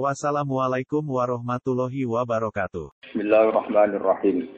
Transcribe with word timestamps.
Wassalamualaikum 0.00 1.04
warahmatullahi 1.04 2.08
wabarakatuh. 2.08 2.96
Bismillahirrahmanirrahim. 3.12 4.48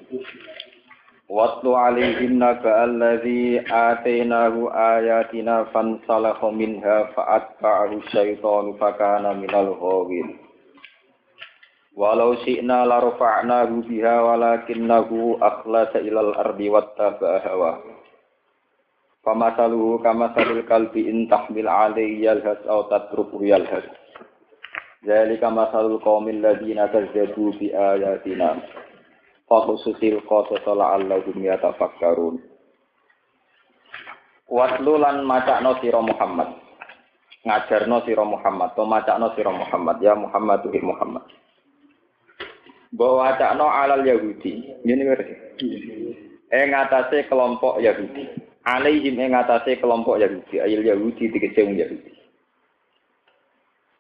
Watlu 1.27 1.75
alaihim 1.75 2.39
naba 2.39 2.87
alladhi 2.87 3.59
atainahu 3.59 4.71
ayatina 4.71 5.67
fansalakha 5.75 6.55
minha 6.55 7.11
fa'atba'ahu 7.19 8.07
syaitanu 8.15 8.79
fakana 8.79 9.35
minal 9.35 9.75
ghawin. 9.75 10.39
Walau 11.99 12.39
syi'na 12.47 12.87
larfa'nahu 12.87 13.91
biha 13.91 14.15
walakinnahu 14.23 15.43
akhlasa 15.43 15.99
ilal 15.99 16.31
ardi 16.39 16.71
wattaba'a 16.71 17.43
hawa. 17.43 17.83
Famasaluhu 19.27 19.99
kamasalil 19.99 20.63
kalbi 20.63 21.11
in 21.11 21.27
tahmil 21.27 21.67
alaihi 21.67 22.23
yalhas 22.23 22.63
aw 22.71 22.87
tatruku 22.87 23.43
yalhas. 23.43 24.04
Zalika 25.05 25.53
masalul 25.53 26.01
qaumil 26.01 26.41
ladzina 26.41 26.89
kazzabu 26.89 27.53
bi 27.61 27.69
ayatina. 27.71 28.57
Fakhususil 29.45 30.25
qasasa 30.25 30.73
la'allahum 30.73 31.37
yatafakkarun. 31.45 32.41
Watlu 34.49 34.97
lan 34.97 35.21
macakno 35.29 35.77
sira 35.85 36.01
Muhammad. 36.01 36.57
Ngajarno 37.45 38.09
sira 38.09 38.25
Muhammad, 38.25 38.73
to 38.73 38.89
macakno 38.89 39.37
sira 39.37 39.53
Muhammad, 39.53 40.01
ya 40.01 40.17
Muhammad 40.17 40.65
tuhi 40.65 40.81
Muhammad. 40.81 41.29
Bahwa 42.89 43.29
wacakno 43.29 43.69
alal 43.69 44.01
Yahudi. 44.01 44.81
Ini 44.81 45.03
ngerti. 45.05 45.69
Ing 46.49 46.71
kelompok 47.29 47.85
Yahudi. 47.85 48.25
Alaihim 48.65 49.21
ing 49.21 49.37
kelompok 49.77 50.17
Yahudi, 50.17 50.57
ayil 50.65 50.81
Yahudi 50.81 51.29
wong 51.29 51.77
Yahudi. 51.77 52.24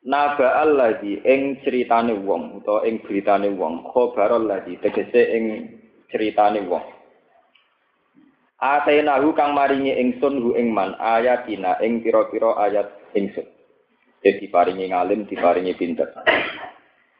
Naba 0.04 0.60
alladhi 0.60 1.24
ing 1.24 1.64
ceritane 1.64 2.12
wong 2.12 2.60
utawa 2.60 2.84
ing 2.84 3.00
beritane 3.00 3.48
wong. 3.56 3.88
Khabar 3.88 4.36
alladhi 4.36 4.76
tegese 4.76 5.32
ing 5.32 5.44
ceritane 6.12 6.60
wong. 6.68 6.84
Atenahu 8.60 9.32
kang 9.32 9.56
maringi 9.56 9.96
ingsun 9.96 10.44
hu 10.44 10.56
ing 10.60 10.72
man 10.72 10.92
ayatina 11.00 11.80
ing 11.80 12.04
pira-pira 12.04 12.52
ayat 12.68 12.92
ingsun. 13.16 13.48
Jadi 14.20 14.44
diparingi 14.48 14.92
ngalim 14.92 15.28
diparingi 15.28 15.76
pinter. 15.76 16.08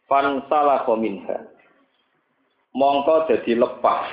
Fan 0.08 0.44
salah 0.48 0.84
minha. 0.96 1.40
Mongko 2.76 3.28
jadi 3.28 3.60
lepas. 3.60 4.08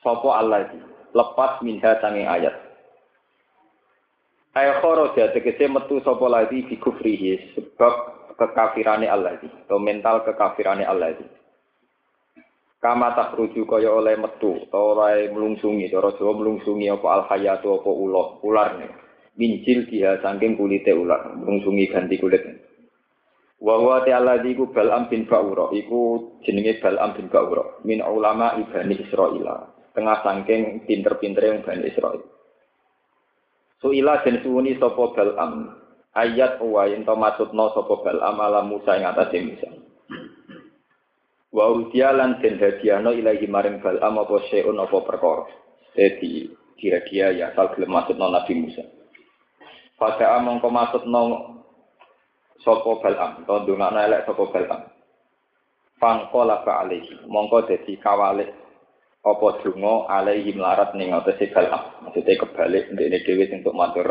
Sopo 0.00 0.32
alladhi 0.32 0.80
lepas 1.12 1.60
minha 1.64 1.96
sange 2.00 2.24
ayat 2.24 2.67
Ay 4.58 4.74
kharaja 4.82 5.30
tegese 5.30 5.70
metu 5.70 6.02
sapa 6.02 6.26
lagi 6.26 6.66
bi 6.66 6.82
kufrihi 6.82 7.54
sebab 7.54 7.94
kekafirane 8.34 9.06
Allah 9.06 9.38
atau 9.38 9.78
mental 9.78 10.26
kekafirane 10.26 10.82
Allah 10.82 11.14
Kama 12.82 13.14
tak 13.14 13.38
rujuk 13.38 13.70
kaya 13.70 13.94
oleh 13.94 14.18
metu 14.18 14.58
atau 14.66 14.98
oleh 14.98 15.30
melungsungi 15.30 15.86
cara 15.86 16.10
Jawa 16.18 16.42
melungsungi 16.42 16.90
apa 16.90 17.06
al 17.06 17.22
hayatu 17.30 17.78
apa 17.78 17.90
ular 18.42 18.82
nih 18.82 18.90
mincil 19.38 19.86
dia 19.86 20.18
saking 20.26 20.58
kulite 20.58 20.90
ular 20.90 21.38
melungsungi 21.38 21.86
ganti 21.94 22.18
kulit. 22.18 22.42
Wa 23.62 23.78
wa 23.78 24.02
ta'ala 24.02 24.42
iku 24.42 24.74
Bal'am 24.74 25.06
bin 25.06 25.26
Ba'ura 25.30 25.70
iku 25.70 26.34
jenenge 26.42 26.82
Bal'am 26.82 27.14
bin 27.14 27.30
Ba'ura 27.30 27.78
min 27.86 28.02
ulama 28.02 28.58
ibani 28.58 29.06
Israil 29.06 29.46
tengah 29.94 30.18
saking 30.26 30.82
pinter-pintere 30.86 31.46
yang 31.46 31.62
Bani 31.62 31.86
Israil 31.86 32.37
Suila 33.78 34.26
den 34.26 34.42
suwuni 34.42 34.74
sapa 34.78 35.14
Balam. 35.14 35.78
Ayat 36.18 36.58
wa 36.58 36.82
yen 36.90 37.06
to 37.06 37.14
maksudna 37.14 37.70
sapa 37.74 37.94
Balam 38.02 38.36
ala 38.42 38.66
Musa 38.66 38.98
ing 38.98 39.06
atase 39.06 39.38
Musa. 39.38 39.68
Wa 41.54 41.70
udia 41.70 42.10
lan 42.10 42.42
den 42.42 42.58
hadiahno 42.58 43.14
ilahi 43.14 43.46
maring 43.46 43.78
Balam 43.78 44.18
apa 44.18 44.34
syai'un 44.50 44.82
apa 44.82 44.98
perkara. 45.06 45.46
Dadi 45.94 46.50
kira-kira 46.78 47.34
ya 47.34 47.54
asal 47.54 47.70
gelem 47.74 47.94
maksudna 47.94 48.26
Nabi 48.34 48.52
Musa. 48.58 48.82
Pada 49.94 50.42
mongko 50.42 50.68
maksudna 50.74 51.22
sapa 52.66 52.90
Balam, 52.98 53.46
to 53.46 53.54
ndongakno 53.62 53.98
elek 54.02 54.26
sapa 54.26 54.42
Balam. 54.50 54.82
Fangkola 55.98 56.62
ka 56.66 56.82
alihi, 56.82 57.26
mongko 57.30 57.66
dadi 57.66 57.98
kawalik 57.98 58.50
apa 59.26 59.48
donga 59.62 60.06
alaihi 60.06 60.54
melarat 60.54 60.94
ning 60.94 61.10
atase 61.10 61.50
galam 61.50 61.82
maksudnya 62.06 62.38
kebalik 62.38 62.86
ndekne 62.94 63.18
dhewe 63.26 63.44
sing 63.50 63.66
untuk 63.66 63.74
matur 63.74 64.06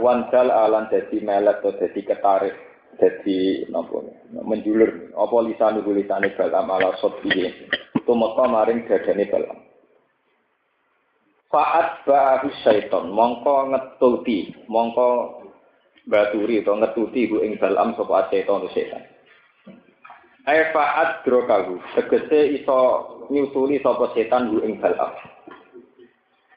wansal 0.00 0.52
alan 0.52 0.92
dadi 0.92 1.24
melet 1.24 1.64
atau 1.64 1.72
dadi 1.76 2.00
ketarik 2.04 2.54
dadi 2.96 3.68
napa? 3.68 4.04
Menjulur. 4.32 5.12
Apa 5.16 5.36
lisan 5.44 5.80
lisane 5.84 6.32
galam 6.36 6.68
ala 6.68 6.96
sopi 7.00 7.28
tumeka 8.04 8.44
maring 8.48 8.84
dadane 8.88 9.24
galam 9.28 9.58
Faat 11.46 12.02
ba'ahu 12.02 12.50
syaiton, 12.66 13.14
mongko 13.14 13.70
ngetuti, 13.70 14.50
mongko 14.66 15.38
baturi 16.10 16.58
atau 16.58 16.74
ngetuti 16.74 17.30
bu 17.30 17.38
ing 17.46 17.54
dalam 17.62 17.94
sapa 17.94 18.26
syaiton 18.34 18.66
setan. 18.74 19.06
Aifaat 20.42 21.22
drokahu, 21.22 21.78
tegese 21.94 22.62
iso 22.62 22.78
nyusuli 23.32 23.80
sapa 23.80 24.12
setan 24.12 24.50
hu 24.50 24.60
ing 24.62 24.82
balam. 24.82 25.14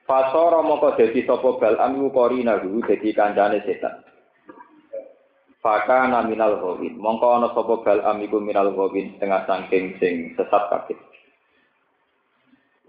Fasara 0.04 0.66
moko 0.66 0.98
dadi 0.98 1.22
sapa 1.24 1.62
balam 1.62 2.02
iku 2.02 2.10
korina 2.10 2.58
hu 2.60 2.82
dadi 2.82 3.14
kancane 3.14 3.62
setan. 3.64 4.04
Faka 5.60 6.08
minal 6.24 6.56
ghawin, 6.58 6.96
mongko 6.98 7.28
ana 7.36 7.48
sapa 7.52 7.84
balam 7.84 8.18
iku 8.24 8.42
minal 8.42 8.72
ghawin 8.74 9.20
tengah 9.22 9.44
sangking 9.46 10.00
sing 10.02 10.34
sesat 10.34 10.64
kabeh. 10.72 10.98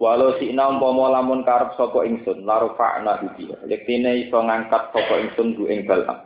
Walau 0.00 0.40
si 0.40 0.48
ina 0.48 0.64
umpama 0.64 1.12
lamun 1.12 1.44
karep 1.44 1.76
sapa 1.76 2.08
ingsun, 2.08 2.48
larufa'na 2.48 3.20
bihi. 3.20 3.52
Yektine 3.68 4.24
iso 4.24 4.40
ngangkat 4.40 4.96
sapa 4.96 5.14
ingsun 5.20 5.60
hu 5.60 5.68
ing 5.68 5.84
balam. 5.84 6.24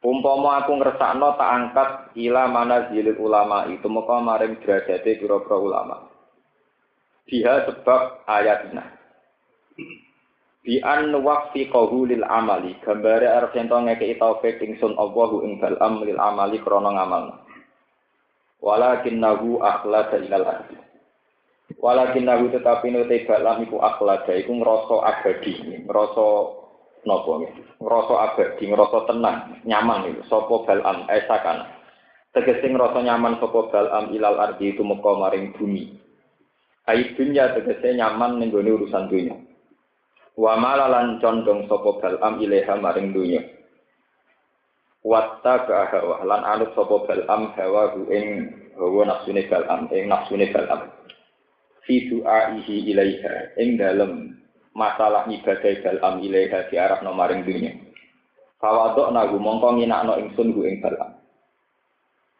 Umpama 0.00 0.64
aku 0.64 0.80
ngersakno 0.80 1.36
tak 1.36 1.50
angkat 1.52 1.90
ila 2.16 2.48
mana 2.48 2.88
zilil 2.88 3.20
ulama 3.20 3.68
itu 3.68 3.84
muka 3.90 4.16
maring 4.24 4.56
derajate 4.64 5.20
pira-pira 5.20 5.60
ulama. 5.60 6.07
Dia 7.28 7.68
sebab 7.68 8.24
ayatnya. 8.24 8.88
Bi 10.64 10.80
an 10.80 11.12
waqfi 11.12 11.68
qahulil 11.68 12.24
amali. 12.24 12.76
Gambare 12.80 13.28
arep 13.28 13.52
yen 13.52 13.68
to 13.68 13.76
ngekeki 13.76 14.16
taufik 14.16 14.60
ingsun 14.64 14.96
Allahu 14.96 15.44
ing 15.44 15.60
balam 15.60 16.02
lil 16.02 16.16
amali 16.16 16.58
krana 16.64 16.96
ngamal. 16.96 17.44
Walakinnahu 18.64 19.60
akhlada 19.60 20.18
ilal 20.24 20.48
ardi. 20.48 20.76
Walakinnahu 21.78 22.50
tetapi 22.50 22.90
nute 22.90 23.28
balam 23.28 23.62
iku 23.62 23.76
akhlada. 23.78 24.32
Iku 24.32 24.56
ngrasa 24.56 24.96
abadi, 25.04 25.84
ngrasa 25.84 26.58
nopo 27.06 27.46
ngrasa 27.78 28.14
abadi 28.30 28.64
ngrasa 28.68 28.98
tenang 29.06 29.62
nyaman 29.62 30.10
itu 30.10 30.22
sapa 30.26 30.54
balam 30.66 31.06
esakan 31.06 31.64
tegese 32.34 32.66
ngrasa 32.66 33.00
nyaman 33.04 33.38
sapa 33.38 33.70
balam 33.70 34.10
ilal 34.10 34.36
ardi 34.36 34.74
itu 34.74 34.82
muka 34.82 35.14
maring 35.14 35.54
bumi 35.54 35.94
ai 36.88 37.12
dunya 37.12 37.52
tegese 37.52 37.94
nyaman 37.94 38.40
ning 38.40 38.50
urusan 38.50 39.12
dunya 39.12 39.36
wa 40.34 40.56
malalan 40.56 41.20
condong 41.20 41.68
sapa 41.68 42.00
balam 42.00 42.40
ilaha 42.40 42.74
maring 42.80 43.12
dunya 43.12 43.42
watta 45.04 45.68
hawa 45.68 46.24
lan 46.24 46.42
anut 46.48 46.72
sapa 46.72 47.04
balam 47.04 47.52
hawa 47.52 47.92
ing 48.08 48.48
hawa 48.74 49.04
nafsune 49.04 49.44
balam 49.46 49.86
ing 49.92 50.08
nafsune 50.08 50.48
balam 50.48 50.88
fi 51.84 52.08
du'aihi 52.08 52.88
ilaiha 52.92 53.60
ing 53.60 53.76
dalem 53.76 54.38
masalah 54.78 55.26
ibadah 55.26 55.74
ilaiha 56.22 56.70
di 56.70 56.78
arah 56.78 57.02
nomaring 57.02 57.42
dunia. 57.42 57.74
Kawadok 58.62 59.10
nagu 59.10 59.38
mongko 59.42 59.74
nginakno 59.74 60.22
ingsun 60.22 60.54
gu 60.54 60.62
ing 60.70 60.78
dalam. 60.78 61.17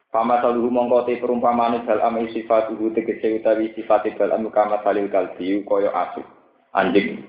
Pama 0.09 0.41
saluhu 0.41 0.73
mongko 0.73 1.05
te 1.05 1.21
perumpamaan 1.21 1.85
dalam 1.85 2.17
sifat 2.33 2.73
uhu 2.73 2.97
tegese 2.97 3.45
utawi 3.45 3.77
sifat 3.77 4.09
dalam 4.17 4.49
kama 4.49 4.81
salil 4.81 5.05
kalbi 5.13 5.61
koyo 5.69 5.93
asu 5.93 6.25
anjing. 6.73 7.29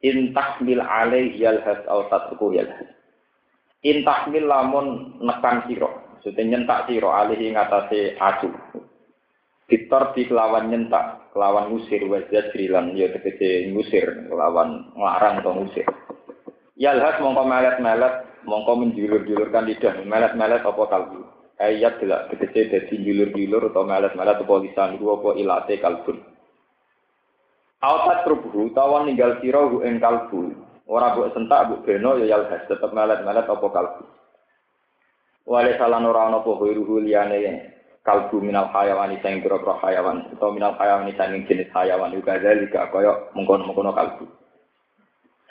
Intah 0.00 0.56
mil 0.64 0.80
alai 0.80 1.36
yalhas 1.36 1.84
au 1.84 2.08
tatruku 2.08 2.56
yalhas. 2.56 2.88
Intah 3.84 4.32
mil 4.32 4.48
lamun 4.48 5.20
nekan 5.20 5.68
siro. 5.68 6.16
Maksudnya 6.16 6.56
nyentak 6.56 6.88
siro 6.88 7.12
alih 7.12 7.38
ngatasi 7.52 8.16
asu. 8.16 8.48
Ditor 9.66 10.14
di 10.14 10.30
kelawan 10.30 10.70
nyentak, 10.70 11.34
kelawan 11.34 11.74
ngusir 11.74 12.00
wajah 12.06 12.54
jrilan 12.54 12.94
ya 12.94 13.10
tegese 13.10 13.66
ngusir, 13.74 14.30
kelawan 14.30 14.94
nglarang 14.94 15.42
atau 15.42 15.52
ngusir. 15.58 15.82
Yalhas 16.78 17.18
mongko 17.18 17.42
melet-melet, 17.44 18.46
mongko 18.46 18.72
menjulur-julurkan 18.78 19.66
lidah, 19.66 20.06
melet-melet 20.06 20.62
apa 20.62 20.82
kalbu. 20.86 21.26
Ayat 21.56 22.04
delak 22.04 22.28
tegese 22.28 22.68
dadi 22.68 23.00
julur-julur 23.00 23.72
atau 23.72 23.88
melet-melet 23.88 24.44
apa 24.44 24.54
lisan 24.60 25.00
iku 25.00 25.16
apa 25.16 25.28
ilate 25.40 25.80
kalbun. 25.80 26.20
Autat 27.80 28.28
rubuhu 28.28 28.76
tawan 28.76 29.08
ninggal 29.08 29.40
sira 29.40 29.64
hu 29.64 29.80
ing 29.80 29.96
kalbu. 29.96 30.52
Ora 30.84 31.16
mbok 31.16 31.32
sentak 31.32 31.64
mbok 31.64 31.88
beno 31.88 32.20
ya 32.20 32.36
yalhas 32.36 32.60
tetep 32.68 32.92
melet-melet 32.92 33.48
apa 33.48 33.66
kalbu. 33.72 34.04
Wale 35.48 35.72
salan 35.80 36.04
ora 36.04 36.28
ana 36.28 36.44
apa 36.44 36.50
ruhu 36.60 37.00
liyane 37.00 37.72
kalbu 38.04 38.36
minal 38.44 38.68
hayawan 38.76 39.16
sing 39.24 39.40
pira-pira 39.40 39.80
hayawan 39.80 40.28
atau 40.36 40.52
minal 40.52 40.76
hayawan 40.76 41.08
sing 41.08 41.40
jenis 41.48 41.72
hayawan 41.72 42.12
juga 42.12 42.36
dalika 42.36 42.92
kaya 42.92 43.32
mengkono-mengkono 43.32 43.96
kalbu. 43.96 44.28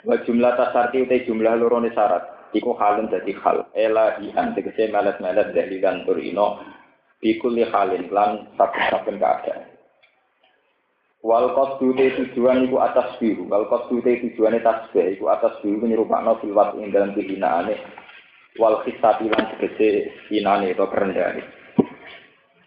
Wa 0.06 0.22
jumlah 0.22 0.54
tasarti 0.54 1.02
utai 1.02 1.26
jumlah 1.26 1.58
lorone 1.58 1.90
syarat 1.90 2.35
iku 2.54 2.76
halun 2.78 3.10
dadi 3.10 3.32
hal. 3.42 3.66
Elahian 3.74 4.54
tegese 4.54 4.92
melet-melet 4.92 5.50
dari 5.56 5.80
dan 5.82 6.06
turino 6.06 6.62
bikuli 7.18 7.64
halin 7.66 8.06
lan 8.12 8.50
saben-saben 8.54 9.16
keadaan. 9.18 9.60
Wal 11.26 11.50
qasdu 11.58 11.96
tujuan 11.96 12.70
iku 12.70 12.78
atas 12.78 13.18
biru, 13.18 13.50
wal 13.50 13.66
qasdu 13.66 13.98
tujuane 13.98 14.62
tasbih. 14.62 15.18
Iku 15.18 15.26
atas 15.26 15.58
biru 15.58 15.82
nyerupakno 15.82 16.38
filwat 16.38 16.78
ing 16.78 16.94
dalam 16.94 17.16
kehinaane 17.18 17.74
wal 18.62 18.84
khisati 18.86 19.26
lan 19.26 19.50
tegese 19.56 20.12
hinane 20.30 20.70
atau 20.76 20.86
kerendahane. 20.86 21.42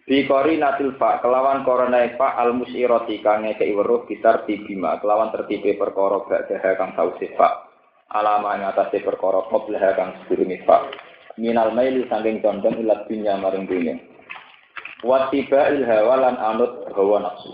Bikori 0.10 0.58
natil 0.58 0.98
fa. 0.98 1.22
Kelawan 1.22 1.62
korona 1.62 2.02
fa 2.18 2.34
al 2.36 2.58
musiroti 2.58 3.22
kang 3.22 3.46
ngekei 3.46 3.78
weruh 3.78 4.10
gitar 4.10 4.42
tibima 4.50 4.98
kelawan 4.98 5.30
tertipe 5.30 5.78
perkara 5.78 6.26
ba'daha 6.26 6.70
kang 6.82 6.98
sause 6.98 7.30
fa 7.38 7.69
alama 8.14 8.58
ing 8.58 8.66
atase 8.66 9.02
perkara 9.06 9.46
qablaha 9.50 9.90
kang 9.98 10.10
sedurunge 10.26 10.66
fa 10.66 10.90
minal 11.38 11.72
maili 11.72 12.04
saking 12.10 12.44
condong 12.44 12.78
ilat 12.82 13.08
dunya 13.08 13.40
maring 13.40 13.66
dunya. 13.70 13.96
Wa 15.00 15.32
il 15.32 15.82
hawa 15.88 16.16
lan 16.20 16.36
anut 16.36 16.92
hawa 16.92 17.24
nafsu. 17.24 17.50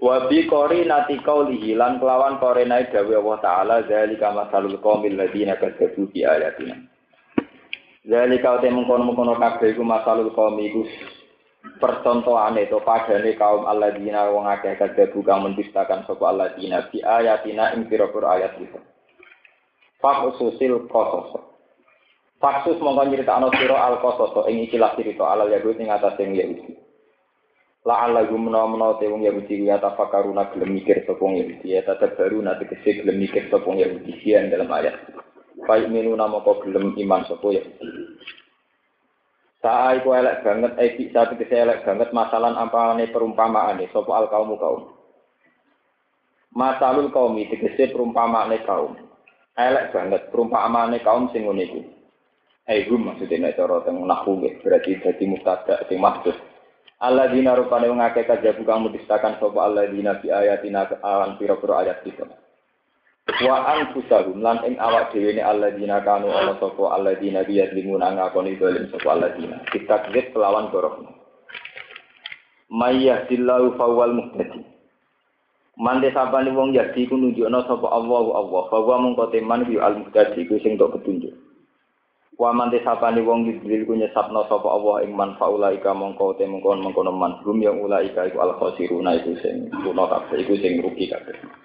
Wa 0.00 0.24
bi 0.28 0.48
qori 0.48 0.88
nati 0.88 1.20
qaulihi 1.20 1.76
lan 1.76 2.00
kelawan 2.00 2.40
korenai 2.40 2.88
dawe 2.88 3.12
Allah 3.12 3.38
taala 3.44 3.76
zalika 3.84 4.32
masalul 4.32 4.80
qaumil 4.80 5.20
ladina 5.20 5.60
kadzabu 5.60 6.08
bi 6.08 6.24
ayatina. 6.24 6.80
Temu 8.04 8.84
mengkono-mengkono 8.84 9.40
kabeh 9.40 9.72
iku 9.72 9.80
masalul 9.80 10.28
kaum 10.36 10.60
iku 10.60 10.84
percontohane 11.84 12.64
to 12.72 12.80
padane 12.80 13.36
kaum 13.36 13.68
alladzina 13.68 14.32
wong 14.32 14.48
akeh 14.48 14.80
kadhebu 14.80 15.20
kang 15.20 15.44
mendustakan 15.44 16.08
sapa 16.08 16.24
alladzina 16.32 16.88
bi 16.88 17.04
ayatina 17.04 17.76
ing 17.76 17.84
pira-pira 17.92 18.40
ayat 18.40 18.56
itu. 18.56 18.80
Fakususil 20.00 20.88
kosos. 20.88 21.36
Faksus 22.40 22.80
mongko 22.80 23.04
nyritakno 23.04 23.52
sira 23.60 23.84
al 23.84 24.00
kosos 24.00 24.32
ing 24.48 24.64
ikilah 24.64 24.96
cerita 24.96 25.28
alal 25.28 25.52
yahud 25.52 25.76
ing 25.76 25.92
atas 25.92 26.16
ing 26.24 26.32
Yahudi. 26.32 26.72
La 27.84 28.08
ala 28.08 28.24
gumna 28.24 28.64
te 28.96 29.04
wong 29.04 29.28
Yahudi 29.28 29.68
ya 29.68 29.76
tafakaruna 29.76 30.48
gelem 30.56 30.80
mikir 30.80 31.04
sapa 31.04 31.20
Yahudi 31.20 31.68
ya 31.68 31.84
tetep 31.84 32.16
baru 32.16 32.40
nanti 32.40 32.64
kese 32.64 33.04
gelem 33.04 33.20
mikir 33.20 33.52
sapa 33.52 33.68
Yahudi 33.68 34.16
dalam 34.48 34.72
ayat. 34.72 34.96
Baik 35.68 35.92
minu 35.92 36.16
nama 36.16 36.40
kau 36.40 36.64
gelem 36.64 36.96
iman 36.96 37.28
sopo 37.28 37.52
ya. 37.52 37.60
Saat 39.64 40.04
iku 40.04 40.12
elek 40.12 40.44
banget, 40.44 40.76
eh 40.76 40.92
bisa 40.92 41.24
tegese 41.24 41.56
elek 41.56 41.88
banget 41.88 42.12
masalah 42.12 42.52
apa 42.52 43.00
nih 43.00 43.08
perumpamaan 43.08 43.80
nih 43.80 43.88
sopo 43.96 44.12
al 44.12 44.28
kaum 44.28 44.52
kaum. 44.60 44.92
Masalul 46.52 47.08
kaum 47.08 47.32
itu 47.40 47.56
tegese 47.56 47.88
perumpamaan 47.96 48.52
kaum. 48.68 48.92
Elek 49.56 49.96
banget 49.96 50.28
perumpamaan 50.28 50.92
kaum 51.00 51.32
sing 51.32 51.48
ngene 51.48 51.64
iku. 51.64 51.80
Aihum 52.68 53.08
maksudnya 53.08 53.48
nek 53.48 53.56
cara 53.56 53.80
teng 53.88 54.04
nahwu 54.04 54.44
berarti 54.60 55.00
dadi 55.00 55.24
mubtada 55.32 55.80
sing 55.88 55.96
maksud. 55.96 56.36
Allah 57.00 57.32
dina 57.32 57.56
rupane 57.56 57.88
wong 57.88 58.04
akeh 58.04 58.28
kajabu 58.28 58.68
kang 58.68 58.84
mudistakan 58.84 59.40
sapa 59.40 59.58
Allah 59.64 59.88
dina 59.88 60.20
bi 60.20 60.28
ayatina 60.28 60.88
awan 61.00 61.40
pira-pira 61.40 61.88
ayat 61.88 62.04
kita. 62.04 62.28
Wa 63.24 63.56
anfusahum 63.72 64.44
lan 64.44 64.60
ing 64.68 64.76
awak 64.76 65.16
dhewe 65.16 65.32
ne 65.32 65.40
alladzina 65.40 66.04
kanu 66.04 66.28
ana 66.28 66.60
sapa 66.60 66.92
alladzina 66.92 67.40
biyadlimuna 67.48 68.12
ngakoni 68.12 68.60
dolim 68.60 68.84
sapa 68.92 69.16
alladzina. 69.16 69.64
Kitakzib 69.72 70.36
kelawan 70.36 70.68
gorok 70.68 71.00
mayyahdillahu 72.68 73.80
fawwal 73.80 74.12
muhtadi. 74.12 74.60
Mande 75.80 76.12
sapane 76.12 76.52
wong 76.52 76.76
yadi 76.76 77.08
ku 77.08 77.16
nunjukno 77.16 77.64
sapa 77.64 77.88
Allah 77.90 78.24
Allah 78.36 78.62
bahwa 78.68 78.94
mung 79.00 79.16
teman 79.32 79.64
yu 79.72 79.80
al 79.80 80.04
muhtadi 80.04 80.44
ku 80.44 80.60
sing 80.60 80.76
tok 80.76 81.00
petunjuk. 81.00 81.32
Wa 82.36 82.52
mande 82.52 82.76
sapane 82.84 83.24
wong 83.24 83.48
yudlil 83.48 83.88
ku 83.88 83.96
nyesapno 83.96 84.44
sapa 84.52 84.68
Allah 84.68 85.00
ing 85.00 85.16
man 85.16 85.32
faulaika 85.40 85.96
mongko 85.96 86.36
te 86.36 86.44
mongkon 86.44 86.84
mongkon 86.84 87.08
man 87.08 87.40
rum 87.40 87.56
yang 87.64 87.80
ulaika 87.80 88.28
iku 88.28 88.44
al 88.44 88.60
kabeh 88.60 88.84
iku 90.44 90.54
sing 90.60 90.74
rugi 90.84 91.08
kabeh 91.08 91.63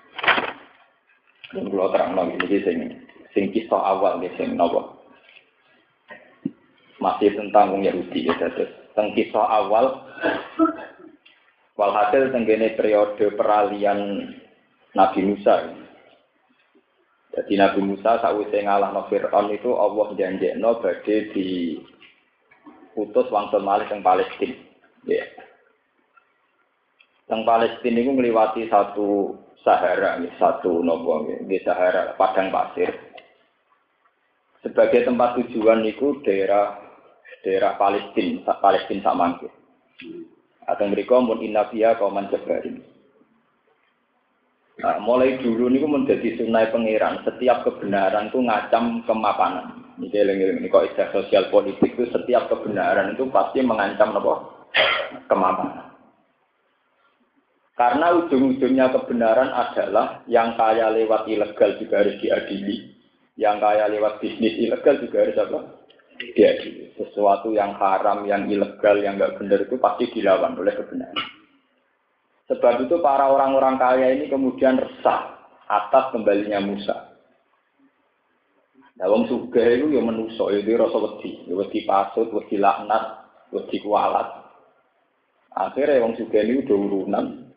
Yang 1.55 1.65
kalau 1.73 1.89
terang 1.89 2.13
lagi 2.13 2.35
ini 2.37 2.57
sing 2.61 2.77
sing 3.33 3.45
kisah 3.49 3.81
awal 3.81 4.21
nih 4.21 4.29
sing 4.37 4.53
nopo? 4.53 5.01
Masih 6.99 7.33
tentang 7.33 7.73
wong 7.73 7.87
Yahudi 7.87 8.27
ya 8.27 8.35
terus 8.37 8.69
tentang 8.91 9.15
kisah 9.15 9.45
awal 9.47 10.03
walhasil 11.79 12.29
tenggene 12.35 12.75
periode 12.75 13.33
peralihan 13.33 14.29
Nabi 14.93 15.21
Musa. 15.25 15.73
Jadi 17.33 17.53
Nabi 17.55 17.81
Musa 17.81 18.19
saat 18.19 18.35
ngalah 18.35 18.91
no 18.91 19.07
Fir'aun 19.07 19.53
itu 19.53 19.71
Allah 19.73 20.11
no 20.59 20.71
badhe 20.81 21.31
di 21.31 21.79
putus 22.99 23.31
wangsul 23.31 23.63
malih 23.63 23.87
yang 23.87 24.03
Palestina 24.03 24.59
ya 25.07 25.23
yang 27.31 27.45
Palestina 27.45 27.97
itu 28.01 28.11
melewati 28.11 28.67
satu 28.67 29.37
Sahara 29.63 30.19
ini 30.19 30.31
satu 30.39 30.79
nopo 30.79 31.27
di 31.43 31.57
Sahara 31.61 32.15
padang 32.15 32.49
pasir. 32.49 32.89
Sebagai 34.59 35.07
tempat 35.07 35.39
tujuan 35.39 35.83
itu 35.87 36.19
daerah 36.23 36.79
daerah 37.43 37.79
Palestina, 37.79 38.59
Palestina 38.59 39.03
sama 39.03 39.39
Atau 40.67 40.85
mereka 40.91 41.17
pun 41.17 41.39
inafia 41.41 41.95
kauman 41.95 42.29
jabarin. 42.29 42.83
Nah, 44.79 44.95
mulai 45.03 45.35
dulu 45.43 45.67
ini 45.67 45.83
menjadi 45.83 46.39
sunai 46.39 46.71
pengiran. 46.71 47.19
Setiap 47.27 47.67
kebenaran 47.67 48.31
itu 48.31 48.39
ngacam 48.39 49.03
kemapanan. 49.03 49.75
Ini 49.99 50.63
ini 50.63 50.71
kok 50.71 50.87
istilah 50.87 51.11
sosial 51.11 51.51
politik 51.51 51.99
itu 51.99 52.07
setiap 52.07 52.47
kebenaran 52.47 53.11
itu 53.11 53.27
pasti 53.27 53.59
mengancam 53.59 54.15
apa? 54.15 54.33
Kemapanan. 55.27 55.88
Karena 57.79 58.11
ujung-ujungnya 58.11 58.91
kebenaran 58.91 59.55
adalah 59.55 60.27
yang 60.27 60.59
kaya 60.59 60.91
lewat 60.91 61.31
ilegal 61.31 61.79
juga 61.79 62.03
harus 62.03 62.19
diadili. 62.19 62.91
Yang 63.39 63.55
kaya 63.63 63.87
lewat 63.87 64.19
bisnis 64.19 64.59
ilegal 64.59 64.99
juga 64.99 65.23
harus 65.23 65.39
apa? 65.39 65.59
Diadili. 66.35 66.91
Sesuatu 66.99 67.55
yang 67.55 67.79
haram, 67.79 68.27
yang 68.27 68.51
ilegal, 68.51 68.99
yang 68.99 69.15
nggak 69.15 69.39
benar 69.39 69.63
itu 69.63 69.79
pasti 69.79 70.11
dilawan 70.11 70.59
oleh 70.59 70.75
kebenaran. 70.75 71.27
Sebab 72.51 72.83
itu 72.83 72.99
para 72.99 73.31
orang-orang 73.31 73.79
kaya 73.79 74.11
ini 74.11 74.27
kemudian 74.27 74.75
resah 74.75 75.39
atas 75.71 76.11
kembalinya 76.11 76.59
Musa. 76.59 77.15
Nah, 78.99 79.07
wong 79.07 79.31
sugih 79.31 79.79
itu 79.79 79.95
ya 79.95 80.03
menuso, 80.03 80.51
itu 80.51 80.75
rasa 80.75 80.99
wedi, 80.99 81.47
ya 81.47 81.55
wedi 81.55 81.87
pasut, 81.87 82.27
wedi 82.35 82.59
laknat, 82.59 83.23
wedi 83.55 83.79
kualat. 83.79 84.27
Akhirnya 85.55 86.03
wong 86.03 86.19
sugih 86.19 86.43
ini 86.43 86.67
udah 86.67 86.75
urunan, 86.75 87.48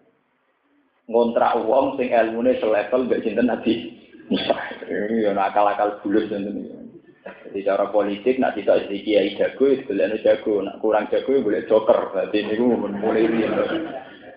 ngontrak 1.10 1.58
wong 1.66 1.98
sing 1.98 2.14
ilmune 2.14 2.54
selevel 2.62 3.06
mbek 3.08 3.22
sinten 3.26 3.50
Nabi 3.50 3.90
Musa. 4.30 4.56
Yo 4.86 5.34
akal-akal 5.34 5.98
bulus 6.04 6.30
ngoten 6.30 6.82
Jadi 7.22 7.62
cara 7.62 7.86
politik 7.92 8.42
nak 8.42 8.58
tidak 8.58 8.88
jadi 8.88 8.98
kiai 9.04 9.30
jago 9.38 9.70
itu 9.70 9.86
boleh 9.86 10.18
jago, 10.26 10.58
nak 10.58 10.82
kurang 10.82 11.06
jago 11.06 11.38
boleh 11.38 11.62
joker. 11.70 12.10
Jadi 12.18 12.50
ini 12.50 12.54
mulai. 12.58 13.28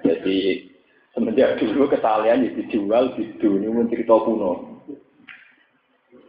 Jadi 0.06 0.38
semenjak 1.18 1.58
dulu 1.58 1.90
kesalahan 1.90 2.46
itu 2.46 2.62
dijual 2.70 3.18
di 3.18 3.26
dunia 3.42 3.74
pun 3.74 3.90
cerita 3.90 4.16
kuno. 4.22 4.52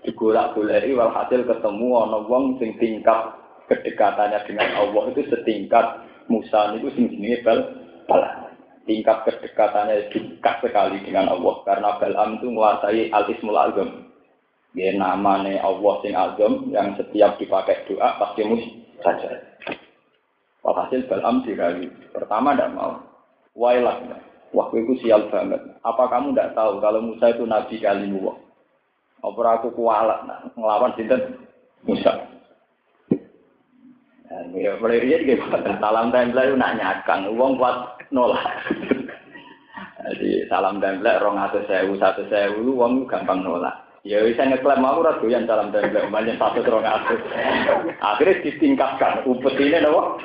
Digolak 0.07 0.57
boleh 0.57 0.81
walhasil 0.97 1.45
ketemu 1.45 1.89
ono 1.93 2.19
wong 2.25 2.57
sing 2.63 2.79
tingkat 2.81 3.37
kedekatannya 3.67 4.47
dengan 4.47 4.69
Allah 4.79 5.05
itu 5.11 5.27
setingkat 5.27 5.87
Musa 6.31 6.73
itu 6.79 6.89
sing 6.95 7.11
jenenge 7.11 7.43
bal 7.43 7.59
balah 8.07 8.46
tingkat 8.87 9.27
kedekatannya 9.27 10.09
dekat 10.15 10.57
sekali 10.63 11.03
dengan 11.03 11.35
Allah 11.35 11.55
karena 11.67 11.99
Balam 11.99 12.39
itu 12.39 12.47
menguasai 12.49 13.11
al-ismul 13.11 13.59
azam 13.59 13.91
ya 14.79 14.95
namanya 14.95 15.61
Allah 15.61 15.95
sing 16.01 16.15
azam 16.15 16.71
yang 16.71 16.95
setiap 16.95 17.37
dipakai 17.37 17.85
doa 17.91 18.17
pasti 18.23 18.47
saja 19.03 19.31
Walhasil 20.67 21.07
Balam 21.07 21.47
dirayu. 21.47 21.87
Pertama 22.11 22.51
tidak 22.51 22.75
mau. 22.75 22.99
Wailah. 23.55 24.03
Wah, 24.51 24.67
itu 24.75 24.99
sial 24.99 25.31
banget. 25.31 25.63
Apa 25.87 26.11
kamu 26.11 26.35
tidak 26.35 26.59
tahu 26.59 26.83
kalau 26.83 27.07
Musa 27.07 27.31
itu 27.31 27.47
nabi 27.47 27.79
kalimu? 27.79 28.35
Apa 29.23 29.63
aku 29.63 29.71
kualat 29.79 30.27
nah, 30.27 30.43
ngelawan 30.59 30.91
sinten 30.99 31.39
Musa. 31.87 32.36
Ya, 34.57 34.77
mulai 34.77 35.01
dia 35.01 35.23
juga 35.25 35.65
salam 35.81 36.13
tempel 36.13 36.53
itu 36.53 36.57
nak 36.61 36.77
nyakang, 36.77 37.33
uang 37.33 37.57
kuat 37.57 37.97
nolak. 38.13 38.45
Jadi 40.07 40.45
salam 40.53 40.77
tempel 40.77 41.17
rong 41.19 41.41
atau 41.41 41.65
sewu 41.65 41.97
satu 41.97 42.29
sewu, 42.29 42.77
uang 42.77 43.09
gampang 43.09 43.41
nolak. 43.41 43.87
Ya 44.07 44.23
bisa 44.23 44.47
ngeklaim 44.47 44.85
mau 44.85 45.01
ora 45.01 45.19
doyan 45.19 45.49
salam 45.49 45.73
tempel, 45.73 46.05
umpamanya 46.05 46.37
satu 46.37 46.61
rong 46.63 46.85
atau. 46.85 47.17
Akhirnya 48.05 48.45
ditingkatkan, 48.45 49.25
umpet 49.25 49.57
ini 49.57 49.81
nopo? 49.81 50.21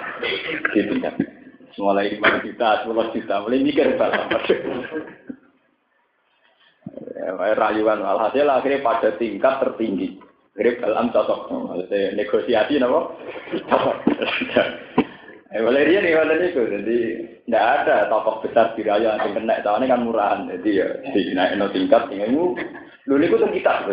Ditingkatkan 0.76 1.42
mulai 1.80 2.12
lima 2.12 2.42
juta, 2.44 2.84
sepuluh 2.84 3.08
juta, 3.16 3.36
mulai 3.42 3.64
mikir 3.64 3.96
salah. 3.96 4.28
ya, 7.16 7.54
rayuan 7.56 8.06
alhasil 8.06 8.48
akhirnya 8.50 8.86
pada 8.86 9.10
tingkat 9.16 9.54
tertinggi. 9.64 10.20
Akhirnya 10.62 10.94
dalam 10.94 11.10
cocok, 11.10 11.40
maksudnya 11.50 12.14
negosiasi. 12.14 12.78
Eh, 15.52 15.60
Valeria 15.60 16.00
nih 16.06 16.14
mana 16.14 16.38
itu, 16.38 16.62
jadi 16.64 16.98
tidak 17.50 17.66
ada 17.82 18.08
tokoh 18.14 18.46
besar 18.46 18.72
di 18.78 18.86
raya 18.86 19.18
yang 19.20 19.36
kena, 19.36 19.58
soalnya 19.66 19.92
kan 19.92 20.06
murahan, 20.06 20.48
jadi 20.48 20.70
ya 20.70 20.88
di 21.12 21.34
naik 21.34 21.58
no 21.58 21.68
tingkat, 21.74 22.08
ini 22.14 22.30
lu 23.10 23.14
ini 23.18 23.26
tuh 23.28 23.50
kita, 23.50 23.90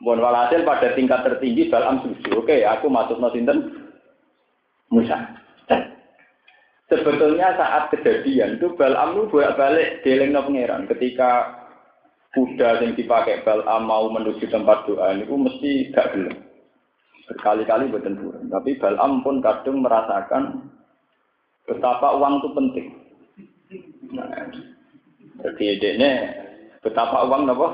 Bon 0.00 0.16
walhasil 0.16 0.64
pada 0.64 0.96
tingkat 0.96 1.28
tertinggi 1.28 1.68
dalam 1.68 2.00
setuju, 2.02 2.40
oke, 2.40 2.56
aku 2.64 2.88
masuk 2.88 3.20
no 3.20 3.30
Musa. 4.90 5.38
Sebetulnya 6.90 7.54
saat 7.54 7.92
kejadian 7.94 8.58
itu 8.58 8.74
Balam 8.74 9.14
itu 9.14 9.30
bolak 9.30 9.54
balik 9.54 10.02
deleng 10.02 10.34
no 10.34 10.42
pangeran. 10.42 10.90
Ketika 10.90 11.59
kuda 12.30 12.82
yang 12.82 12.94
dipakai 12.94 13.42
Balam 13.42 13.90
mau 13.90 14.06
menuju 14.10 14.46
tempat 14.50 14.86
doa 14.86 15.18
itu 15.18 15.34
mesti 15.34 15.90
gak 15.90 16.14
belum. 16.14 16.36
Berkali-kali 17.30 17.90
bertenturan. 17.90 18.50
Tapi 18.50 18.78
Balam 18.78 19.22
pun 19.22 19.42
kadang 19.42 19.82
merasakan 19.82 20.70
betapa 21.66 22.18
uang 22.18 22.34
itu 22.42 22.48
penting. 22.54 22.86
Nah, 24.14 24.26
ini 25.58 26.10
betapa 26.82 27.26
uang 27.26 27.50
apa? 27.50 27.68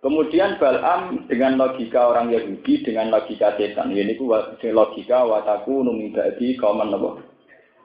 Kemudian 0.00 0.56
Balam 0.56 1.28
dengan 1.28 1.60
logika 1.60 2.08
orang 2.12 2.32
Yahudi, 2.32 2.84
dengan 2.84 3.12
logika 3.12 3.56
setan. 3.56 3.92
Ini 3.92 4.16
ku 4.16 4.32
logika 4.72 5.24
wataku 5.28 5.84
numidadi 5.84 6.56
kauman 6.56 6.92
apa? 6.92 7.20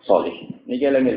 Solih. 0.08 0.36
Ini 0.68 0.76
keleng 0.80 1.08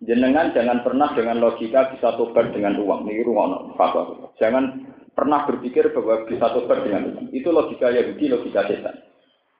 Jenengan 0.00 0.56
jangan 0.56 0.80
pernah 0.80 1.12
dengan 1.12 1.44
logika 1.44 1.92
bisa 1.92 2.16
tobat 2.16 2.56
dengan 2.56 2.80
uang. 2.80 3.04
Ini 3.04 3.20
rumah 3.20 3.76
fatwa. 3.76 4.32
Jangan 4.40 4.88
pernah 5.12 5.44
berpikir 5.44 5.92
bahwa 5.92 6.24
bisa 6.24 6.48
tobat 6.56 6.88
dengan 6.88 7.12
uang. 7.12 7.28
Itu 7.36 7.52
logika 7.52 7.92
Yahudi, 7.92 8.32
logika 8.32 8.64
setan. 8.64 8.96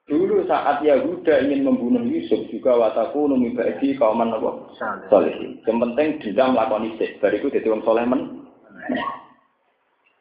Dulu 0.09 0.43
saat 0.49 0.83
Yahuda 0.83 1.47
ingin 1.47 1.63
membunuh 1.63 2.03
Yusuf 2.03 2.49
juga 2.51 2.75
wataku 2.75 3.31
numibadi 3.31 3.95
kauman 3.95 4.35
apa? 4.35 4.75
Solih. 5.07 5.63
Yang 5.63 5.79
penting 5.87 6.09
dendam 6.19 6.59
lakon 6.59 6.89
isik. 6.97 7.23
Bariku 7.23 7.47
jadi 7.53 7.71
orang 7.71 7.85
soleh 7.87 8.05
men. 8.09 8.23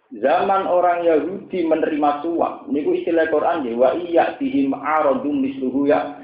Zaman 0.10 0.66
orang 0.66 1.06
Yahudi 1.06 1.70
menerima 1.70 2.26
suap, 2.26 2.66
niku 2.66 2.98
istilah 2.98 3.30
Quran 3.30 3.62
ya 3.62 3.74
wa 3.78 3.90
iya 3.94 4.26
bihim 4.42 4.74
aradum 4.74 5.38
misluhu 5.38 5.86
ya 5.86 6.18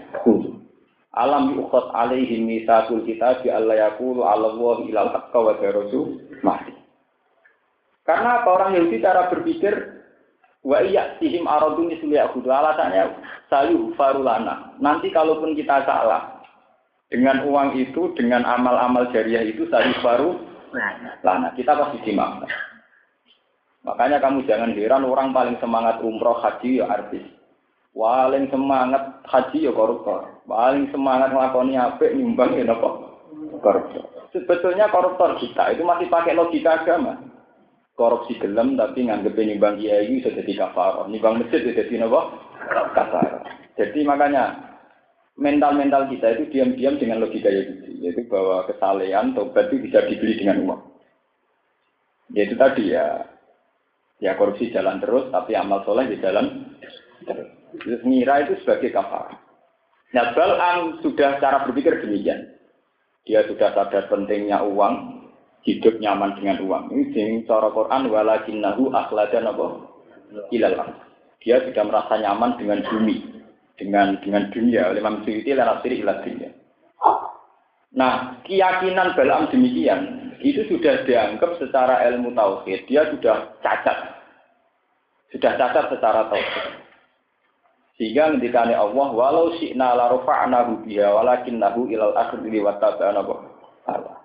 Alam 1.16 1.56
yukhot 1.56 1.96
alaihim 1.96 2.44
misakul 2.44 3.00
kita 3.08 3.40
bi 3.40 3.48
Allah 3.48 3.88
yaqulu 3.88 4.28
ala 4.28 4.52
Allah 4.52 4.76
ilal 4.84 5.12
haqqa 5.16 5.40
wa 5.40 5.56
rasul 5.56 6.20
mati. 6.44 6.76
Karena 8.04 8.44
apa 8.44 8.50
orang 8.52 8.76
Yahudi 8.76 9.00
cara 9.00 9.32
berpikir 9.32 9.74
wa 10.62 10.84
iya 10.84 11.16
bihim 11.18 11.48
aradum 11.48 11.88
misluhu 11.88 12.20
ya 12.20 12.28
Alasannya 12.28 13.16
sayu 13.48 13.96
farulana. 13.96 14.76
Nanti 14.84 15.08
kalaupun 15.10 15.56
kita 15.56 15.88
salah 15.88 16.44
dengan 17.08 17.48
uang 17.48 17.80
itu, 17.80 18.12
dengan 18.20 18.44
amal-amal 18.44 19.08
jariah 19.16 19.48
itu 19.48 19.72
sayu 19.72 19.96
faru 20.04 20.36
lana. 21.24 21.56
Kita 21.56 21.80
pasti 21.80 22.04
dimaafkan. 22.04 22.52
Makanya 23.88 24.18
kamu 24.18 24.50
jangan 24.50 24.74
heran 24.74 25.06
orang 25.08 25.32
paling 25.32 25.56
semangat 25.62 26.02
umroh 26.02 26.42
haji 26.42 26.84
ya 26.84 26.90
artis. 26.90 27.24
Paling 27.96 28.52
semangat 28.52 29.24
haji 29.30 29.70
ya 29.70 29.72
koruptor. 29.72 30.35
Paling 30.46 30.94
semangat 30.94 31.34
ngelakoni 31.34 31.74
apik 31.74 32.14
nyumbang 32.14 32.54
ya 32.54 32.70
apa? 32.70 32.90
Koruptor. 33.62 34.30
Sebetulnya 34.30 34.94
koruptor 34.94 35.42
kita 35.42 35.74
itu 35.74 35.82
masih 35.82 36.06
pakai 36.06 36.38
logika 36.38 36.86
agama. 36.86 37.18
Korupsi 37.98 38.38
gelem 38.38 38.78
tapi 38.78 39.10
nganggep 39.10 39.34
nyumbang 39.34 39.82
kiai 39.82 40.22
sudah 40.22 40.34
jadi 40.38 40.54
kafar. 40.54 41.10
Nyumbang 41.10 41.42
masjid 41.42 41.66
sudah 41.66 41.76
jadi 41.82 41.94
apa? 42.06 42.22
Kafar. 42.94 43.32
Jadi 43.76 44.00
makanya 44.06 44.44
mental-mental 45.36 46.08
kita 46.14 46.38
itu 46.38 46.44
diam-diam 46.54 46.96
dengan 47.02 47.26
logika 47.26 47.50
gitu. 47.50 47.92
Yaitu 48.06 48.30
bahwa 48.30 48.70
kesalehan, 48.70 49.34
tobat 49.34 49.74
itu 49.74 49.90
bisa 49.90 50.06
dibeli 50.06 50.38
dengan 50.38 50.62
uang. 50.62 50.82
Yaitu 52.38 52.54
tadi 52.54 52.94
ya, 52.94 53.26
Ya 54.24 54.40
korupsi 54.40 54.72
jalan 54.72 55.04
terus, 55.04 55.28
tapi 55.28 55.60
amal 55.60 55.84
soleh 55.84 56.08
di 56.08 56.18
jalan 56.24 56.72
terus. 57.28 57.52
Itu 57.76 58.56
sebagai 58.64 58.96
kafar. 58.96 59.45
Nah, 60.14 60.36
Bal'am 60.38 61.02
sudah 61.02 61.42
cara 61.42 61.66
berpikir 61.66 62.04
demikian. 62.04 62.54
Dia 63.26 63.42
sudah 63.50 63.74
sadar 63.74 64.06
pentingnya 64.06 64.62
uang, 64.62 65.26
hidup 65.66 65.98
nyaman 65.98 66.38
dengan 66.38 66.62
uang. 66.62 66.84
Ini 66.94 67.04
sing 67.12 67.30
cara 67.50 67.74
Quran 67.74 68.14
walakinnahu 68.14 68.94
akhladan 68.94 69.50
apa? 69.50 69.66
Ilal 70.54 70.78
Dia 71.42 71.62
sudah 71.66 71.84
merasa 71.86 72.22
nyaman 72.22 72.58
dengan 72.62 72.86
bumi, 72.86 73.18
dengan 73.82 74.22
dengan 74.22 74.54
dunia. 74.54 74.94
Oleh 74.94 75.02
Imam 75.02 75.26
Suyuti 75.26 75.58
lan 75.58 75.82
ilat 75.82 76.22
dunia. 76.22 76.50
Nah, 77.96 78.44
keyakinan 78.44 79.16
Balam 79.16 79.48
demikian, 79.50 80.36
itu 80.44 80.68
sudah 80.68 81.08
dianggap 81.08 81.56
secara 81.58 82.04
ilmu 82.12 82.36
tauhid, 82.36 82.84
dia 82.92 83.08
sudah 83.08 83.56
cacat. 83.64 84.20
Sudah 85.32 85.56
cacat 85.56 85.86
secara 85.96 86.28
tauhid. 86.28 86.85
Sehingga 87.96 88.36
ketika 88.36 88.68
Allah, 88.68 89.08
walau 89.16 89.56
syi'na 89.56 89.96
la 89.96 90.12
rafa'nahu 90.12 90.84
biha 90.84 91.16
walakinnahu 91.16 91.88
ilal 91.88 92.12
akhiri 92.12 92.60
wa 92.60 92.76
Allah. 93.88 94.16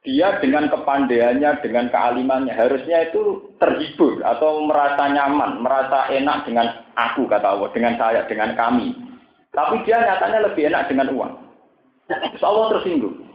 Dia 0.00 0.40
dengan 0.40 0.66
kepandaiannya, 0.72 1.60
dengan 1.60 1.92
kealimannya, 1.92 2.56
harusnya 2.56 3.12
itu 3.12 3.52
terhibur 3.60 4.24
atau 4.24 4.64
merasa 4.64 5.12
nyaman, 5.12 5.60
merasa 5.60 6.08
enak 6.08 6.48
dengan 6.48 6.66
aku, 6.96 7.28
kata 7.28 7.54
Allah, 7.54 7.68
dengan 7.70 7.94
saya, 8.00 8.24
dengan 8.26 8.56
kami. 8.56 8.96
Tapi 9.52 9.84
dia 9.84 10.00
nyatanya 10.00 10.50
lebih 10.50 10.72
enak 10.72 10.88
dengan 10.88 11.12
uang. 11.14 11.32
Terus 12.08 12.42
Allah 12.42 12.66
tersinggung. 12.74 13.30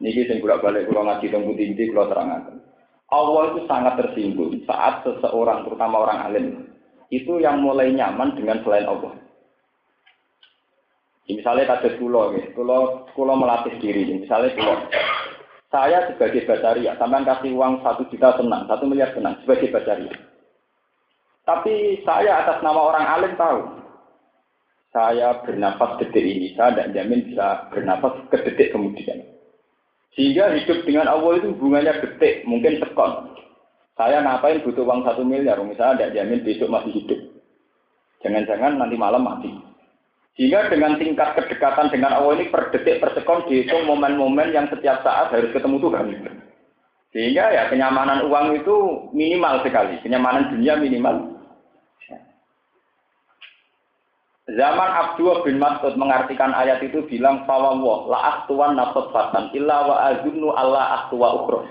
Niki 0.00 0.24
sing 0.24 0.40
kula 0.40 0.58
balik 0.64 0.88
kula 0.88 1.04
ngaji 1.04 1.26
teng 1.28 1.44
inti 1.44 1.92
kula 1.92 2.08
terangkan. 2.08 2.64
Allah 3.12 3.42
itu 3.52 3.60
sangat 3.68 3.94
tersinggung 4.00 4.56
saat 4.64 5.04
seseorang 5.04 5.68
terutama 5.68 6.08
orang 6.08 6.18
alim 6.24 6.69
itu 7.10 7.42
yang 7.42 7.62
mulai 7.62 7.90
nyaman 7.90 8.38
dengan 8.38 8.62
selain 8.62 8.86
Allah. 8.86 9.18
Misalnya 11.30 11.70
kados 11.78 11.94
kula 11.98 12.34
nggih, 12.34 12.46
kula 12.58 13.06
kula 13.14 13.34
melatih 13.38 13.74
diri. 13.78 14.18
Misalnya 14.18 14.54
kula 14.58 14.74
saya 15.70 16.10
sebagai 16.10 16.42
bacaria, 16.50 16.98
sampean 16.98 17.22
kasih 17.22 17.54
uang 17.54 17.78
satu 17.86 18.02
juta 18.10 18.34
senang, 18.34 18.66
satu 18.66 18.90
miliar 18.90 19.14
senang 19.14 19.38
sebagai 19.46 19.70
bacaria. 19.70 20.10
Tapi 21.46 22.02
saya 22.02 22.42
atas 22.42 22.58
nama 22.66 22.90
orang 22.90 23.06
alim 23.06 23.32
tahu, 23.38 23.60
saya 24.90 25.38
bernafas 25.46 26.02
detik 26.02 26.26
ini, 26.26 26.58
saya 26.58 26.74
tidak 26.74 26.90
jamin 26.98 27.22
bisa 27.30 27.70
bernafas 27.70 28.18
ke 28.34 28.36
detik 28.42 28.74
kemudian. 28.74 29.22
Sehingga 30.18 30.58
hidup 30.58 30.82
dengan 30.82 31.06
Allah 31.06 31.38
itu 31.38 31.54
hubungannya 31.54 32.02
detik, 32.02 32.42
mungkin 32.50 32.82
sekon. 32.82 33.38
Saya 34.00 34.24
ngapain 34.24 34.64
butuh 34.64 34.80
uang 34.80 35.04
satu 35.04 35.20
miliar, 35.28 35.60
misalnya 35.60 36.08
tidak 36.08 36.12
jamin 36.16 36.40
besok 36.40 36.72
masih 36.72 36.88
hidup. 36.96 37.20
Jangan-jangan 38.24 38.80
nanti 38.80 38.96
malam 38.96 39.28
mati. 39.28 39.52
Sehingga 40.40 40.72
dengan 40.72 40.96
tingkat 40.96 41.36
kedekatan 41.36 41.92
dengan 41.92 42.16
Allah 42.16 42.40
ini 42.40 42.48
per 42.48 42.72
detik 42.72 42.96
per 42.96 43.12
sekon 43.12 43.44
dihitung 43.44 43.84
momen-momen 43.84 44.56
yang 44.56 44.72
setiap 44.72 45.04
saat 45.04 45.28
harus 45.36 45.52
ketemu 45.52 45.84
Tuhan. 45.84 46.16
Sehingga 47.12 47.52
ya 47.52 47.68
kenyamanan 47.68 48.24
uang 48.24 48.64
itu 48.64 48.76
minimal 49.12 49.60
sekali, 49.68 50.00
kenyamanan 50.00 50.48
dunia 50.48 50.80
minimal 50.80 51.36
Zaman 54.50 54.90
Abdullah 54.96 55.46
bin 55.46 55.62
Mas'ud 55.62 55.94
mengartikan 55.94 56.50
ayat 56.56 56.82
itu 56.82 57.06
bilang 57.06 57.46
fawwah 57.46 58.08
la 58.10 58.18
aktuan 58.34 58.74
fatan 58.90 59.52
illa 59.54 59.86
wa 59.86 59.96
Allah 60.58 60.84
aktuwa 61.04 61.44
ukhra. 61.44 61.68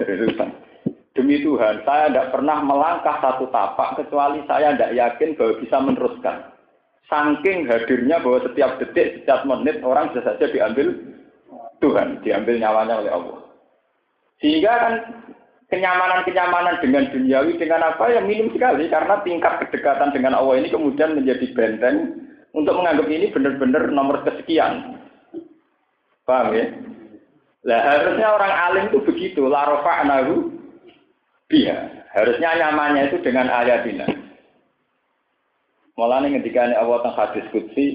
Demi 1.20 1.44
Tuhan, 1.44 1.84
saya 1.84 2.08
tidak 2.08 2.32
pernah 2.32 2.64
melangkah 2.64 3.20
satu 3.20 3.52
tapak 3.52 4.00
kecuali 4.00 4.40
saya 4.48 4.72
tidak 4.72 4.96
yakin 4.96 5.36
bahwa 5.36 5.54
bisa 5.60 5.78
meneruskan. 5.84 6.38
Saking 7.12 7.68
hadirnya 7.68 8.24
bahwa 8.24 8.40
setiap 8.48 8.80
detik, 8.80 9.20
setiap 9.20 9.44
menit 9.44 9.84
orang 9.84 10.16
bisa 10.16 10.24
saja 10.24 10.48
diambil 10.48 10.96
Tuhan, 11.84 12.24
diambil 12.24 12.56
nyawanya 12.56 13.04
oleh 13.04 13.12
Allah. 13.12 13.40
Sehingga 14.40 14.72
kan 14.72 14.94
kenyamanan-kenyamanan 15.68 16.80
dengan 16.80 17.12
duniawi 17.12 17.60
dengan 17.60 17.92
apa 17.92 18.16
yang 18.16 18.24
minim 18.24 18.48
sekali 18.56 18.88
karena 18.88 19.20
tingkat 19.28 19.54
kedekatan 19.68 20.16
dengan 20.16 20.40
Allah 20.40 20.56
ini 20.56 20.72
kemudian 20.72 21.20
menjadi 21.20 21.52
benteng 21.52 22.16
untuk 22.56 22.80
menganggap 22.80 23.12
ini 23.12 23.28
benar-benar 23.28 23.92
nomor 23.92 24.24
kesekian. 24.24 25.04
Paham 26.24 26.56
ya? 26.56 26.66
Lah 27.68 27.80
harusnya 27.92 28.28
orang 28.32 28.54
alim 28.56 28.84
itu 28.88 29.04
begitu, 29.04 29.52
la 29.52 29.68
rafa'nahu 29.68 30.59
biha. 31.50 32.06
Harusnya 32.14 32.56
nyamannya 32.56 33.10
itu 33.12 33.18
dengan 33.26 33.50
ayatina. 33.50 34.06
Malah 36.00 36.24
nih 36.24 36.40
ketika 36.40 36.72
ini 36.72 36.76
Allah 36.80 37.04
tentang 37.04 37.18
hadis 37.20 37.46
kutsi, 37.52 37.86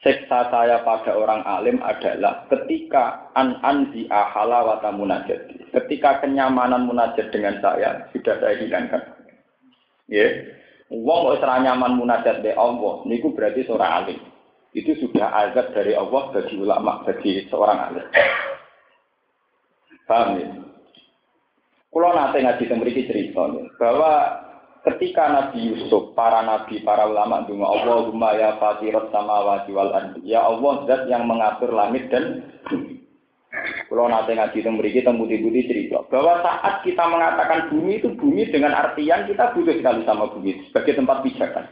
seksa 0.00 0.48
saya 0.48 0.80
pada 0.80 1.12
orang 1.12 1.44
alim 1.44 1.76
adalah 1.84 2.48
ketika 2.48 3.28
an 3.36 3.60
anzi 3.60 4.08
ahala 4.08 4.64
wata 4.64 4.90
munajat. 4.96 5.52
Ketika 5.76 6.24
kenyamanan 6.24 6.88
munajat 6.88 7.28
dengan 7.28 7.60
saya 7.60 8.08
sudah 8.16 8.40
saya 8.40 8.56
hilangkan. 8.56 9.02
Ya, 10.08 10.22
yeah. 10.22 10.32
Wong 10.86 11.34
kok 11.34 11.42
nyaman 11.42 11.98
munajat 11.98 12.46
de 12.46 12.54
Allah, 12.54 13.02
niku 13.10 13.34
berarti 13.34 13.66
seorang 13.66 14.06
alim. 14.06 14.18
Itu 14.70 14.94
sudah 15.02 15.34
azab 15.34 15.74
dari 15.74 15.98
Allah 15.98 16.30
bagi 16.30 16.54
ulama, 16.54 17.02
bagi 17.02 17.42
seorang 17.50 17.78
alim. 17.90 18.06
Paham 20.06 20.38
ya? 20.38 20.48
Kalau 21.90 22.12
nanti 22.12 22.44
ngaji 22.44 22.64
tembriki 22.68 23.08
cerita 23.08 23.48
bahwa 23.80 24.12
ketika 24.86 25.26
Nabi 25.26 25.74
Yusuf, 25.74 26.14
para 26.14 26.44
nabi, 26.46 26.78
para 26.86 27.10
ulama 27.10 27.42
dunga 27.48 27.66
Allahumma 27.66 28.36
ya 28.38 28.54
fatirat 28.62 29.10
samawati 29.10 29.70
wal 29.74 29.90
ardi. 29.90 30.22
Ya 30.22 30.46
Allah 30.46 30.86
zat 30.86 31.10
yang 31.10 31.26
mengatur 31.26 31.72
langit 31.74 32.06
dan 32.12 32.46
bumi. 32.70 33.02
Nanti 33.96 34.36
ngaji 34.36 34.58
tentang 34.60 34.76
beri 34.76 34.92
kita 34.92 35.10
budi-budi 35.16 35.64
cerita 35.64 36.04
bahwa 36.12 36.44
saat 36.44 36.84
kita 36.84 37.00
mengatakan 37.08 37.72
bumi 37.72 37.98
itu 37.98 38.12
bumi 38.12 38.44
dengan 38.52 38.76
artian 38.76 39.24
kita 39.24 39.56
butuh 39.56 39.72
sekali 39.80 40.04
sama 40.04 40.28
bumi 40.28 40.68
sebagai 40.68 41.00
tempat 41.00 41.24
pijakan. 41.24 41.64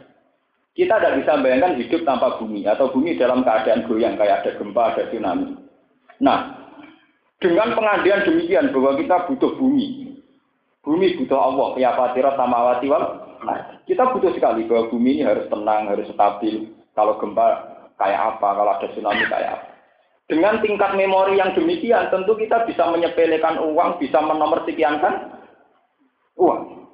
Kita 0.74 0.98
tidak 0.98 1.22
bisa 1.22 1.32
bayangkan 1.38 1.76
hidup 1.78 2.02
tanpa 2.02 2.40
bumi 2.40 2.64
atau 2.66 2.90
bumi 2.90 3.14
dalam 3.20 3.44
keadaan 3.44 3.86
goyang 3.86 4.16
kayak 4.18 4.42
ada 4.42 4.50
gempa, 4.58 4.82
ada 4.90 5.02
tsunami. 5.12 5.54
Nah, 6.18 6.63
dengan 7.44 7.76
pengandian 7.76 8.24
demikian 8.24 8.72
bahwa 8.72 8.96
kita 8.96 9.28
butuh 9.28 9.52
bumi, 9.60 10.14
Bumi 10.84 11.16
butuh 11.16 11.40
Allah, 11.40 11.68
ya 11.80 11.96
fatira 11.96 12.36
samawati 12.36 12.86
wal 12.92 13.04
nah, 13.40 13.80
Kita 13.88 14.12
butuh 14.12 14.36
sekali 14.36 14.68
bahwa 14.68 14.92
bumi 14.92 15.20
ini 15.20 15.24
harus 15.24 15.48
tenang, 15.48 15.88
harus 15.88 16.08
stabil. 16.12 16.76
Kalau 16.92 17.16
gempa 17.16 17.72
kayak 17.96 18.36
apa, 18.36 18.48
kalau 18.52 18.70
ada 18.76 18.86
tsunami 18.92 19.24
kayak 19.24 19.60
apa. 19.60 19.66
Dengan 20.28 20.60
tingkat 20.60 20.96
memori 20.96 21.40
yang 21.40 21.56
demikian, 21.56 22.08
tentu 22.12 22.36
kita 22.36 22.68
bisa 22.68 22.88
menyepelekan 22.88 23.60
uang, 23.60 24.00
bisa 24.00 24.24
menomorsekiankan 24.24 25.40
uang. 26.36 26.88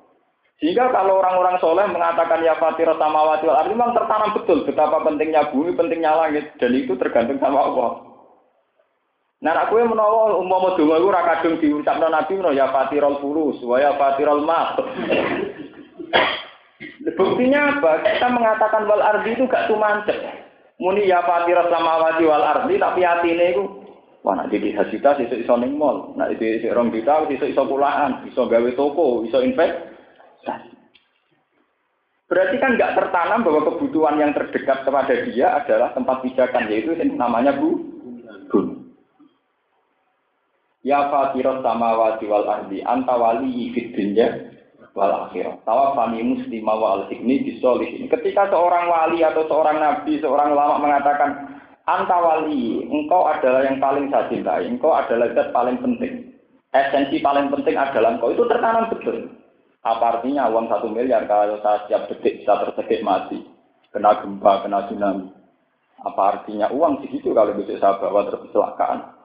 Sehingga 0.62 0.90
kalau 0.94 1.18
orang-orang 1.22 1.56
soleh 1.58 1.86
mengatakan 1.90 2.46
ya 2.46 2.58
fatira 2.62 2.94
samawati 2.94 3.46
wal 3.46 3.58
ardi, 3.58 3.74
memang 3.74 3.94
tertanam 3.94 4.34
betul 4.38 4.62
betapa 4.66 5.02
pentingnya 5.02 5.50
bumi, 5.50 5.74
pentingnya 5.74 6.14
langit, 6.14 6.54
dan 6.62 6.74
itu 6.74 6.94
tergantung 6.94 7.42
sama 7.42 7.58
Allah. 7.70 8.09
Nah, 9.40 9.56
aku 9.56 9.80
yang 9.80 9.88
menawa 9.88 10.36
umpama 10.36 10.76
donga 10.76 11.00
iku 11.00 11.08
ora 11.08 11.24
kadung 11.24 11.56
diucapno 11.64 12.12
Nabi 12.12 12.36
menawa 12.36 12.52
ya 12.52 12.68
fatirul 12.68 13.24
furus 13.24 13.56
wa 13.64 13.80
ya 13.80 13.96
fatirul 13.96 14.44
mat. 14.44 14.76
Buktinya 17.16 17.80
apa? 17.80 18.04
Kita 18.04 18.28
mengatakan 18.28 18.84
wal 18.84 19.00
ardi 19.00 19.32
itu 19.32 19.48
gak 19.48 19.72
tumancep. 19.72 20.16
Muni 20.76 21.08
ya 21.08 21.24
fatirul 21.24 21.72
samawati 21.72 22.24
wal 22.28 22.44
ardi 22.44 22.76
tapi 22.76 23.00
atine 23.00 23.56
iku 23.56 23.64
wah 24.20 24.36
nek 24.36 24.52
di 24.52 24.76
hasita 24.76 25.16
iso 25.16 25.36
iso 25.36 25.54
ning 25.56 25.80
mall, 25.80 26.12
nek 26.16 26.36
di 26.36 26.60
rong 26.68 26.92
juta 26.92 27.24
iso 27.32 27.48
iso 27.48 27.64
pulaan, 27.64 28.28
iso 28.28 28.44
gawe 28.44 28.70
toko, 28.76 29.24
iso 29.24 29.40
investasi. 29.40 30.76
Berarti 32.28 32.56
kan 32.62 32.76
nggak 32.76 32.94
tertanam 32.94 33.42
bahwa 33.42 33.66
kebutuhan 33.72 34.20
yang 34.20 34.30
terdekat 34.36 34.86
kepada 34.86 35.14
dia 35.26 35.56
adalah 35.56 35.90
tempat 35.96 36.22
pijakan, 36.22 36.68
yaitu 36.70 36.94
namanya 37.16 37.56
bu, 37.56 37.80
bun. 38.52 38.79
Ya 40.80 41.12
fatirat 41.12 41.60
samawati 41.60 42.24
wal 42.24 42.48
ardi 42.48 42.80
anta 42.80 43.12
wali 43.12 43.68
fid 43.76 43.92
dunya 43.92 44.48
wal 44.96 45.28
akhirah. 45.28 45.60
Tawafani 45.68 46.24
muslima 46.24 46.72
wa 46.72 46.88
al 46.96 47.02
hikmi 47.12 47.44
bisolihin. 47.44 48.08
Ketika 48.08 48.48
seorang 48.48 48.88
wali 48.88 49.20
atau 49.20 49.44
seorang 49.44 49.76
nabi, 49.76 50.16
seorang 50.24 50.56
ulama 50.56 50.80
mengatakan 50.80 51.60
anta 51.84 52.16
wali, 52.16 52.88
engkau 52.88 53.28
adalah 53.28 53.68
yang 53.68 53.76
paling 53.76 54.08
saya 54.08 54.32
cintai, 54.32 54.72
engkau 54.72 54.96
adalah 54.96 55.28
zat 55.36 55.52
paling 55.52 55.76
penting. 55.84 56.32
Esensi 56.72 57.20
paling 57.20 57.52
penting 57.52 57.76
adalah 57.76 58.16
engkau 58.16 58.32
itu 58.32 58.48
tertanam 58.48 58.88
betul. 58.88 59.36
Apa 59.84 60.16
artinya 60.16 60.48
uang 60.48 60.68
satu 60.68 60.88
miliar 60.92 61.24
kalau 61.28 61.60
saya 61.60 61.84
setiap 61.84 62.08
detik 62.08 62.40
bisa 62.40 62.56
tersedek 62.56 63.00
mati, 63.04 63.40
kena 63.92 64.16
gempa, 64.20 64.64
kena 64.64 64.88
tsunami. 64.88 65.28
Apa 66.00 66.22
artinya 66.36 66.72
uang 66.72 67.04
segitu 67.04 67.36
kalau 67.36 67.52
besok 67.52 67.76
saya 67.80 68.00
bawa 68.00 68.28
terkecelakaan? 68.32 69.19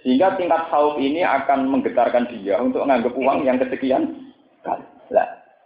Sehingga 0.00 0.40
tingkat 0.40 0.72
khawf 0.72 0.96
ini 0.96 1.20
akan 1.20 1.68
menggetarkan 1.68 2.32
dia 2.32 2.56
untuk 2.56 2.88
menganggap 2.88 3.12
uang 3.12 3.44
yang 3.44 3.60
kesekian 3.60 4.08
kali. 4.64 4.84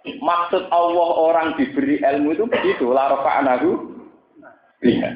Maksud 0.07 0.67
Allah 0.75 1.09
orang 1.15 1.55
diberi 1.55 2.03
ilmu 2.03 2.35
itu 2.35 2.45
begitu. 2.51 2.91
La 2.91 3.15
rafa'nahu 3.15 3.97
Iya. 4.85 5.09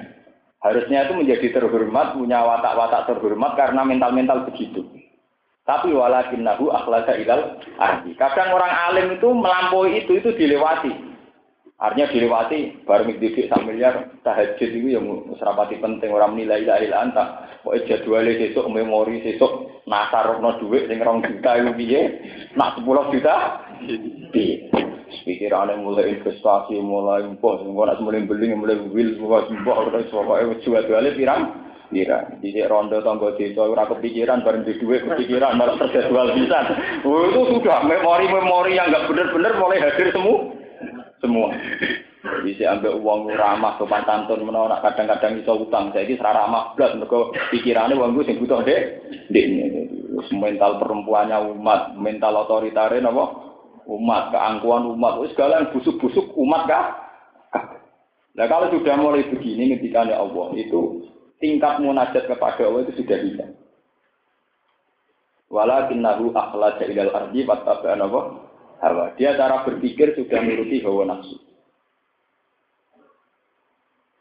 Harusnya 0.61 1.09
itu 1.09 1.13
menjadi 1.17 1.47
terhormat, 1.57 2.17
punya 2.17 2.45
watak-watak 2.45 3.09
terhormat 3.09 3.57
karena 3.57 3.81
mental-mental 3.85 4.45
begitu. 4.53 4.85
Tapi 5.65 5.93
walakin 5.93 6.45
nahu 6.45 6.69
akhlaka 6.69 7.17
ilal 7.17 7.61
ardi. 7.81 8.13
Kadang 8.17 8.53
orang 8.53 8.73
alim 8.91 9.07
itu 9.17 9.29
melampaui 9.31 10.05
itu, 10.05 10.21
itu 10.21 10.33
dilewati. 10.37 11.10
Artinya 11.81 12.13
dilewati 12.13 12.85
baru 12.85 13.09
didik 13.09 13.49
sak 13.49 13.65
miliar 13.65 14.13
tahajud 14.21 14.69
itu 14.69 14.93
yang 14.93 15.33
serapati 15.41 15.81
penting 15.81 16.13
orang 16.13 16.37
nilai 16.37 16.61
ilaha 16.61 16.85
illa 16.85 16.99
anta. 17.09 17.25
Pokoke 17.65 17.89
jadwale 17.89 18.37
sesuk 18.37 18.69
memori 18.69 19.25
sesuk 19.25 19.81
nasarno 19.89 20.61
dhuwit 20.61 20.93
sing 20.93 21.01
rong 21.01 21.25
juta 21.25 21.57
iku 21.57 21.73
piye? 21.81 22.01
Nak 22.53 22.85
10 22.85 23.13
juta 23.17 23.35
piye? 24.29 24.69
Pikirane 25.25 25.81
mulai 25.81 26.21
investasi, 26.21 26.77
mulai 26.85 27.25
mbok, 27.25 27.65
engko 27.65 27.83
nak 27.89 28.01
mulai 28.05 28.29
beli, 28.29 28.53
mulai 28.53 28.77
wil, 28.93 29.17
mulai 29.17 29.49
mbok 29.49 29.77
ora 29.81 30.05
pokoke 30.05 30.61
jadwale 30.61 31.17
pirang? 31.17 31.43
Pira, 31.91 32.23
di 32.39 32.55
rondo 32.71 33.03
tonggo 33.03 33.35
desa 33.35 33.67
ora 33.67 33.83
kepikiran 33.83 34.47
bareng 34.47 34.63
di 34.63 34.79
duit 34.79 35.03
kepikiran 35.03 35.59
malah 35.59 35.75
terjadwal 35.75 36.31
bisa. 36.39 36.77
Oh, 37.03 37.27
itu 37.27 37.41
sudah 37.51 37.83
memori-memori 37.83 38.79
yang 38.79 38.95
nggak 38.95 39.11
benar-benar 39.11 39.59
mulai 39.59 39.83
hadir 39.83 40.15
semua 40.15 40.60
semua. 41.21 41.55
Bisa 42.45 42.77
ambil 42.77 43.01
uang 43.01 43.33
ramah 43.33 43.81
sopan 43.81 44.05
santun 44.05 44.45
menolak 44.45 44.85
kadang-kadang 44.85 45.41
iso 45.41 45.57
utang. 45.57 45.93
Jadi 45.93 46.21
serah 46.21 46.45
ramah 46.45 46.77
belas 46.77 46.97
mereka 46.97 47.33
pikirannya 47.53 47.97
uang 47.97 48.17
gue 48.17 48.25
sing 48.29 48.37
butuh. 48.41 48.61
Dek 48.65 48.83
mental 50.29 50.77
perempuannya 50.77 51.39
umat, 51.57 51.97
mental 51.97 52.45
otoritarin 52.45 53.09
apa? 53.09 53.25
Umat, 53.89 54.31
keangkuhan 54.31 54.87
umat, 54.93 55.19
segala 55.33 55.65
yang 55.65 55.73
busuk-busuk 55.73 56.37
umat 56.37 56.63
kah? 56.69 56.87
Nah 58.37 58.47
kalau 58.47 58.71
sudah 58.71 58.95
mulai 58.95 59.27
begini 59.27 59.75
ketika 59.75 60.07
Allah 60.07 60.47
itu 60.55 61.11
tingkat 61.43 61.83
munajat 61.83 62.31
kepada 62.31 62.63
Allah 62.63 62.87
itu 62.87 63.03
sudah 63.03 63.19
bisa. 63.19 63.45
Walakinnahu 65.51 66.31
akhlaja 66.31 66.87
ilal 66.87 67.11
ardi 67.11 67.43
wattaba'an 67.43 68.07
apa? 68.07 68.21
Hawa. 68.81 69.13
Dia 69.15 69.37
cara 69.37 69.63
berpikir 69.63 70.17
sudah 70.17 70.41
menuruti 70.41 70.81
hawa 70.83 71.05
nafsu. 71.15 71.37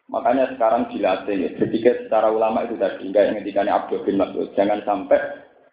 Makanya 0.10 0.58
sekarang 0.58 0.89
dilatih 0.89 1.38
ya, 1.38 1.50
berpikir 1.54 1.93
secara 2.06 2.34
ulama 2.34 2.65
itu 2.65 2.74
tadi, 2.82 3.06
enggak 3.06 3.30
yang 3.30 3.36
ngendikanya 3.39 3.72
Abdul 3.78 4.02
bin 4.02 4.17
Mas'ud. 4.17 4.50
Jangan 4.58 4.82
sampai 4.82 5.22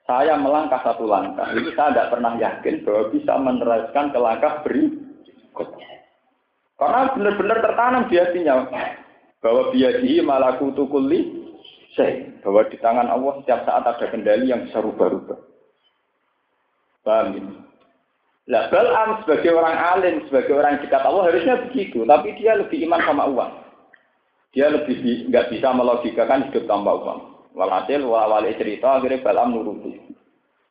saya 0.05 0.37
melangkah 0.37 0.77
satu 0.85 1.09
langkah, 1.09 1.51
itu 1.57 1.73
saya 1.73 1.91
tidak 1.97 2.11
pernah 2.13 2.33
yakin 2.37 2.85
bahwa 2.85 3.03
bisa 3.17 3.33
meneruskan 3.41 4.07
ke 4.13 4.19
langkah 4.21 4.53
berikutnya. 4.61 5.91
Karena 6.77 7.01
benar-benar 7.17 7.59
tertanam 7.65 8.03
di 8.13 8.17
hatinya 8.21 8.55
bahwa 9.41 9.63
biadihi 9.73 10.21
malaku 10.21 10.69
tukuli 10.77 11.49
saya 11.97 12.29
bahwa 12.45 12.69
di 12.69 12.77
tangan 12.77 13.09
Allah 13.09 13.41
setiap 13.41 13.65
saat 13.65 13.89
ada 13.89 14.07
kendali 14.13 14.53
yang 14.53 14.69
bisa 14.69 14.85
rubah-rubah. 14.85 15.41
Paham 17.01 17.27
ini? 17.41 17.55
Lah 18.47 18.71
Balam 18.71 19.27
sebagai 19.27 19.59
orang 19.59 19.75
alim, 19.75 20.17
sebagai 20.31 20.55
orang 20.55 20.79
dekat 20.79 21.03
Allah 21.03 21.27
harusnya 21.27 21.67
begitu, 21.67 22.07
tapi 22.07 22.31
dia 22.39 22.55
lebih 22.55 22.87
iman 22.87 23.03
sama 23.03 23.25
uang. 23.27 23.53
Dia 24.55 24.71
lebih 24.71 25.27
nggak 25.29 25.51
bisa 25.51 25.75
melogikakan 25.75 26.47
hidup 26.49 26.71
tanpa 26.71 26.95
uang. 26.95 27.21
Walhasil 27.59 28.07
wali 28.07 28.55
cerita 28.55 29.03
akhirnya 29.03 29.25
Balam 29.25 29.51
nuruti. 29.51 29.99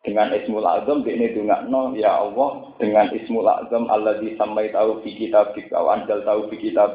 Dengan 0.06 0.32
Ismul 0.38 0.64
Azam 0.64 1.02
ini 1.02 1.34
dengar 1.34 1.66
no 1.66 1.90
ya 1.98 2.22
Allah 2.22 2.78
dengan 2.78 3.10
Ismul 3.10 3.50
Azam 3.50 3.90
Allah 3.90 4.22
disamai 4.22 4.70
tahu 4.70 5.02
di 5.02 5.18
kitab 5.18 5.58
wa 5.58 5.98
anjal 5.98 6.22
tahu 6.22 6.46
di 6.54 6.62
kitab 6.62 6.94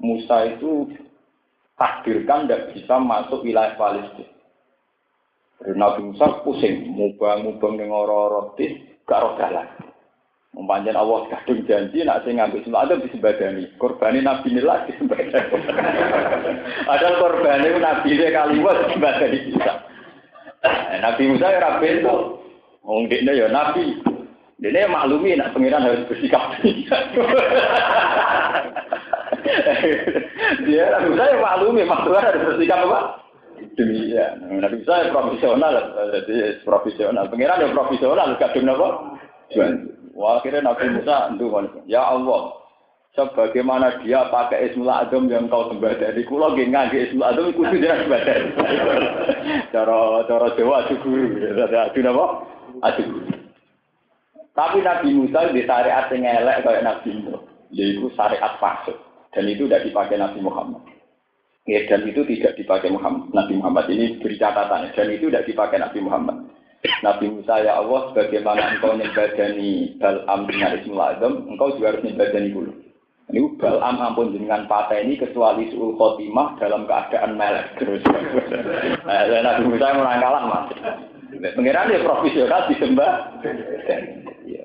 Musa 0.00 0.48
itu 0.48 0.96
takdirkan 1.76 2.48
tidak 2.48 2.72
bisa 2.72 2.96
masuk 2.96 3.44
wilayah 3.44 3.76
Palestina. 3.76 4.32
Nabi 5.76 6.12
Musa 6.12 6.44
pusing, 6.44 6.92
mubang-mubang 6.92 7.80
dengan 7.80 8.04
orang-orang 8.04 8.76
gak 9.06 9.22
roh 9.22 9.38
jalan. 9.38 9.66
Mempanjang 10.56 10.96
Allah 10.96 11.28
kadung 11.28 11.68
janji 11.68 12.00
nak 12.00 12.24
sing 12.24 12.40
ngambil 12.40 12.64
semua 12.64 12.88
ada 12.88 12.96
disembadani. 12.96 13.68
Korbani 13.76 14.24
Nabi 14.24 14.56
nila 14.56 14.88
disembadani. 14.88 15.52
Ada 16.88 17.20
korbani 17.20 17.76
Nabi 17.76 18.16
dia 18.16 18.32
kali 18.32 18.64
buat 18.64 18.88
disembadani 18.88 19.52
bisa. 19.52 19.84
Eh, 20.64 20.98
Nabi 21.04 21.22
Musa 21.28 21.52
ya 21.52 21.60
rapi 21.60 22.00
itu. 22.00 22.16
Dia 23.12 23.36
ya 23.36 23.46
Nabi. 23.52 24.00
Dia 24.56 24.88
maklumi 24.88 25.36
nak 25.36 25.52
pengiran 25.52 25.84
harus 25.84 26.08
bersikap. 26.08 26.56
Dia 30.64 30.84
Nabi 30.88 31.06
Musa 31.12 31.24
ya 31.28 31.36
maklumi 31.36 31.84
maklumi 31.84 32.16
harus 32.16 32.42
bersikap 32.48 32.80
apa? 32.80 33.25
Demikian. 33.76 34.34
Nabi 34.60 34.80
Musa 34.80 35.04
ya 35.04 35.12
profesional, 35.12 35.74
jadi 36.12 36.60
profesional. 36.64 37.24
Pengiran 37.28 37.62
ya 37.64 37.72
profesional, 37.72 38.28
kadung 38.40 38.72
apa? 38.72 38.88
Wah, 40.16 40.40
akhirnya 40.40 40.64
Nabi 40.64 40.96
Musa 40.96 41.28
itu 41.36 41.46
ya 41.84 42.02
Allah, 42.08 42.56
sebagaimana 43.16 44.00
dia 44.04 44.28
pakai 44.28 44.70
Ismul 44.70 44.92
Adem 44.92 45.28
yang 45.32 45.48
kau 45.48 45.72
sembah 45.72 45.96
dari 45.96 46.22
kulo 46.28 46.52
nggih 46.52 46.68
ngangge 46.68 46.98
Ismul 47.10 47.24
iku 47.32 47.64
kudu 47.64 47.76
jeneng 47.80 48.06
sembah 48.06 48.22
dari. 48.22 48.48
Cara 49.72 50.26
cara 50.28 50.46
Jawa 50.56 50.84
adu 50.84 50.94
guru, 51.00 51.24
adu 51.64 52.00
napa? 52.04 52.26
Adu. 52.84 53.04
Tapi 54.56 54.78
Nabi 54.80 55.08
Musa 55.12 55.52
di 55.52 55.64
syariat 55.68 56.08
yang 56.12 56.24
elek 56.24 56.64
kayak 56.64 56.84
Nabi 56.84 57.08
Musa, 57.12 57.36
yaitu 57.72 58.08
syariat 58.16 58.56
pasuk. 58.56 58.96
Dan 59.36 59.52
itu 59.52 59.68
tidak 59.68 59.84
dipakai 59.84 60.16
Nabi 60.16 60.40
Muhammad. 60.40 60.80
Ya, 61.66 61.82
dan 61.90 62.06
itu 62.06 62.22
tidak 62.22 62.54
dipakai 62.54 62.94
Muhammad. 62.94 63.34
Nabi 63.34 63.58
Muhammad 63.58 63.90
ini 63.90 64.22
beri 64.22 64.38
catatan. 64.38 64.86
Dan 64.94 65.10
itu 65.10 65.26
tidak 65.26 65.50
dipakai 65.50 65.82
Nabi 65.82 65.98
Muhammad. 65.98 66.46
Nabi 67.02 67.26
Musa 67.26 67.66
ya 67.66 67.82
Allah 67.82 68.14
bagaimana 68.14 68.78
engkau 68.78 68.94
nyembadani 68.94 69.98
Bal'am 69.98 70.46
dengan 70.46 70.78
Ismul 70.78 71.02
Azam, 71.02 71.32
engkau 71.50 71.74
juga 71.74 71.94
harus 71.94 72.04
nyembadani 72.06 72.54
dulu. 72.54 72.72
Ini 73.26 73.58
Bal'am 73.58 73.98
ampun 73.98 74.30
dengan 74.30 74.70
patah 74.70 75.02
ini 75.02 75.18
kecuali 75.18 75.66
suul 75.74 75.98
khotimah 75.98 76.54
dalam 76.62 76.86
keadaan 76.86 77.34
melek 77.34 77.74
terus. 77.82 78.02
nah, 79.06 79.26
Nabi 79.26 79.62
Musa 79.66 79.90
yang 79.90 79.98
merangkalan 79.98 80.44
mas. 80.46 80.66
Pengiran 81.58 81.90
dia 81.90 82.06
profesional 82.06 82.70
disembah. 82.70 83.12
Ya. 84.46 84.62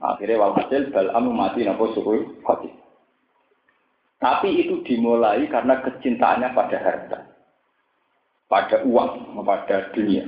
Akhirnya 0.00 0.40
walhasil 0.40 0.88
Bal'am 0.88 1.28
mati 1.28 1.68
nopo 1.68 1.92
suul 1.92 2.40
khotimah. 2.40 2.77
Tapi 4.18 4.66
itu 4.66 4.82
dimulai 4.82 5.46
karena 5.46 5.78
kecintaannya 5.78 6.50
pada 6.50 6.78
harta, 6.82 7.18
pada 8.50 8.82
uang, 8.82 9.38
pada 9.46 9.94
dunia. 9.94 10.26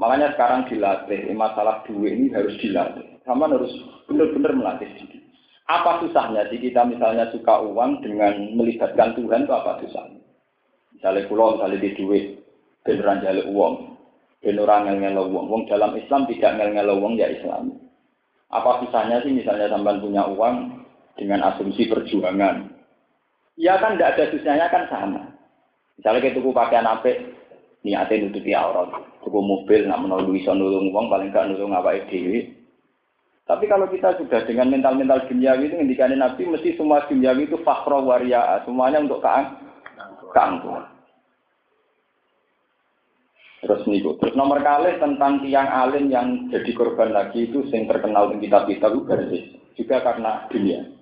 Makanya 0.00 0.32
sekarang 0.32 0.72
dilatih, 0.72 1.28
masalah 1.36 1.84
duit 1.84 2.16
ini 2.16 2.32
harus 2.32 2.56
dilatih. 2.62 3.20
Sama 3.28 3.44
harus 3.44 3.68
benar-benar 4.08 4.56
melatih 4.56 4.88
diri. 4.96 5.20
Apa 5.68 6.00
susahnya 6.00 6.48
sih 6.48 6.64
kita 6.64 6.88
misalnya 6.88 7.28
suka 7.28 7.60
uang 7.60 8.00
dengan 8.00 8.56
melibatkan 8.56 9.12
Tuhan 9.12 9.44
itu 9.44 9.52
apa 9.52 9.84
susahnya? 9.84 10.22
Misalnya 10.96 11.28
pulau, 11.28 11.60
misalnya 11.60 11.84
di 11.84 11.90
duit, 11.92 12.24
beneran 12.88 13.20
jalur 13.20 13.46
uang, 13.52 13.74
beneran 14.40 14.88
ngel 14.96 15.28
uang. 15.28 15.44
Uang 15.44 15.62
dalam 15.68 15.92
Islam 15.92 16.24
tidak 16.24 16.56
ngel 16.56 16.88
uang 16.88 17.20
ya 17.20 17.28
Islam. 17.28 17.76
Apa 18.48 18.80
susahnya 18.80 19.20
sih 19.20 19.36
misalnya 19.36 19.68
sampai 19.68 20.00
punya 20.00 20.24
uang 20.24 20.88
dengan 21.20 21.52
asumsi 21.52 21.84
perjuangan? 21.84 22.77
Ya 23.58 23.74
kan 23.82 23.98
tidak 23.98 24.14
ada 24.14 24.24
susahnya 24.30 24.66
kan 24.70 24.86
sama. 24.86 25.22
Misalnya 25.98 26.22
kita 26.22 26.38
tuku 26.38 26.54
pakaian 26.54 26.86
apik, 26.86 27.34
niatnya 27.82 28.30
nutupi 28.30 28.54
aurat. 28.54 28.86
Tuku 29.26 29.38
mobil, 29.42 29.90
nak 29.90 30.06
menolong 30.06 30.30
bisa 30.30 30.54
nulung 30.54 30.94
uang, 30.94 31.10
paling 31.10 31.34
gak 31.34 31.50
nulung 31.50 31.74
apa 31.74 32.06
dewi. 32.06 32.54
Tapi 33.50 33.64
kalau 33.66 33.90
kita 33.90 34.14
sudah 34.20 34.46
dengan 34.46 34.70
mental-mental 34.70 35.26
duniawi 35.26 35.72
itu 35.72 35.74
ngendikane 35.74 36.14
Nabi 36.14 36.46
mesti 36.46 36.78
semua 36.78 37.02
duniawi 37.10 37.50
itu 37.50 37.58
fakro 37.66 38.04
waria, 38.06 38.62
semuanya 38.62 39.02
untuk 39.02 39.24
keang 39.24 39.58
keangkuhan. 40.36 40.84
Terus 43.64 43.82
niku. 43.90 44.14
Terus 44.22 44.38
nomor 44.38 44.62
kali 44.62 45.00
tentang 45.02 45.42
tiang 45.42 45.66
alim 45.66 46.12
yang 46.12 46.46
jadi 46.52 46.70
korban 46.78 47.10
lagi 47.10 47.50
itu 47.50 47.66
sing 47.72 47.90
terkenal 47.90 48.30
di 48.30 48.46
kitab-kitab 48.46 48.94
itu 48.94 49.58
juga 49.80 49.96
karena 50.04 50.46
dunia. 50.46 50.97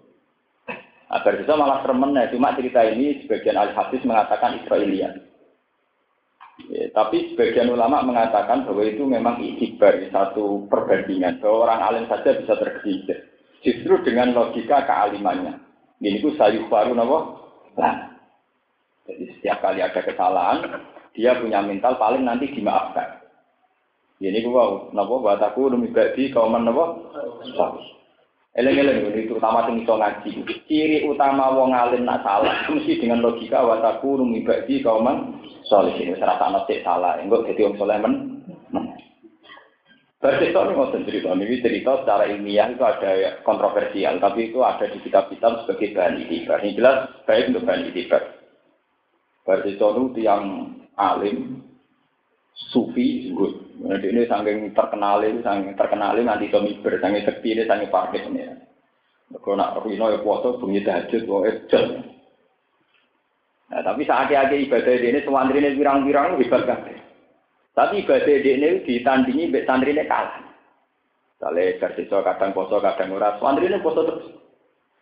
Nah, 1.06 1.22
itu 1.22 1.52
malah 1.54 1.86
sermen 1.86 2.18
ya. 2.18 2.26
Cuma 2.34 2.58
cerita 2.58 2.82
ini 2.82 3.22
sebagian 3.22 3.54
ahli 3.54 3.72
hadis 3.78 4.02
mengatakan 4.02 4.58
Israelian. 4.58 5.22
Ya, 6.66 6.90
tapi 6.90 7.30
sebagian 7.30 7.70
ulama 7.70 8.02
mengatakan 8.02 8.66
bahwa 8.66 8.82
itu 8.82 9.06
memang 9.06 9.38
ikhtibar, 9.38 10.02
satu 10.10 10.66
perbandingan. 10.66 11.38
Bahwa 11.38 11.70
orang 11.70 11.80
alim 11.86 12.04
saja 12.10 12.34
bisa 12.34 12.58
tergelincir. 12.58 13.22
Justru 13.62 14.02
dengan 14.02 14.34
logika 14.34 14.82
kealimannya. 14.82 15.62
Ini 16.02 16.20
itu 16.20 16.34
sayuh 16.34 16.66
baru 16.66 16.92
nopo. 16.92 17.18
Nah, 17.78 18.18
jadi 19.06 19.24
setiap 19.38 19.62
kali 19.62 19.80
ada 19.80 20.00
kesalahan, 20.02 20.58
dia 21.14 21.38
punya 21.38 21.62
mental 21.62 21.96
paling 21.96 22.26
nanti 22.26 22.50
dimaafkan. 22.50 23.22
Ini 24.18 24.42
gua, 24.48 24.90
nopo 24.90 25.22
buat 25.22 25.38
aku 25.38 25.70
demi 25.70 25.94
bagi 25.94 26.34
kauman 26.34 26.66
nopo. 26.66 27.14
Eleng-eleng 28.56 29.12
ini 29.12 29.28
terutama 29.28 29.68
sing 29.68 29.84
iso 29.84 30.00
ngaji. 30.00 30.30
Ciri 30.64 31.04
utama 31.04 31.52
wong 31.52 31.76
alim 31.76 32.08
nak 32.08 32.24
salah 32.24 32.64
mesti 32.72 32.96
dengan 32.96 33.20
logika 33.20 33.60
wa 33.60 33.84
takunu 33.84 34.24
mibadi 34.24 34.80
kauman 34.80 35.44
soleh 35.68 35.92
ini 36.00 36.16
serasa 36.16 36.48
nasi 36.48 36.80
salah. 36.80 37.20
Enggak 37.20 37.52
jadi 37.52 37.68
wong 37.68 37.76
soleh 37.76 38.00
men. 38.00 38.14
Bercerita 40.16 40.64
ini 40.64 40.72
mau 40.72 40.88
cerita, 40.88 41.28
ini 41.36 41.60
cerita 41.60 41.92
secara 42.00 42.24
ilmiah 42.32 42.72
itu 42.72 42.82
ada 42.82 43.36
kontroversial, 43.44 44.16
tapi 44.16 44.48
itu 44.48 44.64
ada 44.64 44.88
di 44.88 44.98
kitab-kitab 45.04 45.62
sebagai 45.62 45.92
bahan 45.92 46.24
itibar. 46.24 46.64
Ini 46.64 46.72
jelas 46.72 46.98
baik 47.28 47.52
untuk 47.52 47.68
bahan 47.68 47.92
itibar. 47.92 48.22
Bercerita 49.44 49.86
itu 49.92 50.20
yang 50.24 50.72
alim, 50.96 51.65
sufi, 52.56 53.32
good. 53.36 53.52
Jadi 53.84 54.06
ini 54.08 54.22
saking 54.24 54.72
terkenal 54.72 55.20
ini, 55.20 55.44
saking 55.44 55.76
terkenal 55.76 56.16
ini 56.16 56.24
nanti 56.24 56.48
suami 56.48 56.72
miber, 56.72 56.96
saking 56.96 57.22
sekti 57.28 57.48
ini, 57.52 57.62
saking 57.68 57.92
parkir 57.92 58.24
ini. 58.24 58.48
Kalau 59.36 59.58
nak 59.58 59.82
rino 59.84 60.06
ya 60.08 60.22
puasa, 60.22 60.56
bunyi 60.56 60.80
tahajud, 60.86 61.22
wah 61.28 61.44
ejel. 61.44 61.84
Nah, 63.66 63.82
tapi 63.82 64.06
saat 64.06 64.30
akhir 64.30 64.62
ibadah 64.70 64.94
ini, 64.94 65.26
santri 65.26 65.58
ini 65.58 65.74
pirang-pirang 65.74 66.38
hebat 66.38 66.62
kan. 66.64 66.80
Tapi 67.74 68.06
ibadah 68.06 68.36
ini 68.38 68.86
ditandingi, 68.86 69.50
santri 69.66 69.92
ini 69.92 70.06
kalah. 70.06 70.46
Misalnya 71.36 71.76
bersiswa 71.82 72.24
kadang 72.24 72.56
poso, 72.56 72.80
kadang 72.80 73.12
ora, 73.12 73.36
santri 73.42 73.68
ini 73.68 73.82
poso 73.82 74.06
terus. 74.06 74.26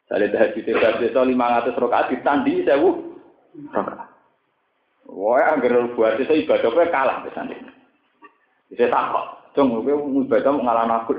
Misalnya 0.09 0.33
tahajud 0.35 0.67
bersiswa 0.67 1.23
500 1.23 1.81
rokaat 1.85 2.07
ditandingi 2.11 2.67
sewu 2.67 2.91
rokaat. 3.71 4.14
Wah, 5.15 5.55
anggere 5.55 5.95
buat 5.95 6.19
itu 6.19 6.43
ibadah 6.43 6.75
kowe 6.75 6.87
kalah 6.91 7.23
pisan. 7.23 7.55
Bisa 8.67 8.91
tak 8.91 9.15
kok. 9.15 9.27
Cung 9.55 9.71
kowe 9.71 9.95
ibadah 10.27 10.51
ngalah 10.51 11.07
aku. 11.07 11.15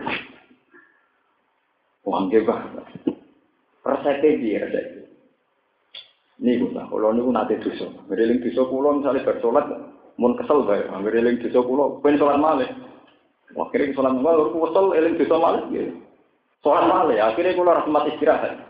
Wong 2.03 2.27
ge 2.27 2.43
bah. 2.43 2.59
Resepe 3.85 4.41
piye 4.41 4.59
ada? 4.59 4.81
Niku 6.41 6.75
ta, 6.75 6.83
kula 6.91 7.15
niku 7.15 7.31
nate 7.31 7.55
dosa. 7.63 7.87
Mereling 8.11 8.43
dosa 8.43 8.67
kula 8.67 8.99
misale 8.99 9.23
bar 9.23 9.39
salat 9.39 9.65
mun 10.19 10.35
kesel 10.35 10.67
bae, 10.67 10.83
mereling 10.99 11.39
dosa 11.39 11.63
kula 11.63 11.95
ben 12.03 12.19
salat 12.19 12.35
malih. 12.41 12.69
Wah, 13.55 13.71
kira 13.71 13.87
salat 13.95 14.19
malih 14.19 14.51
kok 14.51 14.59
kesel 14.69 14.85
eling 14.91 15.15
dosa 15.15 15.35
malih. 15.39 15.95
Salat 16.59 16.85
malih 16.91 17.17
akhire 17.23 17.55
kula 17.55 17.79
rahmat 17.79 18.09
istirahat. 18.11 18.64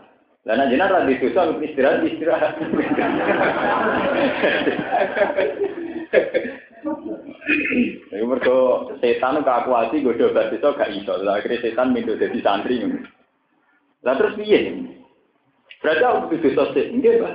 Istirahat. 0.46 0.62
Dan 0.62 0.62
aja 0.62 0.86
nanti 0.86 1.18
dosa, 1.18 1.50
istirahat, 1.58 2.06
istirahat. 2.06 2.54
Iku 8.14 8.24
mergo 8.26 8.90
setan 9.02 9.42
kakuati 9.42 10.06
godho 10.06 10.30
batiso 10.30 10.74
gak 10.78 10.94
iso. 10.94 11.18
Lah 11.22 11.42
akhirnya 11.42 11.62
setan 11.62 11.90
mindo 11.90 12.14
dadi 12.14 12.38
santri. 12.42 12.78
Lah 14.06 14.14
terus 14.14 14.38
piye? 14.38 14.86
Berarti 15.82 16.02
aku 16.02 16.18
kudu 16.32 16.56
dosa 16.56 16.72
sik, 16.72 16.88
nggih, 16.88 17.20
Pak. 17.20 17.34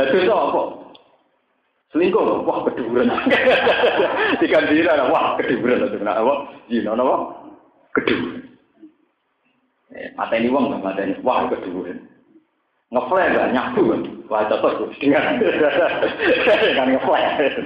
Eh 0.00 0.06
dosa 0.10 0.32
apa? 0.32 0.62
Selingkuh, 1.92 2.46
wah 2.48 2.64
keduren. 2.64 3.12
Diganti 4.40 4.80
lah, 4.80 5.12
wah 5.12 5.36
keduren 5.36 5.92
apa? 6.08 6.34
Zina 6.72 6.96
apa? 6.96 7.16
Keduren. 7.94 8.51
Eh, 9.92 10.08
mateni 10.16 10.48
wong, 10.48 10.80
mateni, 10.80 11.16
wah 11.20 11.48
keduren. 11.52 12.12
ngeflash 12.92 13.32
lah 13.32 13.48
nyabu 13.56 13.88
kan 13.88 14.00
wah 14.28 14.44
cocok 14.52 14.92
dengan 15.00 15.40
dengan 16.60 16.88
ngeflash 16.92 17.56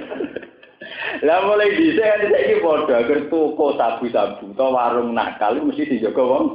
lah 1.27 1.39
mulai 1.43 1.75
bisa 1.75 1.99
kan 1.99 2.31
saya 2.31 2.47
ini 2.47 2.63
bodoh 2.63 2.95
agar 2.95 3.19
toko 3.27 3.75
sabu-sabu 3.75 4.55
atau 4.55 4.71
warung 4.71 5.11
nakal 5.11 5.59
mesti 5.59 5.83
dijaga 5.83 6.23
wong 6.23 6.45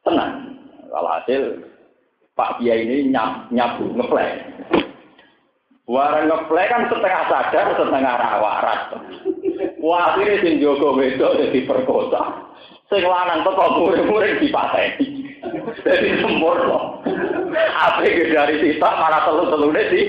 tenang 0.00 0.56
Alhasil 0.92 1.72
Pak 2.32 2.60
Kiai 2.60 2.88
ini 2.88 3.12
nyab, 3.12 3.52
nyabu 3.52 3.92
ngeplay. 3.92 4.40
Warang 5.84 6.32
ngeplay 6.32 6.64
kan 6.68 6.88
setengah 6.88 7.28
sadar, 7.28 7.76
setengah 7.76 8.14
rawarat. 8.16 8.80
Wah, 9.84 10.16
akhirnya 10.16 10.40
sing 10.40 10.56
Joko 10.64 10.96
wedok 10.96 11.36
jadi 11.36 11.60
perkosa. 11.68 12.48
Sing 12.92 13.08
lanang 13.08 13.40
teko 13.40 13.64
murid-murid 13.80 14.44
dipateni. 14.44 15.32
Jadi 15.80 16.20
sempurna. 16.20 17.00
Apa 17.72 18.04
dari 18.04 18.54
sisa 18.60 18.88
malah 19.00 19.24
telu-telune 19.24 19.82
di 19.88 20.02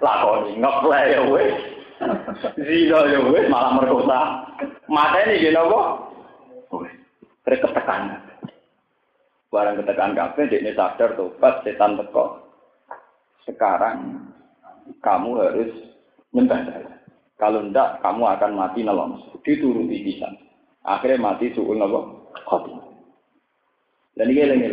lakoni 0.00 0.56
ngeplay 0.56 1.12
ya 1.12 1.20
wes. 1.28 1.52
Zina 2.56 3.12
ya 3.12 3.20
wes 3.28 3.44
malah 3.52 3.76
merkosa. 3.76 4.20
Mateni 4.88 5.36
gini 5.36 5.52
apa? 5.52 5.80
Wes. 6.80 6.96
Ketekan. 7.44 8.24
Barang 9.52 9.76
ketekan 9.84 10.16
kafe, 10.16 10.48
dia 10.48 10.72
sadar 10.72 11.12
tobat 11.12 11.60
setan 11.60 12.00
teko. 12.00 12.40
Sekarang 13.44 14.32
kamu 15.04 15.44
harus 15.44 15.72
nyembah 16.32 16.72
saya. 16.72 16.88
Kalau 17.36 17.68
ndak, 17.68 18.00
kamu 18.00 18.24
akan 18.32 18.52
mati 18.56 18.80
nelong. 18.80 19.20
Dituruti 19.44 20.08
bisa. 20.08 20.47
Akhirnya 20.88 21.20
mati 21.20 21.52
suul 21.52 21.76
nopo 21.76 22.32
khotimah. 22.48 22.88
Dan 24.16 24.32
ini 24.32 24.42
lagi 24.48 24.68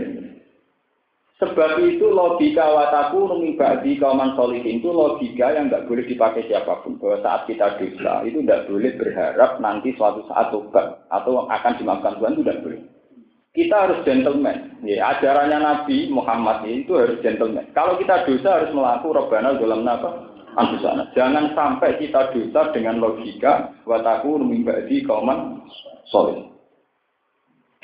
Sebab 1.36 1.84
itu 1.84 2.08
logika 2.08 2.64
wataku 2.64 3.28
numi 3.28 3.60
ba'di 3.60 4.00
kauman 4.00 4.40
solihin 4.40 4.80
itu 4.80 4.88
logika 4.88 5.52
yang 5.52 5.68
nggak 5.68 5.84
boleh 5.84 6.08
dipakai 6.08 6.48
siapa 6.48 6.80
pun. 6.80 6.96
Bahwa 6.96 7.20
saat 7.20 7.44
kita 7.44 7.76
dosa 7.76 8.24
itu 8.24 8.40
tidak 8.40 8.72
boleh 8.72 8.96
berharap 8.96 9.60
nanti 9.60 9.92
suatu 10.00 10.24
saat 10.32 10.56
tobat 10.56 11.04
atau 11.12 11.44
akan 11.52 11.76
dimaafkan 11.76 12.16
Tuhan 12.24 12.34
itu 12.40 12.44
tidak 12.48 12.62
boleh. 12.64 12.82
Kita 13.52 13.76
harus 13.88 14.00
gentleman. 14.08 14.80
Ya, 14.88 15.16
ajarannya 15.16 15.60
Nabi 15.60 16.08
Muhammad 16.08 16.64
itu 16.72 16.96
harus 16.96 17.20
gentleman. 17.20 17.68
Kalau 17.76 18.00
kita 18.00 18.24
dosa 18.24 18.64
harus 18.64 18.72
melakukan 18.72 19.16
robbana 19.16 19.60
dalam 19.60 19.84
apa? 19.84 20.35
Anfusana. 20.56 21.12
Jangan 21.14 21.52
sampai 21.52 22.00
kita 22.00 22.32
dosa 22.32 22.72
dengan 22.72 23.04
logika 23.04 23.76
wataku 23.84 24.40
numi 24.40 24.64
ba'di 24.64 25.04
kauman 25.04 25.62
solihin 26.10 26.56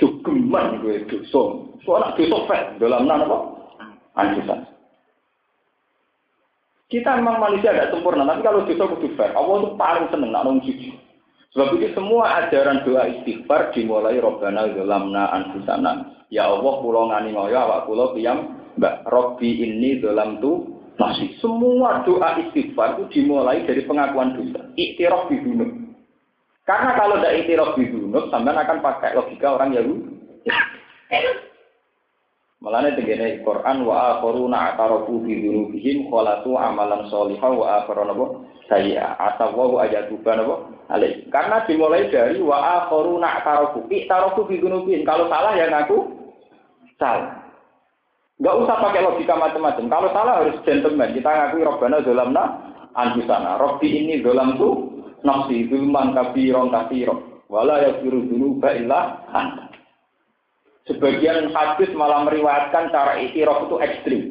jogeman 0.01 0.81
gue 0.81 1.05
dosa. 1.05 1.43
Soalnya 1.85 2.17
dosa 2.17 2.37
fat 2.49 2.63
dalam 2.81 3.05
nama 3.05 3.29
apa? 3.29 3.37
Anjusan. 4.17 4.59
Kita 6.91 7.15
memang 7.15 7.39
manusia 7.39 7.71
tidak 7.71 7.95
sempurna, 7.95 8.27
tapi 8.27 8.43
kalau 8.43 8.67
dosa 8.67 8.83
kudu 8.83 9.15
fair. 9.15 9.31
Allah 9.31 9.55
itu 9.63 9.69
paling 9.79 10.05
seneng 10.11 10.29
nak 10.35 10.49
jujur. 10.65 10.97
Sebab 11.51 11.79
itu 11.79 11.91
semua 11.95 12.43
ajaran 12.43 12.83
doa 12.87 13.07
istighfar 13.11 13.71
dimulai 13.75 14.19
Robbana 14.19 14.71
Zolamna 14.71 15.31
Anfusana. 15.31 15.91
Ya 16.31 16.47
Allah 16.47 16.73
pulau 16.79 17.11
ngani 17.11 17.35
ngoyo 17.35 17.59
awak 17.59 17.87
pulau 17.87 18.15
piyam 18.15 18.55
Mbak 18.79 19.03
Robbi 19.03 19.59
ini 19.59 19.99
dalam 19.99 20.39
tu 20.39 20.79
masih 21.01 21.33
semua 21.41 22.05
doa 22.05 22.37
istighfar 22.37 23.01
itu 23.01 23.03
dimulai 23.09 23.65
dari 23.65 23.81
pengakuan 23.89 24.37
dosa. 24.37 24.61
Iktiraf 24.77 25.33
di 25.33 25.41
gunung. 25.41 25.81
Karena 26.61 26.93
kalau 26.93 27.17
tidak 27.17 27.35
itiraf 27.41 27.73
di 27.73 27.89
dunub, 27.89 28.29
sampean 28.29 28.61
akan 28.61 28.79
pakai 28.85 29.17
logika 29.17 29.57
orang 29.57 29.73
Yahudi. 29.73 30.13
Malahnya 32.61 32.93
tegene 32.93 33.41
Quran 33.41 33.89
wa 33.89 34.15
akharuna 34.15 34.77
atarafu 34.77 35.25
bi 35.25 35.41
dzunubihim 35.41 36.13
khalatu 36.13 36.53
amalan 36.53 37.09
sholihah 37.09 37.49
wa 37.49 37.65
akharuna 37.81 38.13
sayya 38.69 39.17
atawu 39.17 39.81
ayatuba 39.81 40.37
napa 40.37 40.55
alai. 40.93 41.25
Karena 41.33 41.65
dimulai 41.65 42.13
dari 42.13 42.37
wa 42.37 42.85
akharuna 42.85 43.41
atarafu. 43.41 43.89
Itarafu 43.89 44.45
bi 44.45 44.61
dzunubihim. 44.61 45.01
Kalau 45.01 45.25
salah 45.33 45.57
ya 45.57 45.65
ngaku 45.73 45.97
salah. 47.01 47.40
Enggak 48.41 48.57
usah 48.57 48.75
pakai 48.81 49.05
logika 49.05 49.37
macam-macam. 49.37 49.85
Kalau 49.85 50.09
salah 50.17 50.33
harus 50.41 50.57
gentleman. 50.65 51.13
Kita 51.13 51.29
ngaku 51.29 51.61
robbana 51.61 52.01
zalamna 52.01 52.43
anfusana. 52.97 53.61
Robbi 53.61 53.85
ini 53.85 54.25
zalam 54.25 54.57
tuh 54.57 54.73
nafsi 55.21 55.69
zulman 55.69 56.17
kabiron 56.17 56.73
kabiron 56.73 57.45
wala 57.53 57.85
yafiru 57.85 58.25
dulu 58.25 58.57
illa 58.65 59.21
anta. 59.29 59.69
Sebagian 60.89 61.53
hadis 61.53 61.93
malah 61.93 62.25
meriwayatkan 62.25 62.89
cara 62.89 63.21
itiraf 63.21 63.69
itu 63.69 63.77
ekstrim. 63.77 64.21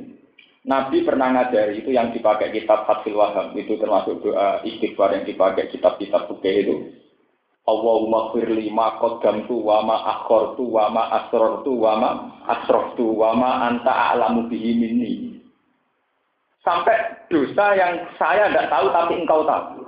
Nabi 0.66 1.06
pernah 1.06 1.30
ngajari 1.32 1.80
itu 1.80 1.94
yang 1.94 2.12
dipakai 2.12 2.52
kitab 2.52 2.84
Fathul 2.84 3.16
Wahab 3.16 3.56
itu 3.56 3.80
termasuk 3.80 4.20
doa 4.20 4.60
istighfar 4.66 5.16
yang 5.16 5.24
dipakai 5.24 5.70
kitab-kitab 5.72 6.28
buku 6.28 6.50
itu. 6.50 6.74
Allahumma 7.68 8.32
firli 8.32 8.72
ma 8.72 8.96
qaddamtu 8.96 9.52
wa 9.52 9.84
ma 9.84 9.96
akhartu 10.16 10.64
wa 10.64 10.88
ma 10.88 11.02
asrartu 11.22 11.72
wa 11.76 11.92
ma 12.00 12.10
asraftu 12.48 13.04
wa 13.04 13.36
ma 13.36 13.50
anta 13.68 13.92
a'lamu 13.92 14.48
bihi 14.48 14.80
minni. 14.80 15.12
Sampai 16.64 17.24
dosa 17.28 17.72
yang 17.76 18.04
saya 18.16 18.48
tidak 18.48 18.68
tahu 18.72 18.86
tapi 18.92 19.12
engkau 19.20 19.44
tahu. 19.44 19.80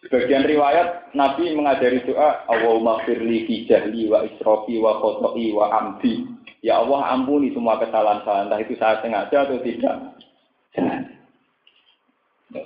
Sebagian 0.00 0.48
riwayat 0.48 1.12
Nabi 1.12 1.52
mengajari 1.52 2.00
doa 2.08 2.48
Allahumma 2.48 3.04
firli 3.04 3.44
fi 3.44 3.68
jahli 3.68 4.08
wa 4.08 4.24
israfi 4.24 4.80
wa 4.80 4.96
khoto'i 4.96 5.52
wa 5.52 5.68
amdi. 5.76 6.24
Ya 6.64 6.80
Allah 6.80 7.12
ampuni 7.12 7.52
semua 7.52 7.76
kesalahan-kesalahan. 7.80 8.48
Entah 8.48 8.60
itu 8.64 8.74
saya 8.80 9.00
sengaja 9.04 9.44
atau 9.44 9.60
tidak. 9.60 9.96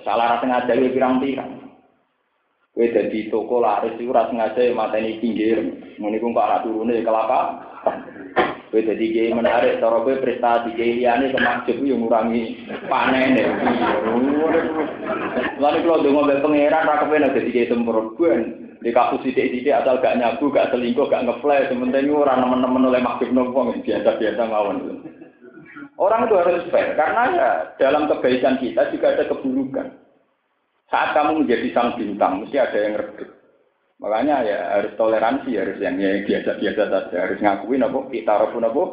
Salah 0.03 0.39
sengaja 0.39 0.73
ya 0.73 0.89
pirang-pirang. 0.91 1.74
Kowe 2.75 2.91
dadi 2.91 3.31
toko 3.31 3.63
laris 3.63 3.95
iku 3.95 4.11
ora 4.11 4.27
sengaja 4.27 4.67
mateni 4.75 5.15
pinggir. 5.23 5.63
Muni 5.95 6.19
ku 6.19 6.35
kok 6.35 6.43
ora 6.43 6.59
turune 6.59 6.99
kelapa. 6.99 7.39
Kowe 8.67 8.81
dadi 8.83 9.15
kiai 9.15 9.31
menarik 9.31 9.79
cara 9.79 10.03
kowe 10.03 10.11
prestasi 10.19 10.75
kiai 10.75 10.99
liyane 10.99 11.31
kemakjub 11.31 11.79
yo 11.87 11.95
ngurangi 11.95 12.67
panene. 12.91 13.47
Lalu 15.55 15.77
kalau 15.87 16.03
dongo 16.03 16.27
mbek 16.27 16.43
pangeran 16.43 16.83
ra 16.83 16.99
kepen 16.99 17.31
dadi 17.31 17.55
kiai 17.55 17.71
sempurna. 17.71 18.35
Di 18.83 18.93
kasus 18.93 19.23
sidik-sidik 19.25 19.73
asal 19.73 19.97
gak 19.97 20.21
nyabu, 20.21 20.53
gak 20.53 20.69
selingkuh, 20.69 21.09
gak 21.09 21.25
ngeflash, 21.25 21.73
sementing 21.73 22.05
ora 22.13 22.37
nemen-nemen 22.37 22.85
oleh 22.85 23.01
makjub 23.01 23.33
nopo 23.33 23.73
biasa-biasa 23.81 24.45
mawon. 24.45 25.01
Orang 25.97 26.27
itu 26.27 26.35
harus 26.37 26.69
fair 26.69 26.93
karena 26.93 27.23
ya 27.33 27.49
dalam 27.81 28.05
kebaikan 28.05 28.59
kita 28.59 28.91
juga 28.91 29.15
ada 29.15 29.25
keburukan. 29.31 30.04
Saat 30.95 31.11
kamu 31.11 31.43
menjadi 31.43 31.75
sang 31.75 31.99
bintang, 31.99 32.39
mesti 32.39 32.55
ada 32.55 32.79
yang 32.79 32.95
redup. 32.95 33.27
Makanya 33.99 34.47
ya 34.47 34.57
harus 34.79 34.95
toleransi, 34.95 35.51
harus 35.59 35.75
yang 35.83 35.99
ya, 35.99 36.23
biasa-biasa 36.23 36.83
saja, 36.87 37.17
harus 37.19 37.39
ngakuin 37.43 37.83
apa 37.83 37.99
kita 38.15 38.47
pun 38.55 38.63
apa 38.63 38.83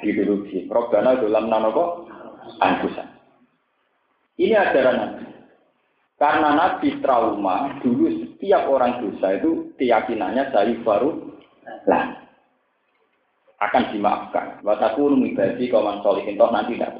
ideologi. 0.00 0.64
Robbana 0.64 1.20
dalam 1.20 1.52
apa 1.52 1.84
anfusan. 2.64 3.08
Ini 4.40 4.54
ajaran. 4.56 5.28
Karena 6.16 6.56
Nabi 6.56 7.04
trauma, 7.04 7.84
dulu 7.84 8.08
setiap 8.16 8.72
orang 8.72 9.04
dosa 9.04 9.36
itu 9.36 9.76
keyakinannya 9.76 10.48
dari 10.48 10.80
baru 10.80 11.20
lah 11.84 12.16
akan 13.60 13.92
dimaafkan. 13.92 14.64
Wataku 14.64 15.12
numibadi 15.12 15.68
kawan 15.68 16.00
solihin 16.00 16.40
toh 16.40 16.48
nanti 16.48 16.80
tidak 16.80 16.96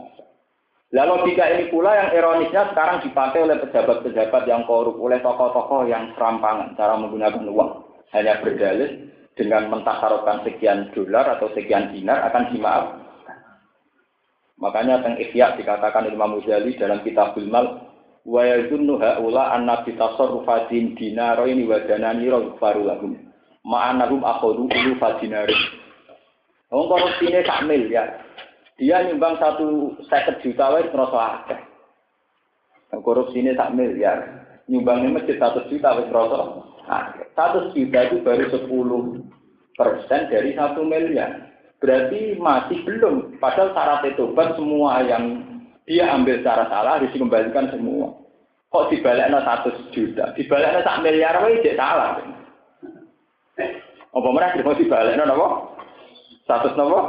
Lalu 0.94 1.26
logika 1.26 1.50
ini 1.50 1.66
pula 1.66 1.98
yang 1.98 2.10
ironisnya 2.14 2.70
sekarang 2.70 3.02
dipakai 3.02 3.42
oleh 3.42 3.58
pejabat-pejabat 3.58 4.42
yang 4.46 4.62
korup, 4.70 4.94
oleh 5.02 5.18
tokoh-tokoh 5.18 5.90
yang 5.90 6.14
serampangan 6.14 6.78
cara 6.78 6.94
menggunakan 6.94 7.42
uang. 7.42 7.70
Hanya 8.14 8.38
berdalih 8.38 9.10
dengan 9.34 9.66
mentasarufkan 9.66 10.46
sekian 10.46 10.94
dolar 10.94 11.26
atau 11.36 11.50
sekian 11.58 11.90
dinar 11.90 12.22
akan 12.30 12.54
dimaaf. 12.54 12.86
Makanya 14.56 15.04
teng 15.04 15.20
Ihya 15.20 15.58
dikatakan 15.58 16.08
Imam 16.08 16.38
Muzali 16.38 16.78
dalam 16.80 17.04
kitab 17.04 17.36
Mal 17.44 17.82
wa 18.24 18.42
yazunnu 18.46 18.96
haula 18.96 19.52
anna 19.52 19.84
bi 19.84 19.92
tasarrufatin 19.98 20.96
dinaraini 20.96 21.68
wa 21.68 21.82
danani 21.84 22.30
faru 22.56 22.88
lahum 22.88 23.26
ma'anahum 23.66 24.22
akhadhu 24.22 24.70
ulu 24.70 24.92
fadinari. 25.02 25.54
Wong 26.70 26.86
korupsine 26.88 27.42
sak 27.42 27.66
miliar. 27.66 28.22
Dia 28.76 29.08
nyumbang 29.08 29.40
satu 29.40 29.96
seket 30.04 30.44
juta 30.44 30.68
wae 30.68 30.84
terasa 30.92 31.20
akeh. 31.40 31.60
Korupsi 33.00 33.40
ini 33.40 33.56
sak 33.56 33.72
miliar. 33.72 34.44
Nyumbangnya 34.68 35.16
masjid 35.16 35.40
satu 35.40 35.64
juta 35.72 35.96
wes 35.96 36.08
terasa 36.12 36.36
akeh. 36.84 37.26
Satu 37.32 37.72
juta 37.72 37.98
itu 38.04 38.16
baru 38.20 38.44
sepuluh 38.52 39.24
persen 39.80 40.28
dari 40.28 40.52
satu 40.52 40.84
miliar. 40.84 41.56
Berarti 41.80 42.36
masih 42.36 42.84
belum. 42.84 43.40
Padahal 43.40 43.72
syarat 43.72 44.04
tobat 44.16 44.56
semua 44.60 45.00
yang 45.08 45.44
dia 45.88 46.12
ambil 46.12 46.40
secara 46.40 46.68
salah 46.68 47.00
harus 47.00 47.12
dikembalikan 47.16 47.72
semua. 47.72 48.12
Kok 48.68 48.92
dibaliknya 48.92 49.40
satu 49.40 49.72
juta? 49.88 50.36
Dibaliknya 50.36 50.84
sak 50.84 51.00
miliar 51.00 51.40
wae 51.40 51.64
jadi 51.64 51.80
salah. 51.80 52.20
Apa 54.12 54.28
mereka 54.32 54.60
mau 54.60 54.76
dibaliknya 54.76 55.24
apa? 55.24 55.48
Satu 56.44 56.76
apa? 56.76 57.00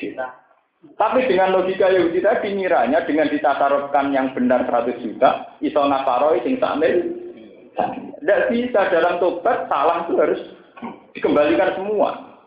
Juta. 0.00 0.43
Tapi 0.94 1.26
dengan 1.26 1.58
logika 1.58 1.90
Yahudi 1.90 2.22
tadi 2.22 2.54
miranya 2.54 3.02
dengan 3.02 3.26
ditatarufkan 3.26 4.14
yang 4.14 4.30
benar 4.30 4.62
100 4.70 5.02
juta, 5.02 5.58
iso 5.58 5.82
nafaroi 5.82 6.44
sing 6.46 6.62
samil. 6.62 7.02
Tidak 7.74 8.40
bisa 8.54 8.88
dalam 8.94 9.18
tobat 9.18 9.66
salah 9.66 10.06
itu 10.06 10.14
harus 10.14 10.40
dikembalikan 11.18 11.74
semua. 11.74 12.38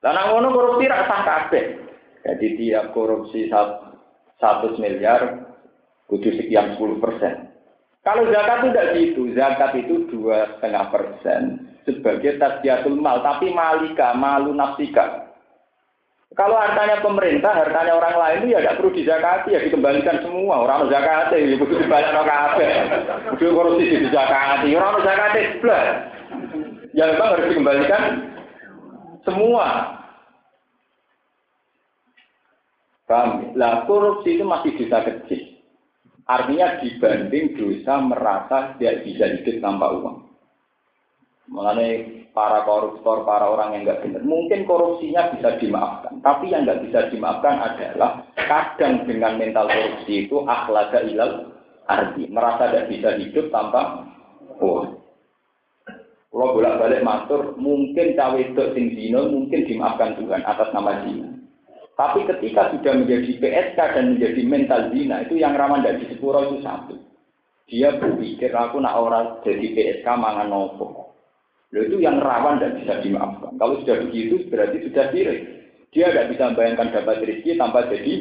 Lah 0.00 0.32
ngono 0.32 0.54
korupsi 0.54 0.88
ra 0.88 1.04
sah 1.04 1.22
kabeh. 1.26 1.64
Jadi 2.24 2.46
tiap 2.58 2.90
korupsi 2.96 3.52
satu 4.40 4.74
miliar 4.80 5.46
kudu 6.08 6.30
sekian 6.40 6.74
10 6.78 7.02
persen. 7.02 7.52
Kalau 8.06 8.22
zakat 8.30 8.62
itu 8.62 8.68
tidak 8.70 8.88
gitu, 8.94 9.22
zakat 9.34 9.72
itu 9.82 9.94
dua 10.14 10.46
setengah 10.56 10.94
persen 10.94 11.42
sebagai 11.82 12.38
tasyatul 12.38 13.02
mal, 13.02 13.18
tapi 13.18 13.50
malika, 13.50 14.14
malu 14.14 14.54
nafsika. 14.54 15.25
Kalau 16.34 16.58
hartanya 16.58 16.98
pemerintah, 17.06 17.54
hartanya 17.54 17.94
orang 17.94 18.16
lain 18.18 18.38
itu 18.42 18.48
ya 18.50 18.58
tidak 18.58 18.76
perlu 18.82 18.90
dizakati, 18.98 19.54
ya 19.54 19.60
dikembalikan 19.62 20.18
semua. 20.26 20.54
Orang 20.66 20.90
zakat 20.90 21.30
ya 21.38 21.54
perlu 21.54 21.78
dibalik 21.78 22.10
orang 22.10 22.26
kafe. 22.26 22.66
Kudu 23.30 23.54
korupsi 23.54 23.84
dizakati, 24.02 24.68
orang 24.74 25.06
zakati 25.06 25.40
sebelah. 25.54 25.84
Ya 26.96 27.04
memang 27.14 27.28
harus 27.30 27.48
dikembalikan 27.54 28.02
semua. 29.22 29.66
Paham? 33.06 33.54
Lah 33.54 33.86
korupsi 33.86 34.34
itu 34.34 34.42
masih 34.42 34.74
bisa 34.74 35.06
kecil. 35.06 35.62
Artinya 36.26 36.82
dibanding 36.82 37.54
dosa 37.54 38.02
merasa 38.02 38.74
tidak 38.74 39.06
bisa 39.06 39.30
hidup 39.30 39.62
tanpa 39.62 39.94
uang. 39.94 40.26
Mengenai 41.46 42.15
para 42.36 42.68
koruptor, 42.68 43.24
para 43.24 43.48
orang 43.48 43.72
yang 43.72 43.88
nggak 43.88 44.04
benar, 44.04 44.20
mungkin 44.20 44.68
korupsinya 44.68 45.32
bisa 45.32 45.56
dimaafkan. 45.56 46.20
Tapi 46.20 46.52
yang 46.52 46.68
nggak 46.68 46.84
bisa 46.84 47.08
dimaafkan 47.08 47.56
adalah 47.64 48.28
kadang 48.36 49.08
dengan 49.08 49.40
mental 49.40 49.64
korupsi 49.72 50.28
itu 50.28 50.44
akhlaga 50.44 51.00
ilal 51.08 51.56
arti 51.88 52.28
merasa 52.28 52.68
tidak 52.68 52.92
bisa 52.92 53.08
hidup 53.16 53.48
tanpa 53.48 54.04
uang. 54.60 55.00
Kalau 56.36 56.52
bolak-balik 56.52 57.00
matur, 57.00 57.56
mungkin 57.56 58.12
cawe 58.12 58.36
itu 58.36 58.64
sing 58.76 58.92
mungkin 59.08 59.60
dimaafkan 59.64 60.20
Tuhan 60.20 60.44
atas 60.44 60.68
nama 60.76 61.00
zina. 61.08 61.32
Tapi 61.96 62.28
ketika 62.28 62.76
sudah 62.76 62.92
menjadi 62.92 63.40
PSK 63.40 63.78
dan 63.80 64.04
menjadi 64.12 64.42
mental 64.44 64.92
zina, 64.92 65.24
itu 65.24 65.40
yang 65.40 65.56
rawan 65.56 65.80
dari 65.80 66.04
sepuro 66.04 66.44
itu 66.44 66.60
satu. 66.60 67.00
Dia 67.72 67.96
berpikir, 67.96 68.52
aku 68.52 68.84
nak 68.84 69.00
orang 69.00 69.26
jadi 69.48 69.64
PSK 69.72 70.06
mangan 70.12 70.52
nopo. 70.52 71.05
Itu 71.76 72.00
yang 72.00 72.24
rawan 72.24 72.62
dan 72.62 72.80
bisa 72.80 73.04
dimaafkan. 73.04 73.60
Kalau 73.60 73.76
sudah 73.84 73.96
begitu, 74.08 74.48
berarti 74.48 74.88
sudah 74.88 75.12
sirik. 75.12 75.40
Dia 75.92 76.12
tidak 76.12 76.28
bisa 76.32 76.42
membayangkan 76.52 76.88
dapat 76.92 77.16
rezeki 77.24 77.50
tanpa 77.60 77.88
jadi 77.92 78.12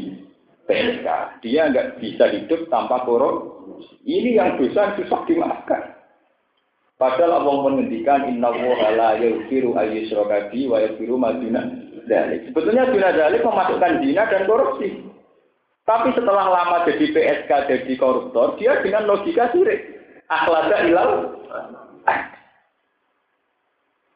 PSK. 0.67 1.07
Dia 1.43 1.61
nggak 1.71 1.87
bisa 2.03 2.25
hidup 2.35 2.67
tanpa 2.67 3.07
korup. 3.07 3.63
Ini 4.03 4.35
yang 4.35 4.49
dosa 4.59 4.95
susah 4.99 5.21
dimaafkan. 5.27 5.95
Padahal 6.95 7.43
Allah 7.43 7.55
menghentikan 7.67 8.23
inna 8.31 8.55
woha 8.55 8.89
la 8.95 9.19
yaghfiru 9.19 9.75
ayyushraka 9.75 10.47
wa 10.71 10.77
yaghfiru 10.79 11.15
maduna 11.19 11.67
dalik. 12.07 12.47
Sebetulnya 12.49 12.87
zina 12.93 13.09
dalik 13.11 13.41
memasukkan 13.43 13.99
zina 13.99 14.23
dan 14.31 14.47
korupsi. 14.47 15.03
Tapi 15.85 16.09
setelah 16.17 16.49
lama 16.49 16.81
jadi 16.89 17.13
PSK, 17.13 17.51
jadi 17.69 17.93
koruptor, 18.01 18.57
dia 18.57 18.81
dengan 18.81 19.05
logika 19.05 19.53
sirik. 19.53 19.85
Akhlada 20.25 20.81
ilal. 20.89 21.11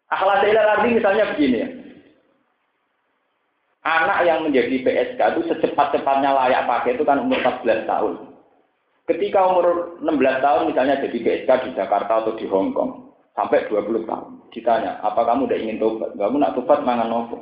Akhlada 0.10 0.46
ilal 0.50 0.70
arti 0.78 0.98
misalnya 0.98 1.30
begini 1.34 1.58
ya. 1.62 1.70
Anak 3.86 4.20
yang 4.28 4.44
menjadi 4.44 4.76
PSK 4.84 5.20
itu 5.22 5.42
secepat-cepatnya 5.54 6.36
layak 6.36 6.68
pakai 6.68 7.00
itu 7.00 7.06
kan 7.08 7.22
umur 7.24 7.40
14 7.40 7.88
tahun. 7.88 8.14
Ketika 9.08 9.40
umur 9.50 9.98
16 10.04 10.46
tahun 10.46 10.62
misalnya 10.70 11.02
jadi 11.02 11.18
PSK 11.18 11.50
di 11.66 11.70
Jakarta 11.78 12.26
atau 12.26 12.36
di 12.36 12.46
Hong 12.50 12.76
Kong 12.76 13.14
sampai 13.34 13.66
20 13.72 14.06
tahun. 14.06 14.32
Ditanya, 14.50 14.98
apa 15.06 15.22
kamu 15.24 15.46
udah 15.46 15.58
ingin 15.62 15.78
tobat? 15.78 16.12
Kamu 16.18 16.38
nak 16.42 16.58
tobat 16.58 16.82
mangan 16.82 17.08
nopo? 17.08 17.38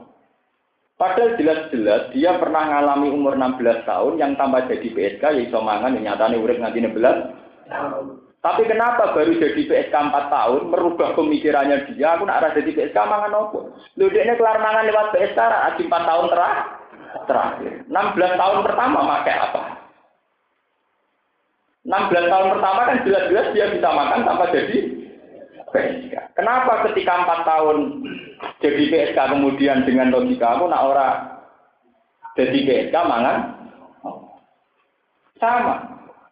Padahal 0.98 1.38
jelas-jelas 1.38 2.10
dia 2.12 2.36
pernah 2.42 2.68
ngalami 2.68 3.14
umur 3.14 3.38
16 3.38 3.86
tahun 3.86 4.14
yang 4.18 4.34
tambah 4.34 4.66
jadi 4.66 4.88
PSK 4.92 5.24
ya 5.24 5.42
iso 5.46 5.62
mangan 5.62 5.94
yang 5.94 6.14
nyatane 6.14 6.42
urip 6.42 6.58
nganti 6.58 6.82
16 6.84 8.27
Tapi 8.38 8.70
kenapa 8.70 9.18
baru 9.18 9.34
jadi 9.34 9.58
PSK 9.58 9.92
4 9.92 10.14
tahun 10.30 10.62
merubah 10.70 11.18
pemikirannya 11.18 11.90
dia 11.98 12.16
aku 12.16 12.30
nak 12.30 12.54
jadi 12.54 12.70
PSK 12.70 12.98
mangan 12.98 13.34
opo? 13.34 13.74
Lho 13.98 14.06
dekne 14.14 14.38
kelar 14.38 14.62
mangan 14.62 14.86
lewat 14.86 15.08
PSK 15.12 15.40
ra 15.42 15.74
4 15.74 15.82
tahun 15.84 16.26
terakhir. 16.30 16.66
Terakhir. 17.26 17.72
16 17.90 18.42
tahun 18.42 18.58
pertama 18.62 19.00
pakai 19.18 19.36
apa? 19.42 19.62
16 21.88 22.32
tahun 22.32 22.48
pertama 22.54 22.82
kan 22.86 22.98
jelas-jelas 23.08 23.48
dia 23.58 23.66
bisa 23.74 23.90
makan 23.90 24.22
tanpa 24.22 24.46
jadi 24.54 24.78
PSK. 25.74 26.14
Kenapa 26.38 26.74
ketika 26.88 27.14
4 27.26 27.50
tahun 27.50 27.78
jadi 28.62 28.84
PSK 28.94 29.20
kemudian 29.34 29.82
dengan 29.84 30.14
logika 30.14 30.56
aku 30.56 30.70
nak 30.70 30.84
ora 30.86 31.10
jadi 32.38 32.54
PSK 32.54 32.96
mangan 32.96 33.38
sama. 35.42 35.76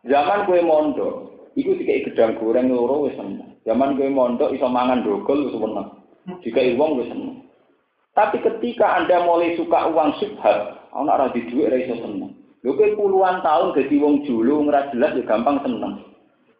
Zaman 0.06 0.46
kue 0.46 0.62
mondok, 0.62 1.25
itu 1.56 1.72
dikai 1.80 2.04
gedang 2.12 2.36
goreng 2.36 2.68
loro 2.68 3.08
wis 3.08 3.16
seneng. 3.16 3.56
Zaman 3.64 3.96
kue 3.96 4.12
mondok 4.12 4.52
iso 4.52 4.68
mangan 4.68 5.08
dogol 5.08 5.48
wis 5.48 5.56
seneng. 5.56 5.88
Dikai 6.44 6.76
wong 6.76 7.00
wis 7.00 7.08
seneng. 7.08 7.48
Tapi 8.16 8.40
ketika 8.44 9.00
Anda 9.00 9.24
mulai 9.24 9.56
suka 9.60 9.92
uang 9.92 10.20
subhat, 10.20 10.88
ana 10.96 11.12
ora 11.16 11.32
di 11.32 11.44
dhuwit 11.48 11.72
ora 11.72 11.78
iso 11.80 11.96
seneng. 12.00 12.32
Lho 12.64 12.76
puluhan 12.98 13.40
tahun 13.46 13.76
jadi 13.78 13.96
wong 14.04 14.28
julu 14.28 14.68
ora 14.68 14.92
jelas 14.92 15.16
ya 15.16 15.24
gampang 15.24 15.64
seneng. 15.64 16.04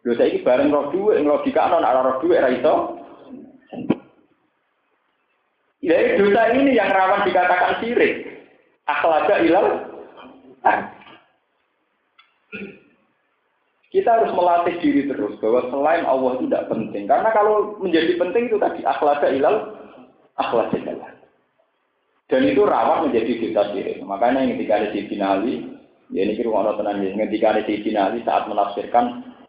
Lho 0.04 0.12
saiki 0.16 0.40
bareng 0.40 0.72
roh 0.72 0.88
dhuwit 0.88 1.20
logika 1.20 1.68
ana 1.68 1.84
ora 1.84 2.00
roh 2.00 2.16
dhuwit 2.24 2.40
ora 2.40 2.50
iso 2.52 2.74
jadi 5.86 6.18
dosa 6.18 6.50
ini 6.50 6.74
yang 6.74 6.90
rawan 6.90 7.22
dikatakan 7.22 7.78
sirik. 7.78 8.26
Akhlaga 8.90 9.38
ilal. 9.44 9.66
Kita 13.96 14.12
harus 14.12 14.28
melatih 14.36 14.76
diri 14.84 15.08
terus 15.08 15.40
bahwa 15.40 15.72
selain 15.72 16.04
Allah 16.04 16.36
itu 16.36 16.44
tidak 16.52 16.68
penting. 16.68 17.08
Karena 17.08 17.32
kalau 17.32 17.80
menjadi 17.80 18.12
penting 18.20 18.52
itu 18.52 18.60
tadi 18.60 18.84
akhlaga 18.84 19.32
ilal, 19.32 19.72
akhlaga 20.36 20.76
ilal. 20.76 21.16
Dan 22.28 22.44
itu 22.44 22.60
rawan 22.60 23.08
menjadi 23.08 23.40
dosa 23.40 23.72
sirik. 23.72 24.04
Makanya 24.04 24.44
yang 24.44 24.60
ketika 24.60 24.84
ada 24.84 24.88
di 24.92 25.00
finali, 25.08 25.54
ya 26.12 26.28
ini 26.28 26.36
kira 26.36 26.52
kira 26.52 26.72
tenang 26.76 26.98
ya, 27.00 27.24
ketika 27.24 27.46
ada 27.56 27.62
di 27.64 27.74
finali 27.80 28.18
saat 28.20 28.44
menafsirkan 28.52 29.04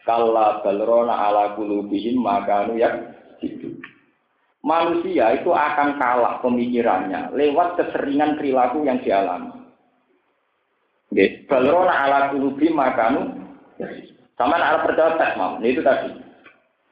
kalla 0.08 0.64
balrona 0.64 1.12
ala 1.28 1.44
kulubihim 1.60 2.24
maka 2.24 2.72
nu 2.72 2.80
ya 2.80 2.88
itu 3.44 3.76
manusia 4.64 5.36
itu 5.36 5.52
akan 5.52 6.00
kalah 6.00 6.40
pemikirannya 6.40 7.36
lewat 7.36 7.76
keseringan 7.76 8.40
perilaku 8.40 8.88
yang 8.88 9.04
dialami. 9.04 9.52
Balrona 11.52 11.94
ala 12.08 12.20
kulubi 12.32 12.72
makanu 12.72 13.44
sama 14.38 14.62
arah 14.62 14.86
percaya 14.86 15.18
tes 15.18 15.34
mau. 15.36 15.58
Ini 15.58 15.74
itu 15.74 15.82
tadi. 15.82 16.14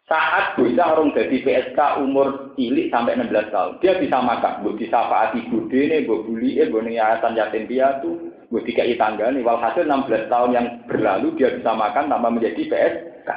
Saat 0.05 0.61
bisa 0.61 0.85
orang 0.85 1.17
jadi 1.17 1.41
PSK 1.41 1.79
umur 1.97 2.53
cilik 2.53 2.93
sampai 2.93 3.17
16 3.17 3.49
tahun, 3.49 3.81
dia 3.81 3.97
bisa 3.97 4.21
makan. 4.21 4.61
Bu 4.61 4.77
bisa 4.77 5.01
faati 5.09 5.49
bude 5.49 5.81
nih, 5.81 6.05
bu 6.05 6.21
buli, 6.29 6.61
bu 6.69 6.77
yayasan 6.85 7.33
yatim 7.33 7.65
piatu, 7.65 8.29
bu 8.53 8.61
tiga 8.61 8.85
tangga 9.01 9.33
nih. 9.33 9.41
Walhasil 9.41 9.81
16 9.81 10.29
tahun 10.29 10.49
yang 10.53 10.67
berlalu 10.85 11.33
dia 11.41 11.57
bisa 11.57 11.73
makan 11.73 12.05
tanpa 12.05 12.29
menjadi 12.29 12.69
PSK. 12.69 13.29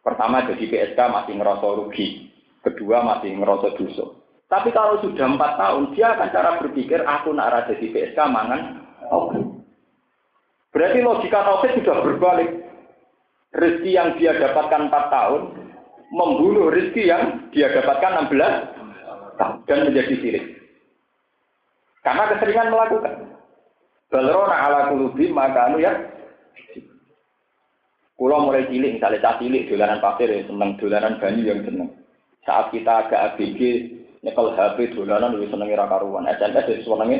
Pertama 0.00 0.44
jadi 0.48 0.64
PSK 0.64 1.00
masih 1.04 1.32
ngerasa 1.36 1.68
rugi 1.80 2.32
kedua 2.64 3.04
masih 3.04 3.36
ngerasa 3.36 3.76
dosa. 3.76 4.06
Tapi 4.48 4.72
kalau 4.72 5.00
sudah 5.04 5.28
empat 5.28 5.52
tahun, 5.60 5.92
dia 5.92 6.16
akan 6.16 6.28
cara 6.32 6.50
berpikir, 6.60 7.00
aku 7.04 7.32
nak 7.36 7.52
rasa 7.52 7.76
di 7.76 7.92
PSK 7.92 8.18
mangan, 8.28 8.80
oke. 9.12 9.40
Berarti 10.72 10.98
logika 11.04 11.44
tauhid 11.44 11.80
sudah 11.80 12.02
berbalik. 12.02 12.50
Rezeki 13.54 13.90
yang 13.94 14.18
dia 14.18 14.34
dapatkan 14.34 14.90
empat 14.90 15.04
tahun, 15.14 15.42
membunuh 16.10 16.74
rezeki 16.74 17.02
yang 17.06 17.22
dia 17.54 17.70
dapatkan 17.70 18.26
16 18.26 19.38
tahun, 19.38 19.54
dan 19.70 19.78
menjadi 19.86 20.14
sirik. 20.18 20.44
Karena 22.02 22.34
keseringan 22.34 22.74
melakukan. 22.74 23.14
Balrona 24.10 24.56
ala 24.58 24.80
kulubi 24.90 25.30
maka 25.30 25.70
anu 25.70 25.78
ya. 25.80 25.94
Pulau 28.14 28.46
mulai 28.46 28.70
cilik, 28.70 28.98
misalnya 28.98 29.22
cah 29.22 29.42
cilik, 29.42 29.66
dolanan 29.66 29.98
pasir 29.98 30.30
ya, 30.30 30.46
seneng, 30.46 30.78
dolanan 30.78 31.18
banyu 31.18 31.50
yang 31.50 31.66
seneng. 31.66 31.90
Saat 32.46 32.70
kita 32.70 33.06
agak 33.06 33.34
ABG, 33.34 33.90
nyekel 34.22 34.54
HP 34.54 34.94
dolanan 34.94 35.34
lebih 35.34 35.50
senengi 35.50 35.74
raka 35.74 35.98
ruan. 35.98 36.30
SMS 36.30 36.62
jadi 36.70 36.82
senengi 36.86 37.18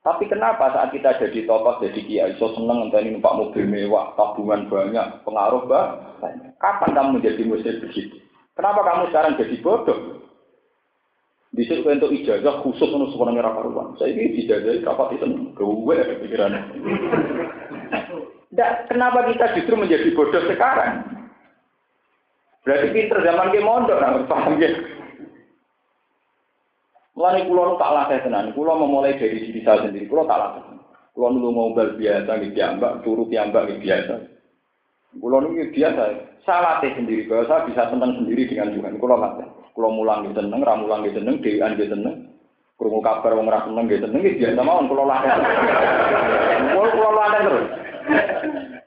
Tapi 0.00 0.24
kenapa 0.32 0.72
saat 0.72 0.96
kita 0.96 1.20
jadi 1.20 1.44
tokoh, 1.44 1.76
jadi 1.84 2.00
kiai, 2.00 2.32
so 2.40 2.56
seneng 2.56 2.88
ini 2.88 3.20
numpak 3.20 3.36
mobil 3.36 3.68
mewah, 3.68 4.16
tabungan 4.16 4.64
banyak, 4.72 5.20
pengaruh 5.28 5.68
banyak. 5.68 6.56
Kapan 6.56 6.90
kamu 6.96 7.20
menjadi 7.20 7.42
muslim 7.44 7.84
begitu? 7.84 8.16
Kenapa 8.56 8.80
kamu 8.80 9.12
sekarang 9.12 9.36
jadi 9.36 9.56
bodoh? 9.60 10.24
Di 11.52 11.68
situ 11.68 11.84
untuk 11.84 12.14
ijazah 12.16 12.62
khusus 12.64 12.88
untuk 12.88 13.12
seorang 13.12 13.36
raka 13.44 13.60
ruan. 13.60 13.92
Saya 14.00 14.16
ini 14.16 14.40
ijazah 14.40 14.80
kapan 14.80 15.20
itu 15.20 15.26
gue 15.52 15.96
pikiran. 16.24 16.52
kenapa 18.88 19.28
kita 19.28 19.52
justru 19.60 19.74
menjadi 19.76 20.08
bodoh 20.16 20.48
sekarang? 20.48 21.20
Berarti 22.64 22.88
pinter 22.92 23.20
zaman 23.24 23.52
ke 23.52 23.60
mondok, 23.60 23.98
nah, 24.00 24.20
paham 24.28 24.60
ya? 24.60 24.68
Mulai 27.20 27.44
pulau 27.44 27.76
tak 27.76 27.92
latih 27.92 28.24
tenan, 28.24 28.48
pulau 28.56 28.80
memulai 28.80 29.12
dari 29.20 29.44
diri 29.44 29.60
saya 29.60 29.84
sendiri, 29.84 30.08
pulau 30.08 30.24
tak 30.24 30.40
latih. 30.40 30.80
Pulau 31.12 31.36
dulu 31.36 31.52
mobil 31.52 32.00
biasa, 32.00 32.32
gitu 32.40 32.56
mbak, 32.80 33.04
turu 33.04 33.28
mbak, 33.28 33.68
gitu 33.68 33.80
biasa. 33.84 34.14
Pulau 35.20 35.44
ini 35.52 35.68
biasa, 35.68 36.02
saya 36.48 36.80
sendiri, 36.80 37.28
bahwa 37.28 37.44
saya 37.44 37.68
bisa 37.68 37.92
tenang 37.92 38.16
sendiri 38.16 38.48
dengan 38.48 38.72
Tuhan. 38.72 38.96
Pulau 38.96 39.20
latih, 39.20 39.52
pulau 39.76 39.92
mulang 39.92 40.32
gitu 40.32 40.40
seneng, 40.40 40.64
ramulang 40.64 41.04
gitu 41.04 41.20
seneng, 41.20 41.36
dewan 41.44 41.76
gitu 41.76 41.92
seneng. 41.92 42.14
Kurungu 42.80 43.04
kabar 43.04 43.36
wong 43.36 43.52
ra 43.52 43.68
seneng 43.68 43.84
gitu 43.92 44.00
seneng, 44.08 44.20
gitu 44.24 44.36
biasa 44.40 44.60
mawon 44.64 44.88
pulau 44.88 45.04
latih. 45.04 45.30
Pulau 46.72 46.88
pulau 46.88 47.12
latih 47.20 47.40
terus. 47.44 47.66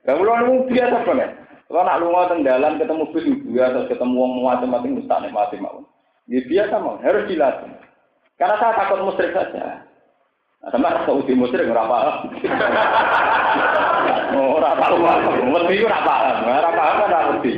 Gak 0.09 0.17
pulau 0.17 0.33
ini 0.41 0.53
biasa 0.73 0.95
banget. 1.05 1.29
Kalau 1.69 1.85
nak 1.85 1.99
lunga 2.01 2.29
teng 2.33 2.41
dalan 2.41 2.81
ketemu 2.81 3.03
bis 3.13 3.25
biasa 3.45 3.77
ketemu 3.93 4.15
wong 4.17 4.31
macam-macam 4.41 4.89
mesti 4.97 5.15
nikmati 5.21 5.55
mawon. 5.61 5.85
Ya 6.25 6.41
biasa 6.49 6.81
mawon, 6.81 6.97
harus 7.05 7.29
dilatih. 7.29 7.92
Karena 8.37 8.55
saya 8.57 8.73
takut 8.75 8.99
musyrik 9.05 9.31
saja. 9.33 9.85
Nah, 10.63 10.69
sama 10.71 10.95
rasa 10.95 11.11
uji 11.11 11.35
musyrik 11.35 11.67
nggak 11.67 11.89
paham. 11.91 12.15
oh, 14.39 14.57
ora 14.57 14.71
tahu 14.79 14.95
paham. 15.03 15.51
Mesti 15.51 15.83
ora 15.83 15.99
paham. 16.01 16.35
Ora 16.47 16.71
paham 16.71 16.95
kan 16.97 17.09
ora 17.11 17.21
mesti. 17.35 17.51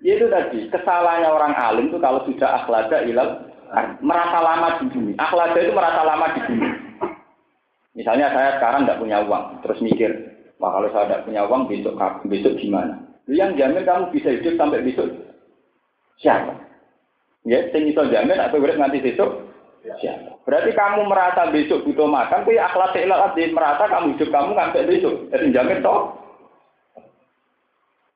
Itu 0.00 0.26
tadi, 0.32 0.58
kesalahannya 0.72 1.28
orang 1.28 1.52
alim 1.60 1.92
itu 1.92 2.00
kalau 2.00 2.24
sudah 2.24 2.64
akhlada 2.64 3.04
ilal 3.04 3.44
merasa 4.00 4.38
lama 4.40 4.80
di 4.80 4.84
bumi. 4.90 5.12
Akhlada 5.20 5.58
itu 5.60 5.72
merasa 5.76 6.00
lama 6.04 6.26
di 6.32 6.40
bumi. 6.48 6.68
Misalnya 7.98 8.32
saya 8.32 8.56
sekarang 8.56 8.86
nggak 8.86 9.00
punya 9.02 9.18
uang, 9.26 9.60
terus 9.60 9.82
mikir, 9.82 10.10
wah 10.62 10.72
kalau 10.72 10.88
saya 10.94 11.04
tidak 11.10 11.24
punya 11.26 11.42
uang 11.44 11.68
besok 11.68 11.94
besok 12.30 12.54
gimana? 12.56 12.96
Yang 13.28 13.60
jamin 13.60 13.84
kamu 13.84 14.04
bisa 14.14 14.28
hidup 14.30 14.54
sampai 14.56 14.82
besok 14.86 15.10
siapa? 16.22 16.69
Ya, 17.48 17.64
sing 17.72 17.88
iso 17.88 18.04
jamin 18.12 18.36
atau 18.36 18.60
urip 18.60 18.76
nganti 18.76 19.00
besok. 19.00 19.48
Ya. 20.04 20.12
Berarti 20.44 20.76
kamu 20.76 21.08
merasa 21.08 21.48
besok 21.48 21.88
butuh 21.88 22.04
makan, 22.04 22.44
kuwi 22.44 22.60
akhlak 22.60 22.92
ilal 23.00 23.32
merasa 23.32 23.88
kamu 23.88 24.16
hidup 24.16 24.28
kamu 24.28 24.50
sampai 24.52 24.88
besok. 24.88 25.14
Jadi 25.32 25.56
jamin 25.56 25.80
toh. 25.80 26.20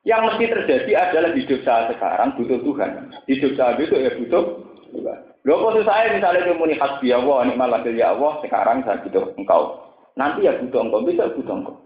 Yang 0.05 0.21
mesti 0.29 0.45
terjadi 0.53 0.93
adalah 1.01 1.31
hidup 1.33 1.61
saya 1.65 1.89
sekarang 1.89 2.37
butuh 2.37 2.61
Tuhan. 2.61 2.91
Hidup 3.25 3.53
saya 3.57 3.73
besok 3.81 3.99
ya 4.05 4.13
butuh 4.13 4.45
Tuhan. 4.93 5.19
Loh 5.45 5.57
kok 5.61 5.85
saya 5.85 6.13
misalnya 6.13 6.57
muni 6.57 6.77
hasbi 6.77 7.13
Allah, 7.13 7.45
ini 7.45 7.53
malah 7.57 7.85
ya 7.85 8.17
Allah, 8.17 8.41
sekarang 8.45 8.85
saya 8.85 9.01
butuh 9.05 9.33
engkau. 9.37 9.77
Nanti 10.17 10.49
ya 10.49 10.57
butuh 10.61 10.81
engkau, 10.85 11.05
bisa 11.05 11.29
butuh 11.33 11.55
engkau. 11.57 11.77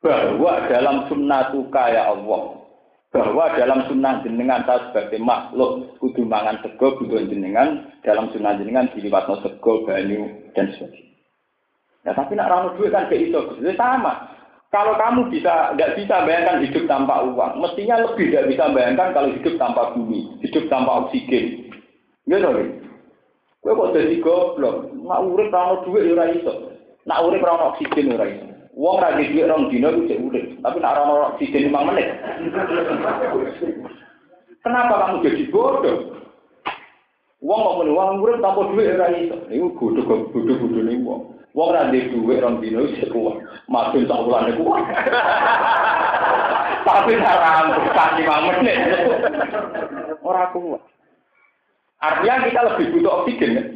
Bahwa 0.00 0.64
dalam 0.68 1.08
sunnatuka 1.12 1.84
ya 1.92 2.12
Allah, 2.12 2.59
bahwa 3.10 3.50
dalam 3.58 3.82
sunnah 3.90 4.22
jenengan 4.22 4.62
saya 4.62 4.86
sebagai 4.90 5.18
makhluk 5.18 5.98
kudu 5.98 6.22
mangan 6.22 6.62
sego 6.62 6.94
kudu 6.94 7.26
jenengan 7.26 7.90
dalam 8.06 8.30
sunnah 8.30 8.54
jenengan 8.54 8.86
diliwatno 8.94 9.42
sego 9.42 9.82
banyu 9.82 10.30
dan 10.54 10.70
sebagainya. 10.78 11.10
Nah 12.06 12.12
tapi 12.16 12.32
nak 12.38 12.48
rano 12.48 12.68
duit 12.78 12.94
kan 12.94 13.10
kayak 13.10 13.28
itu, 13.28 13.40
sama. 13.76 14.30
Kalau 14.70 14.94
kamu 14.94 15.34
bisa 15.34 15.74
nggak 15.74 15.98
bisa 15.98 16.22
bayangkan 16.22 16.62
hidup 16.62 16.86
tanpa 16.86 17.26
uang, 17.26 17.58
mestinya 17.58 18.06
lebih 18.06 18.30
tidak 18.30 18.54
bisa 18.54 18.64
bayangkan 18.70 19.10
kalau 19.10 19.34
hidup 19.34 19.54
tanpa 19.58 19.90
bumi, 19.98 20.38
hidup 20.46 20.64
tanpa 20.70 20.90
oksigen. 21.04 21.66
Gitu 22.30 22.38
loh. 22.38 22.54
Gue 23.60 23.76
kok 23.76 23.92
jadi 23.92 24.16
goblok, 24.22 24.88
nak 25.04 25.26
urip 25.26 25.50
rano 25.50 25.82
duit 25.84 26.06
ya 26.06 26.14
ora 26.16 26.32
iso. 26.32 26.54
Nak 27.04 27.20
urip 27.26 27.42
rano 27.42 27.74
oksigen 27.74 28.08
ya 28.08 28.16
ora 28.16 28.26
iso. 28.30 28.49
Wong 28.70 29.02
ra 29.02 29.18
di 29.18 29.42
rong 29.42 29.66
dino 29.66 29.90
itu 29.90 30.30
cek 30.30 30.62
tapi 30.62 30.78
nak 30.78 31.02
ora 31.02 31.34
di 31.42 31.50
sini 31.50 31.74
5 31.74 31.88
menit. 31.90 32.08
Kenapa 34.62 34.94
kamu 35.10 35.26
jadi 35.26 35.44
bodoh? 35.50 35.98
Wong 37.42 37.60
kok 37.66 37.76
muni 37.82 37.90
wong 37.90 38.22
urip 38.22 38.38
tanpa 38.38 38.70
duit 38.70 38.94
ora 38.94 39.10
iso. 39.10 39.36
Iku 39.50 39.74
bodoh 39.74 40.30
bodoh-bodoh 40.30 40.82
ning 40.86 41.02
wong. 41.02 41.34
Wong 41.50 41.68
ra 41.74 41.90
duit 41.90 42.14
rong 42.14 42.62
dino 42.62 42.86
cek 42.94 43.10
kuat. 43.10 43.42
Makin 43.66 44.06
sak 44.06 44.22
bulan 44.22 44.54
kuat. 44.54 44.84
Tapi 46.86 47.12
ora 47.18 47.50
kan 47.90 48.10
5 48.14 48.46
menit. 48.54 48.78
Ora 50.22 50.46
kuat. 50.54 50.82
Artinya 52.00 52.48
kita 52.48 52.60
lebih 52.64 52.86
butuh 52.96 53.12
oksigen 53.20 53.50
kan? 53.60 53.66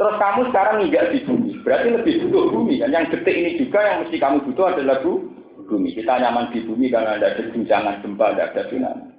Terus 0.00 0.16
kamu 0.16 0.48
sekarang 0.48 0.88
nggak 0.88 1.12
di 1.12 1.18
bumi, 1.28 1.60
berarti 1.60 1.92
lebih 1.92 2.14
butuh 2.24 2.56
bumi 2.56 2.80
kan? 2.80 2.88
Yang 2.88 3.20
detik 3.20 3.36
ini 3.36 3.50
juga 3.60 3.84
yang 3.84 3.96
mesti 4.00 4.16
kamu 4.16 4.48
butuh 4.48 4.72
adalah 4.72 4.96
bu, 5.04 5.28
bumi. 5.68 5.92
Kita 5.92 6.16
nyaman 6.16 6.48
di 6.56 6.64
bumi 6.64 6.88
karena 6.88 7.20
ada 7.20 7.36
guncangan 7.36 8.00
gempa, 8.00 8.32
tidak 8.32 8.48
ada 8.56 8.62
tsunami. 8.72 9.12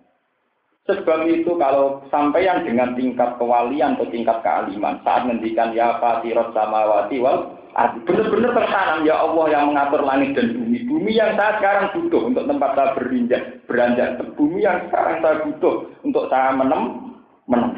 Sebab 0.90 1.30
itu 1.30 1.54
kalau 1.62 2.02
sampai 2.10 2.50
yang 2.50 2.66
dengan 2.66 2.98
tingkat 2.98 3.38
kewalian 3.38 3.94
atau 3.94 4.10
tingkat 4.10 4.42
kealiman 4.42 4.98
saat 5.06 5.30
menghentikan 5.30 5.70
ya 5.78 6.02
fatirot 6.02 6.50
samawati 6.58 7.22
wal 7.22 7.62
benar-benar 8.02 8.52
tertanam 8.58 9.06
ya 9.06 9.22
Allah 9.22 9.46
yang 9.54 9.70
mengatur 9.70 10.02
langit 10.02 10.34
dan 10.34 10.58
bumi. 10.58 10.82
Bumi 10.90 11.14
yang 11.14 11.38
saya 11.38 11.62
sekarang 11.62 11.94
butuh 11.94 12.26
untuk 12.26 12.50
tempat 12.50 12.74
saya 12.74 12.98
berinjak, 12.98 13.62
beranjak. 13.70 14.18
Bumi 14.34 14.66
yang 14.66 14.90
sekarang 14.90 15.22
saya 15.22 15.46
butuh 15.46 15.94
untuk 16.02 16.26
saya 16.34 16.58
menem, 16.58 17.14
menem. 17.46 17.78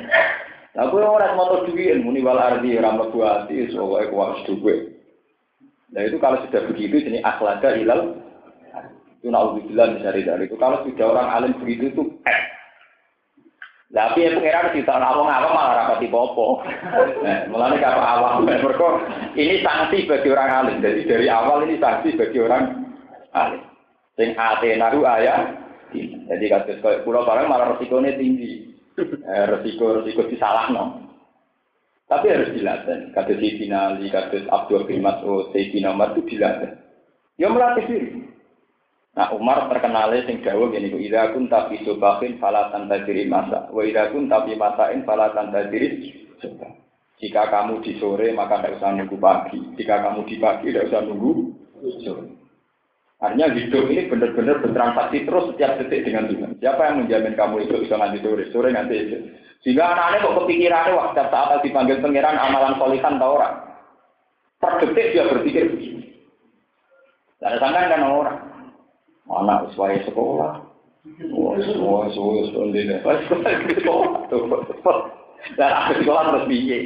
Lah 0.74 0.90
kowe 0.90 1.06
ora 1.06 1.38
motor 1.38 1.70
duwin 1.70 2.02
muni 2.02 2.26
wal 2.26 2.42
ardi 2.42 2.74
ora 2.82 2.98
mlebu 2.98 3.22
ati 3.22 3.70
pokoke 3.70 4.10
kuwi 4.10 4.42
duwe. 4.50 4.76
Nah 5.94 6.02
itu 6.02 6.18
kalau 6.18 6.42
sudah 6.42 6.66
begitu 6.66 7.06
jenis 7.06 7.22
akhlada 7.22 7.78
ilal 7.78 8.18
itu 9.22 9.30
naudzubillah 9.30 10.02
dari 10.02 10.26
dari 10.26 10.50
itu 10.50 10.58
kalau 10.58 10.82
sudah 10.82 11.06
orang 11.06 11.30
alim 11.30 11.54
begitu 11.62 11.94
itu 11.94 12.04
eh. 12.26 12.42
Tapi 13.94 14.26
ya 14.26 14.34
pengiran 14.34 14.74
kita 14.74 14.90
awang 14.90 15.30
awang 15.30 15.54
malah 15.54 15.86
rapati 15.86 16.10
popo. 16.10 16.66
Nah, 17.22 17.46
kalau 17.78 18.02
awang 18.02 18.50
mereka 18.50 18.90
ini 19.38 19.62
sanksi 19.62 20.10
bagi 20.10 20.34
orang 20.34 20.50
alim. 20.50 20.82
Jadi 20.82 21.06
dari 21.06 21.30
awal 21.30 21.70
ini 21.70 21.78
sanksi 21.78 22.18
bagi 22.18 22.42
orang 22.42 22.90
alim. 23.38 23.62
Sing 24.18 24.34
ate 24.34 24.74
naru 24.82 25.06
ayah. 25.06 25.46
Jadi 25.94 26.46
kasus 26.50 26.82
pulau 27.06 27.22
barang 27.22 27.46
malah 27.46 27.78
resikonya 27.78 28.18
tinggi. 28.18 28.73
Eh, 29.02 29.46
resiko 29.50 30.02
resiko 30.02 30.30
disalah 30.30 30.70
no. 30.70 30.86
Tapi 32.08 32.30
harus 32.30 32.54
dilatih. 32.54 33.10
Kata 33.16 33.32
Sayyidina 33.34 33.98
Ali, 33.98 34.12
kata 34.14 34.46
Abdul 34.52 34.86
bin 34.86 35.02
Mas'ud, 35.02 35.50
Sayyidina 35.50 35.96
Umar 35.96 36.14
itu 36.14 36.36
dilatih. 36.36 36.78
Ya 37.42 37.50
melatih 37.50 37.86
diri. 37.90 38.10
Nah 39.14 39.30
Umar 39.34 39.70
terkenalnya 39.70 40.26
sing 40.26 40.42
jauh 40.42 40.74
gini, 40.74 40.90
ida 40.90 41.34
kun 41.34 41.46
tapi 41.46 41.82
sobahin 41.86 42.42
falatan 42.42 42.90
tadiri 42.90 43.30
masa, 43.30 43.70
wa 43.70 43.82
ida 43.86 44.10
kun 44.10 44.26
tapi 44.26 44.58
masain 44.58 45.06
falatan 45.06 45.54
tadiri 45.54 46.18
Jika 47.22 47.48
kamu 47.48 47.80
di 47.86 47.96
sore 48.04 48.36
maka 48.36 48.60
tidak 48.60 48.84
usah 48.84 48.92
nunggu 49.00 49.16
pagi. 49.16 49.60
Jika 49.80 50.02
kamu 50.04 50.28
di 50.28 50.36
pagi 50.44 50.74
tidak 50.74 50.92
usah 50.92 51.02
nunggu 51.08 51.32
sore. 52.04 52.43
Artinya 53.24 53.56
hidup 53.56 53.88
ini 53.88 54.12
benar-benar 54.12 54.60
bertransaksi 54.60 55.24
terus 55.24 55.56
setiap 55.56 55.80
detik 55.80 56.04
dengan 56.04 56.28
Tuhan. 56.28 56.60
Siapa 56.60 56.82
yang 56.92 57.08
menjamin 57.08 57.40
kamu 57.40 57.64
itu 57.64 57.88
bisa 57.88 57.96
nanti 57.96 58.20
sore, 58.20 58.44
sore 58.52 58.70
nanti 58.76 59.00
itu. 59.00 59.18
Sehingga 59.64 59.96
anak-anak 59.96 60.28
kok 60.28 60.36
kepikirannya 60.44 60.92
waktu 61.00 61.24
saat 61.32 61.64
dipanggil 61.64 62.04
pangeran 62.04 62.36
amalan 62.36 62.76
solihan 62.76 63.16
tau 63.16 63.40
orang. 63.40 63.56
Per 64.60 64.72
detik 64.84 65.16
dia 65.16 65.24
berpikir 65.32 65.72
begini. 65.72 66.04
Dan 67.40 67.64
sangka 67.64 67.96
kan 67.96 68.04
orang. 68.04 68.40
Anak 69.32 69.72
sesuai 69.72 70.04
sekolah. 70.04 70.60
Semua, 71.16 71.56
semua, 71.64 72.12
semua, 72.12 72.44
semua, 72.52 73.16
Dan 75.60 75.72
aku 75.76 75.92
sekolah 76.00 76.22
terus 76.28 76.48
piye. 76.48 76.80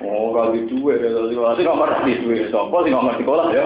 Oh, 0.00 0.32
kalau 0.32 0.56
di 0.56 0.64
dua 0.68 0.96
ya, 0.96 1.12
kalau 1.12 1.52
sih 1.56 1.64
nomor 1.64 1.92
di 2.08 2.16
dua, 2.24 2.48
sopo 2.48 2.80
nomor 2.88 3.14
sekolah 3.20 3.46
ya. 3.52 3.64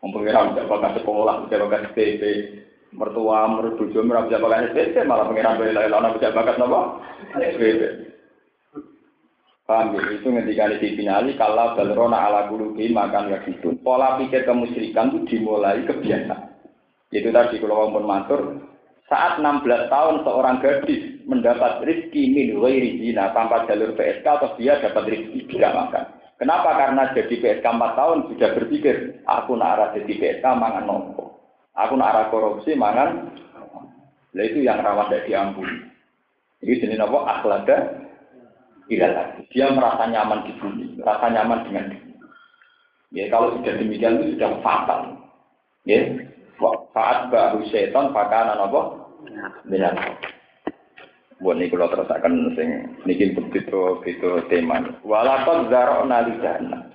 Mumpung 0.00 0.24
kira 0.24 0.48
bisa 0.48 0.64
pakai 0.64 0.96
sekolah, 0.96 1.44
bisa 1.44 1.60
pakai 1.60 1.80
SPP, 1.92 2.22
mertua, 2.96 3.44
mertuju, 3.52 4.00
merah 4.00 4.24
bisa 4.24 4.40
pakai 4.40 4.72
SPP, 4.72 5.04
malah 5.04 5.28
pengiran 5.28 5.60
beli 5.60 5.76
lain 5.76 6.16
bisa 6.16 6.32
pakai 6.32 6.56
nopo 6.56 7.04
SPP. 7.36 8.10
Paham 9.70 9.94
ya? 9.94 10.02
Itu 10.18 10.34
ketika 10.34 10.66
di 10.82 10.98
finali, 10.98 11.38
kalau 11.38 11.78
balrona 11.78 12.26
ala 12.26 12.50
gulubi 12.50 12.90
makan 12.90 13.30
ya 13.30 13.38
gitu. 13.46 13.78
Pola 13.86 14.18
pikir 14.18 14.42
kemusyrikan 14.42 15.14
itu 15.14 15.18
dimulai 15.30 15.86
kebiasaan. 15.86 16.58
Itu 17.14 17.30
tadi 17.30 17.62
kalau 17.62 17.86
ngomong 17.86 18.02
matur, 18.02 18.40
saat 19.06 19.38
16 19.38 19.62
tahun 19.86 20.26
seorang 20.26 20.58
gadis 20.58 21.22
mendapat 21.22 21.86
rezeki 21.86 22.22
min 22.34 22.58
zina 22.98 23.30
tanpa 23.30 23.62
jalur 23.70 23.94
PSK 23.94 24.26
atau 24.26 24.54
dia 24.58 24.82
dapat 24.82 25.06
rezeki 25.06 25.38
tidak 25.54 25.74
makan. 25.78 26.04
Kenapa? 26.40 26.72
Karena 26.72 27.12
jadi 27.12 27.34
PSK 27.36 27.66
4 27.68 28.00
tahun 28.00 28.18
sudah 28.32 28.48
berpikir, 28.56 29.20
aku 29.28 29.60
nak 29.60 29.76
arah 29.76 29.88
jadi 29.92 30.08
PSK 30.08 30.44
mangan 30.56 30.88
nopo. 30.88 31.36
Aku 31.76 32.00
nak 32.00 32.16
arah 32.16 32.24
korupsi 32.32 32.72
mangan. 32.72 33.28
Nah 34.32 34.44
itu 34.48 34.64
yang 34.64 34.80
rawan 34.80 35.12
dari 35.12 35.28
diampuni. 35.28 35.84
Ini 36.64 36.80
jenis 36.80 36.96
nopo 36.96 37.28
akhlada 37.28 38.00
lagi. 38.88 39.46
Dia 39.52 39.70
merasa 39.70 40.08
nyaman 40.08 40.48
di 40.48 40.52
bumi, 40.58 40.86
merasa 40.98 41.28
nyaman 41.30 41.62
dengan 41.68 41.92
bumi. 41.92 42.12
Ya 43.12 43.28
kalau 43.28 43.54
sudah 43.60 43.76
demikian 43.76 44.18
itu 44.18 44.40
sudah 44.40 44.50
fatal. 44.64 45.00
Ya, 45.84 46.24
saat 46.96 47.28
baru 47.28 47.62
setan 47.68 48.16
pakana 48.16 48.56
nopo 48.56 48.96
Benar. 49.68 49.92
Buat 51.40 51.56
ini 51.56 51.72
kalau 51.72 51.88
terus 51.88 52.12
akan 52.12 52.52
sing 52.52 52.68
niki 53.08 53.32
begitu 53.32 53.96
begitu 54.04 54.44
tema. 54.52 54.84
Walakot 55.00 55.72
zarok 55.72 56.04
nali 56.04 56.36
jahannam. 56.44 56.92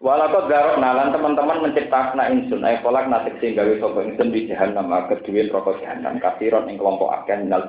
Walakot 0.00 0.48
zarok 0.48 0.80
nalan 0.80 1.12
teman-teman 1.12 1.68
menciptakan 1.68 2.32
insun. 2.32 2.64
Ayo 2.64 2.80
kolak 2.80 3.12
nasib 3.12 3.36
sing 3.44 3.52
gawe 3.52 3.76
sopo 3.76 4.00
insun 4.00 4.32
di 4.32 4.48
jahannam. 4.48 4.88
Kedua 5.12 5.52
rokok 5.52 5.84
jahannam. 5.84 6.16
Kasiron 6.16 6.64
yang 6.72 6.80
kelompok 6.80 7.12
akan 7.12 7.44
minal 7.44 7.68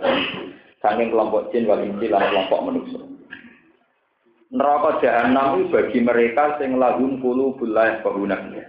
Saking 0.83 1.15
kelompok 1.15 1.47
jin 1.55 1.63
wal 1.63 1.79
insi 1.79 2.11
lan 2.11 2.27
kelompok 2.27 2.59
manusia. 2.67 2.99
Neraka 4.51 4.99
jahanam 4.99 5.71
bagi 5.71 6.03
mereka 6.03 6.59
sing 6.59 6.75
lahum 6.75 7.23
kulu 7.23 7.55
bulah 7.55 8.03
bahunaknya. 8.03 8.67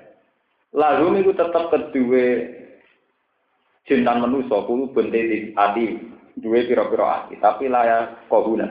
Lahum 0.71 1.19
itu 1.19 1.35
tetap 1.35 1.75
kedua 1.75 2.27
jintan 3.85 4.23
manusia 4.23 4.63
kulu 4.65 4.95
bentiti 4.95 5.53
ati 5.59 5.99
duwe 6.35 6.67
pira-pira 6.67 7.27
ati, 7.27 7.39
tapi 7.39 7.71
layak 7.71 8.27
kohuna. 8.27 8.67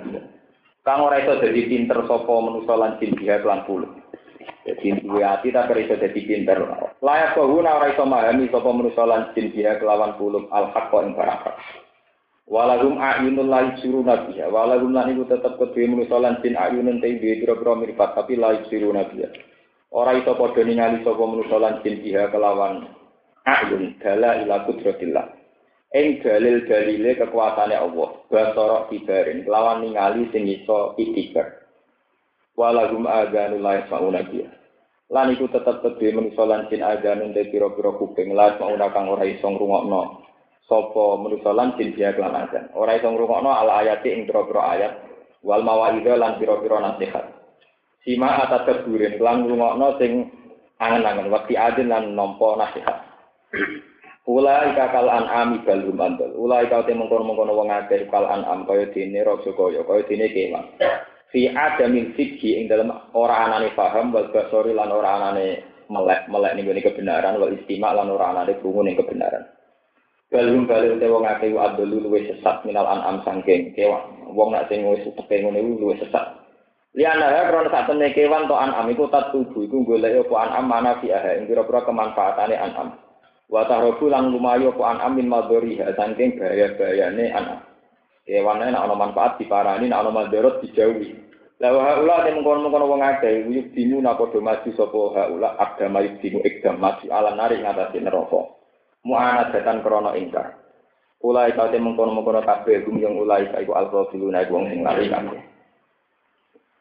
Kang 0.84 1.00
ora 1.00 1.24
iso 1.24 1.40
dadi 1.40 1.64
pinter 1.64 2.04
sapa 2.04 2.34
manusa 2.44 2.76
lan 2.76 3.00
jin 3.00 3.16
dia 3.16 3.40
lan 3.40 3.64
puluh. 3.64 3.88
Jadi 4.68 5.00
duwe 5.00 5.24
ati 5.24 5.48
tapi 5.48 5.88
iso 5.88 5.96
dadi 5.96 6.22
pinter. 6.28 6.60
Layak 7.00 7.40
kohuna 7.40 7.80
ora 7.80 7.88
iso 7.96 8.04
memahami 8.04 8.52
sapa 8.52 8.68
manusa 8.68 9.04
lan 9.08 9.32
jin 9.32 9.56
kelawan 9.56 10.20
puluh 10.20 10.44
al-haq 10.52 10.92
ing 11.08 11.16
baraka. 11.16 11.56
Walahum 12.44 13.00
a'yunul 13.00 13.48
la 13.48 13.72
yusiruna 13.72 14.28
biha. 14.28 14.52
Walahum 14.52 14.92
lan 14.92 15.16
iku 15.16 15.24
tetep 15.32 15.56
kedue 15.56 15.88
manusa 15.88 16.20
lan 16.20 16.44
jin 16.44 16.60
a'yunun 16.60 17.00
te 17.00 17.16
duwe 17.16 17.40
pira-pira 17.40 17.80
mripat 17.80 18.20
tapi 18.20 18.36
la 18.36 18.60
yusiruna 18.60 19.08
biha. 19.08 19.32
Ora 19.96 20.20
iso 20.20 20.36
padha 20.36 20.68
ningali 20.68 21.00
sapa 21.08 21.24
manusa 21.24 21.56
lan 21.64 21.80
jin 21.80 22.04
kelawan 22.04 22.92
a'yun 23.48 23.96
dala 24.04 24.44
ila 24.44 24.68
kudratillah 24.68 25.43
ing 25.94 26.26
dalil-dalile 26.26 27.14
kekuasaane 27.22 27.78
Allah 27.78 28.10
basara 28.26 28.90
kibarin 28.90 29.46
kelawan 29.46 29.86
ningali 29.86 30.26
sing 30.34 30.50
iso 30.50 30.98
walagum 32.58 33.06
aganu 33.06 33.62
la 33.62 33.82
yasmauna 33.82 34.26
biya. 34.30 34.50
Lan 35.14 35.30
iku 35.38 35.46
tetep 35.54 35.86
kedhe 35.86 36.10
manusa 36.14 36.44
lan 36.50 36.66
jin 36.74 36.82
aganun 36.82 37.38
te 37.38 37.46
pira-pira 37.50 37.94
kuping 37.98 38.34
la 38.34 38.58
yasmauna 38.58 38.90
kang 38.90 39.06
ora 39.10 39.26
iso 39.26 39.46
ngrungokno. 39.46 40.26
Sapa 40.66 41.54
lan 41.54 41.78
jin 41.78 41.94
biya 41.94 42.18
kelan 42.18 42.42
agan 42.42 42.74
ora 42.74 42.98
iso 42.98 43.14
ngrungokno 43.14 43.50
ala 43.54 43.86
ayati 43.86 44.10
ing 44.10 44.26
pira-pira 44.26 44.62
ayat 44.74 44.94
wal 45.46 45.62
mawaidha 45.62 46.18
lan 46.18 46.42
pira-pira 46.42 46.82
nasihat. 46.82 47.26
Sima 48.02 48.42
atat 48.42 48.66
keburin 48.66 49.22
lan 49.22 49.46
ngrungokno 49.46 49.88
sing 50.02 50.34
angen-angen 50.82 51.30
waktu 51.30 51.54
adin 51.54 51.94
lan 51.94 52.18
nampa 52.18 52.58
nasihat 52.58 52.98
Ulai 54.24 54.72
kakal 54.72 55.12
an'am 55.12 55.60
ibal 55.60 55.84
rumandel. 55.84 56.32
Ulai 56.40 56.72
kau 56.72 56.80
te 56.88 56.96
mengkono-mengkono 56.96 57.60
wong 57.60 57.68
akeh 57.76 58.08
kal 58.08 58.24
an'am 58.24 58.64
kaya 58.64 58.88
dene 58.96 59.20
raja 59.20 59.52
kaya 59.52 59.84
kaya 59.84 60.02
dene 60.08 60.32
kewan. 60.32 60.64
Fi 61.28 61.52
adamil 61.52 62.16
fikhi 62.16 62.56
ing 62.56 62.72
dalam 62.72 62.88
ora 63.12 63.44
anane 63.44 63.76
paham 63.76 64.16
wal 64.16 64.32
basori 64.32 64.72
lan 64.72 64.96
ora 64.96 65.20
anane 65.20 65.60
melek 65.92 66.32
melek 66.32 66.56
ning 66.56 66.72
kebenaran 66.72 67.36
wal 67.36 67.52
istima 67.52 67.92
lan 67.92 68.08
ora 68.16 68.32
anane 68.32 68.56
krungu 68.64 68.88
ning 68.88 68.96
kebenaran. 68.96 69.44
Balung 70.32 70.72
balik 70.72 71.04
te 71.04 71.06
wong 71.12 71.28
akeh 71.28 71.52
adulu 71.60 72.08
luwe 72.08 72.24
sesat 72.24 72.64
minal 72.64 72.88
an'am 72.88 73.28
sangking 73.28 73.76
kewan. 73.76 74.32
Wong 74.32 74.56
nak 74.56 74.72
sing 74.72 74.88
wis 74.88 75.04
teke 75.04 75.36
ngene 75.44 75.60
luwe 75.60 76.00
sesat. 76.00 76.40
Liana 76.96 77.28
ya 77.28 77.52
sak 77.52 77.92
temne 77.92 78.16
kewan 78.16 78.48
to 78.48 78.56
an'am 78.56 78.88
iku 78.88 79.12
tat 79.12 79.36
tubuh 79.36 79.68
iku 79.68 79.84
golek 79.84 80.16
apa 80.16 80.36
an'am 80.48 80.64
mana 80.64 80.96
fi 81.04 81.12
ing 81.12 81.44
pira-pira 81.44 81.84
kemanfaatane 81.84 82.56
an'am. 82.56 83.04
Wa 83.52 83.68
tahrobu 83.68 84.08
lang 84.08 84.32
lumayu 84.32 84.72
ku 84.74 84.84
an 84.88 85.04
amin 85.04 85.28
madori 85.28 85.78
saking 85.80 86.40
bahaya-bahayane 86.40 87.26
anak. 87.32 87.60
Kewane 88.24 88.72
nek 88.72 88.80
ana 88.80 88.96
manfaat 88.96 89.36
diparani 89.36 89.92
nek 89.92 90.00
ana 90.00 90.12
madorot 90.12 90.64
dijauhi. 90.64 91.12
La 91.60 91.72
wa 91.76 91.84
haula 91.84 92.24
nek 92.24 92.40
mengkono-mengkono 92.40 92.86
wong 92.88 93.02
akeh 93.04 93.48
uyuk 93.48 93.76
dimu 93.76 94.00
napa 94.00 94.28
padha 94.28 94.40
maju 94.40 94.70
sapa 94.76 95.00
haula 95.16 95.50
agama 95.60 96.04
dimu 96.24 96.40
ikdam 96.44 96.80
maju 96.80 97.06
ala 97.12 97.36
nari 97.36 97.60
ngatasi 97.60 98.00
neraka. 98.00 98.48
Mu'ana 99.04 99.52
datan 99.52 99.84
krana 99.84 100.16
ingkar. 100.16 100.56
Ulai 101.24 101.56
kau 101.56 101.72
te 101.72 101.80
mengkono-mengkono 101.80 102.44
kabeh 102.44 102.84
gum 102.84 103.00
yang 103.00 103.16
ulai 103.16 103.48
iku 103.48 103.76
al-ghafiluna 103.76 104.44
iku 104.44 104.60
wong 104.60 104.72
sing 104.72 104.84
lali 104.84 105.08
kabeh. 105.12 105.40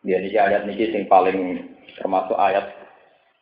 Dia 0.03 0.19
niki 0.19 0.39
ayat 0.39 0.67
niki 0.67 0.91
sing 0.91 1.07
paling 1.07 1.63
termasuk 1.95 2.35
ayat 2.35 2.82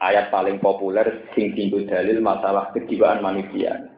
ayat 0.00 0.32
paling 0.32 0.58
populer 0.58 1.28
sing 1.36 1.52
tinggu 1.52 1.84
dalil 1.84 2.18
masalah 2.24 2.72
kejiwaan 2.72 3.20
manusia. 3.20 3.92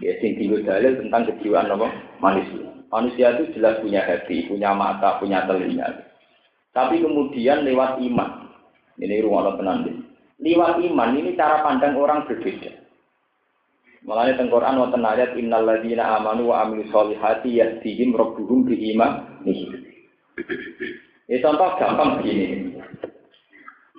Ya, 0.00 0.12
sing 0.18 0.36
tinggu 0.36 0.66
dalil 0.66 0.98
tentang 0.98 1.30
kejiwaan 1.30 1.70
apa? 1.70 1.88
manusia. 2.18 2.68
Manusia 2.92 3.32
itu 3.38 3.56
jelas 3.56 3.80
punya 3.80 4.04
hati, 4.04 4.44
punya 4.50 4.76
mata, 4.76 5.16
punya 5.16 5.48
telinga. 5.48 6.12
Tapi 6.76 7.00
kemudian 7.00 7.64
lewat 7.64 8.00
iman, 8.04 8.52
ini 9.00 9.24
ruang 9.24 9.56
penandi. 9.56 9.96
Lewat 10.42 10.76
iman 10.84 11.16
ini 11.16 11.32
cara 11.32 11.64
pandang 11.64 11.96
orang 11.96 12.28
berbeda. 12.28 12.82
Malah 14.02 14.34
di 14.34 14.50
Quran 14.50 14.82
wonten 14.82 15.06
ayat 15.06 15.38
innal 15.38 15.62
ladzina 15.62 16.18
amanu 16.18 16.50
wa 16.50 16.66
amilus 16.66 16.90
solihati 16.90 17.62
yahdihim 17.62 18.18
rabbuhum 18.18 18.66
bi 18.66 18.74
iman. 18.92 19.46
Ini 19.46 21.38
contoh 21.38 21.78
gampang 21.78 22.18
begini. 22.18 22.71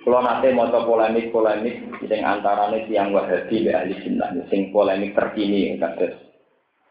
Kalau 0.04 0.20
nanti 0.20 0.52
mau 0.52 0.68
polemik-polemik 0.68 2.04
yang 2.12 2.36
antaranya 2.36 2.76
tiang 2.84 3.16
Wahabi 3.16 3.64
dan 3.64 3.88
ahli 3.88 3.96
sunnah, 4.04 4.36
sing 4.52 4.68
polemik 4.68 5.16
terkini 5.16 5.80
kados. 5.80 6.12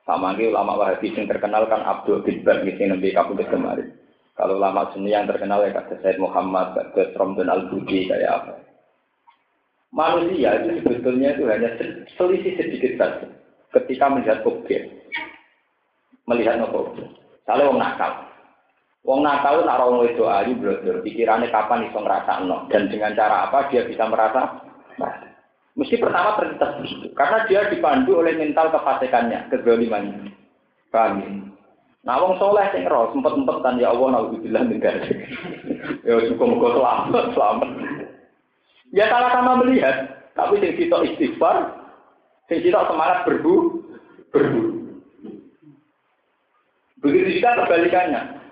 Sama 0.02 0.34
ulama 0.34 0.82
Wahabi 0.82 1.14
yang 1.14 1.30
terkenal 1.30 1.70
kan 1.70 1.86
Abdul 1.86 2.26
bin 2.26 2.42
Bar 2.42 2.66
yang 2.66 2.98
nabi 2.98 3.14
kabudut 3.14 3.46
kemarin. 3.54 3.94
Kalau 4.34 4.58
ulama 4.58 4.90
sunni 4.90 5.14
yang 5.14 5.30
terkenal 5.30 5.62
ya 5.62 5.78
kados 5.78 6.02
Said 6.02 6.18
Muhammad, 6.18 6.74
kados 6.74 7.14
Romdon 7.14 7.54
Al 7.54 7.70
Budi 7.70 8.10
kayak 8.10 8.34
apa. 8.34 8.54
Manusia 9.94 10.58
itu 10.58 10.82
sebetulnya 10.82 11.38
itu 11.38 11.46
hanya 11.46 11.70
selisih 12.18 12.58
sedikit 12.58 12.98
saja 12.98 13.30
ketika 13.78 14.10
melihat 14.10 14.42
objek. 14.42 14.90
Melihat 16.26 16.66
objek. 16.66 17.14
Kalau 17.46 17.78
nakal, 17.78 18.33
Wong 19.04 19.20
nakal 19.20 19.68
nak 19.68 19.84
ora 19.84 20.08
itu 20.08 20.24
ayu 20.24 20.56
blodor, 20.56 21.04
pikirannya 21.04 21.52
kapan 21.52 21.92
iso 21.92 22.00
ngrasakno 22.00 22.72
dan 22.72 22.88
dengan 22.88 23.12
cara 23.20 23.52
apa 23.52 23.68
dia 23.68 23.84
bisa 23.84 24.08
merasa 24.08 24.64
Mesti 25.74 25.98
pertama 25.98 26.38
terlintas 26.38 26.78
begitu, 26.86 27.10
karena 27.18 27.50
dia 27.50 27.66
dipandu 27.66 28.22
oleh 28.22 28.38
mental 28.38 28.70
kefasikannya, 28.70 29.50
kezalimannya. 29.50 30.30
Paham 30.94 31.18
ya? 31.18 31.30
Nah, 32.06 32.22
wong 32.22 32.38
soleh 32.38 32.70
sing 32.70 32.86
roh 32.86 33.10
sempet-sempet 33.10 33.58
kan 33.66 33.82
ya 33.82 33.90
Allah 33.90 34.22
naudzubillah 34.22 34.70
min 34.70 34.78
Ya 36.06 36.14
cukup 36.30 36.46
muga 36.46 36.78
selamat, 36.78 37.26
selamat. 37.34 37.70
Ya 38.94 39.10
sama-sama 39.10 39.66
melihat, 39.66 40.30
tapi 40.38 40.62
sing 40.62 40.78
sitok 40.78 41.10
istighfar, 41.10 41.74
sing 42.46 42.62
sitok 42.62 42.94
semangat 42.94 43.26
berbu, 43.26 43.82
berbu. 44.30 44.62
Begitu 47.02 47.42
juga 47.42 47.66
kebalikannya. 47.66 48.43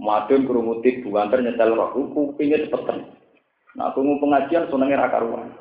Madun 0.00 0.48
kerumutik 0.48 1.04
bukan 1.04 1.44
nyetel 1.44 1.76
roh, 1.76 1.92
kupingnya 1.92 2.64
cepet 2.72 3.04
Nah, 3.78 3.94
krungu 3.94 4.18
pengajian 4.18 4.66
senenge 4.66 4.98
ra 4.98 5.12
karuan. 5.12 5.54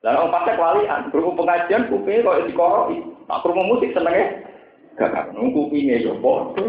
Lah 0.00 0.18
orang 0.18 0.32
pasek 0.32 0.56
walian, 0.56 1.12
krungu 1.12 1.36
pengajian 1.36 1.90
kupingnya 1.90 2.24
kok 2.24 2.48
dikoroi. 2.48 2.98
Nah, 3.28 3.38
krungu 3.44 3.76
musik 3.76 3.92
senenge 3.92 4.46
gak 4.96 5.12
karuan, 5.12 5.52
kupingnya 5.52 6.00
yo 6.00 6.16
padha. 6.22 6.64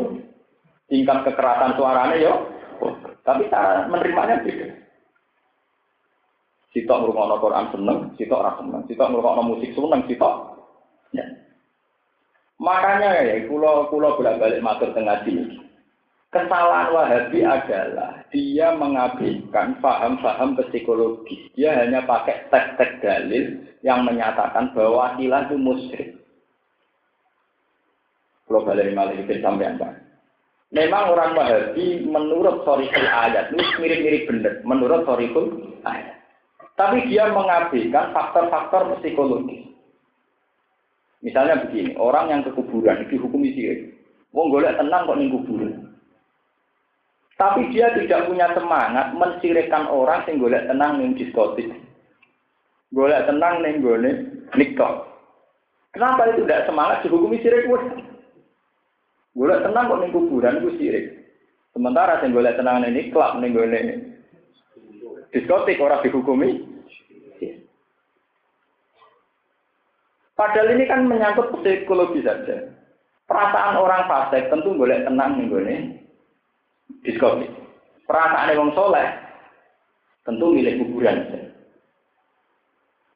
Tingkat 0.92 1.18
kekerasan 1.24 1.78
suaranya 1.80 2.18
yo 2.20 2.34
Tapi 3.24 3.48
cara 3.48 3.88
menerimanya 3.88 4.44
beda. 4.44 4.68
Sitok 6.76 7.00
ngrungokno 7.00 7.40
Quran 7.40 7.72
seneng, 7.72 7.98
sitok 8.20 8.42
ora 8.44 8.52
seneng. 8.60 8.84
Sitok 8.92 9.08
ngrungokno 9.08 9.42
musik 9.48 9.72
seneng, 9.72 10.04
sitok 10.12 10.36
ya. 11.16 11.24
Makanya 12.60 13.24
ya, 13.24 13.48
kulo 13.48 13.88
kulo 13.88 14.20
bolak-balik 14.20 14.60
matur 14.60 14.92
tengah 14.92 15.24
sini. 15.24 15.63
Kesalahan 16.34 16.90
Wahabi 16.90 17.46
adalah 17.46 18.26
dia 18.34 18.74
mengabaikan 18.74 19.78
paham-paham 19.78 20.58
psikologis. 20.58 21.46
Dia 21.54 21.78
hanya 21.78 22.02
pakai 22.10 22.50
teks-teks 22.50 23.06
dalil 23.06 23.62
yang 23.86 24.02
menyatakan 24.02 24.74
bahwa 24.74 25.14
akilah 25.14 25.46
itu 25.46 25.56
musyrik. 25.62 26.10
Kalau 28.50 28.66
malah 28.66 29.14
itu 29.14 29.30
sampai? 29.46 29.78
Memang 30.74 31.14
orang 31.14 31.38
Wahabi 31.38 32.02
menurut 32.02 32.66
sorikul 32.66 33.06
ayat 33.06 33.54
ini 33.54 33.62
mirip-mirip 33.78 34.26
benar. 34.26 34.54
Menurut 34.66 35.06
sorikul 35.06 35.54
ayat. 35.86 36.18
Tapi 36.74 37.14
dia 37.14 37.30
mengabaikan 37.30 38.10
faktor-faktor 38.10 38.98
psikologis. 38.98 39.70
Misalnya 41.22 41.62
begini, 41.62 41.94
orang 41.94 42.34
yang 42.34 42.42
ke 42.42 42.50
kuburan 42.58 43.06
dihukumi 43.06 43.54
sirik. 43.54 43.94
Wong 44.34 44.50
golek 44.50 44.76
tenang 44.82 45.06
kok 45.06 45.18
ning 45.22 45.30
kuburan. 45.30 45.83
Tapi 47.44 47.76
dia 47.76 47.92
tidak 47.92 48.32
punya 48.32 48.48
semangat 48.56 49.12
mensirikan 49.20 49.84
orang 49.92 50.24
sing 50.24 50.40
golek 50.40 50.64
tenang 50.64 50.96
ning 50.96 51.12
diskotik. 51.20 51.68
Golek 52.96 53.28
tenang 53.28 53.60
ning 53.60 53.84
gone 53.84 54.12
nikah. 54.56 55.04
Kenapa 55.92 56.32
itu 56.32 56.48
tidak 56.48 56.64
semangat 56.72 57.04
dihukumi 57.04 57.44
sirik 57.44 57.68
wes? 57.68 57.84
Golek 59.36 59.60
tenang 59.60 59.92
kok 59.92 60.00
ning 60.00 60.16
kuburan 60.16 60.64
iku 60.64 60.72
sirik. 60.80 61.20
Sementara 61.76 62.24
sing 62.24 62.32
golek 62.32 62.56
tenang 62.56 62.88
ini 62.88 63.12
klub 63.12 63.36
ning 63.44 63.52
gone 63.52 63.92
diskotik 65.36 65.84
ora 65.84 66.00
dihukumi. 66.00 66.64
Padahal 70.40 70.80
ini 70.80 70.88
kan 70.88 71.12
menyangkut 71.12 71.60
psikologi 71.60 72.24
saja. 72.24 72.72
Perasaan 73.28 73.76
orang 73.76 74.08
fasik 74.08 74.48
tentu 74.48 74.80
boleh 74.80 75.04
tenang 75.04 75.44
nih 75.44 76.03
diskotik. 77.04 77.52
Perasaan 78.04 78.52
orang 78.56 78.76
soleh 78.76 79.08
tentu 80.28 80.52
milik 80.52 80.80
kuburan. 80.80 81.24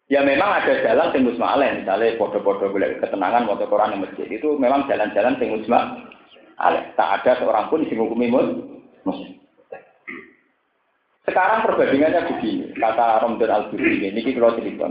Ya 0.07 0.23
memang 0.23 0.63
ada 0.63 0.71
jalan 0.79 1.11
sing 1.11 1.27
musma'aleh, 1.27 1.83
misalnya 1.83 2.15
podo-podo 2.15 2.71
boleh 2.71 2.95
ketenangan 3.03 3.43
motor 3.43 3.67
Quran 3.67 3.91
yang 3.91 4.07
masjid 4.07 4.27
itu 4.31 4.55
memang 4.55 4.87
jalan-jalan 4.87 5.35
sing 5.35 5.51
musma'aleh. 5.51 6.83
Tak 6.95 7.09
ada 7.23 7.31
seorang 7.43 7.67
pun 7.67 7.83
sing 7.83 7.99
hukumi 7.99 8.31
muslim. 9.03 9.35
Sekarang 11.27 11.67
perbandingannya 11.67 12.23
begini, 12.23 12.71
kata 12.79 13.19
Romdon 13.19 13.51
Al-Buri, 13.51 13.99
ini 13.99 14.31
kalau 14.31 14.55
cerita. 14.55 14.87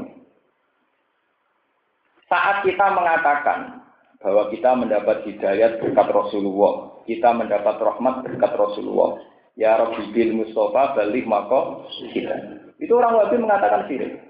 Saat 2.28 2.60
kita 2.60 2.92
mengatakan 2.92 3.75
bahwa 4.20 4.48
kita 4.48 4.70
mendapat 4.76 5.26
hidayat 5.28 5.78
berkat 5.82 6.08
Rasulullah, 6.08 7.04
kita 7.04 7.30
mendapat 7.36 7.76
rahmat 7.76 8.24
berkat 8.24 8.52
Rasulullah. 8.56 9.20
Ya 9.56 9.80
Rabbi 9.80 10.12
bil 10.12 10.36
Mustafa 10.36 10.92
balik 10.92 11.24
mako 11.24 11.88
kita. 12.12 12.60
Itu 12.76 13.00
orang 13.00 13.16
Wahabi 13.16 13.40
mengatakan 13.40 13.88
sirik. 13.88 14.20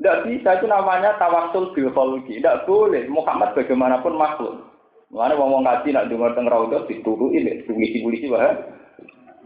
Tidak 0.00 0.24
bisa, 0.24 0.56
itu 0.56 0.66
namanya 0.66 1.20
tawasul 1.20 1.76
kholqi. 1.76 2.40
Tidak 2.40 2.64
boleh. 2.64 3.04
Muhammad 3.12 3.52
bagaimanapun 3.52 4.16
makhluk. 4.16 4.72
Mana 5.12 5.36
ngomong 5.36 5.68
ngaji 5.68 5.92
nak 5.92 6.08
dengar 6.08 6.32
teng 6.32 6.48
raudhah 6.48 6.88
ini 6.88 7.68
polisi-polisi 7.68 8.32
wah. 8.32 8.56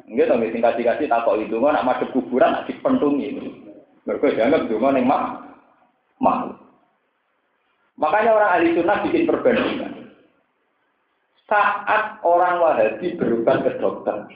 Enggak 0.06 0.30
tahu 0.30 0.46
sing 0.54 0.62
kasih-kasih 0.62 1.10
takok 1.10 1.42
itu 1.42 1.58
nak 1.58 1.82
masuk 1.82 2.14
kuburan 2.14 2.54
nak 2.54 2.70
dipentungi. 2.70 3.34
Mereka 4.06 4.38
dianggap 4.38 4.70
cuma 4.70 4.94
ning 4.94 5.10
mak 5.10 5.42
makhluk. 6.22 6.65
Makanya 7.96 8.30
orang 8.36 8.52
ahli 8.52 8.76
sunnah 8.76 8.98
bikin 9.08 9.24
perbandingan. 9.24 9.92
Saat 11.48 12.20
orang 12.26 12.60
Wahabi 12.60 13.16
berubah 13.16 13.64
ke 13.64 13.80
dokter, 13.80 14.28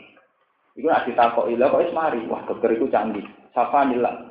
itu 0.79 0.87
nak 0.89 1.05
ditakok 1.05 1.51
ilah 1.51 1.69
kok 1.69 1.85
ismari, 1.85 2.25
wah 2.31 2.41
dokter 2.49 2.73
itu 2.73 2.89
canggih. 2.89 3.27
Safa 3.53 3.85
nilai. 3.85 4.31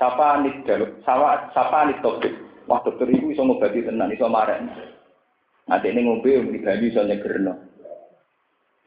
Sapa 0.00 0.40
jaluk, 0.64 0.96
sapa 1.04 1.52
sapa 1.52 1.92
nih 1.92 2.00
topik. 2.00 2.32
Wah 2.64 2.80
dokter 2.80 3.04
ibu 3.04 3.36
iso 3.36 3.44
ngobati 3.44 3.84
tenan, 3.84 4.08
iso 4.08 4.32
marah. 4.32 4.56
Nanti 5.68 5.92
ini 5.92 6.00
ngombe 6.08 6.40
muni 6.40 6.64
banyu 6.64 6.88
iso 6.88 7.04
nyegerno. 7.04 7.52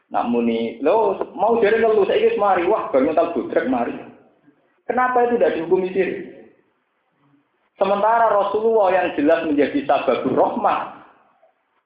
Nak 0.09 0.25
muni, 0.33 0.81
lo 0.81 1.21
mau 1.37 1.61
jadi 1.61 1.85
ngeluh 1.85 2.09
saya 2.09 2.17
ini 2.17 2.41
mari, 2.41 2.65
wah 2.65 2.89
banyu 2.89 3.13
tal 3.13 3.29
budrek 3.37 3.69
mari. 3.69 3.93
Kenapa 4.89 5.29
itu 5.29 5.37
tidak 5.37 5.53
dihukumi 5.53 5.93
sih? 5.93 6.32
Sementara 7.77 8.29
Rasulullah 8.29 8.93
yang 8.93 9.07
jelas 9.17 9.49
menjadi 9.49 9.79
sababur 9.89 10.33
rahmah 10.37 11.03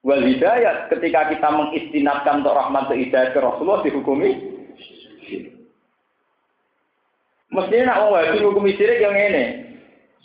wal 0.04 0.24
hidayat 0.24 0.92
ketika 0.92 1.32
kita 1.32 1.48
mengistinatkan 1.48 2.44
untuk 2.44 2.56
rahmat 2.56 2.92
dan 2.92 3.00
hidayat 3.00 3.30
ke 3.32 3.40
Rasulullah 3.40 3.84
dihukumi 3.84 4.58
Mestinya 7.48 7.96
nak 7.96 8.00
wong 8.04 8.12
wahabi 8.12 8.44
hukum 8.44 8.68
sirik 8.76 9.00
yang 9.00 9.16
ini. 9.16 9.46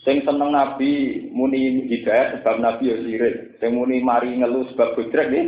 Sing 0.03 0.27
seneng 0.27 0.51
Nabi 0.51 1.25
muni 1.31 1.87
hidayat 1.87 2.43
sebab 2.43 2.59
Nabi 2.59 2.91
ya 2.91 2.97
sirik. 2.99 3.57
Sing 3.63 3.79
muni 3.79 4.03
mari 4.03 4.35
ngeluh 4.37 4.67
sebab 4.75 4.99
budrek 4.99 5.31
nih 5.31 5.47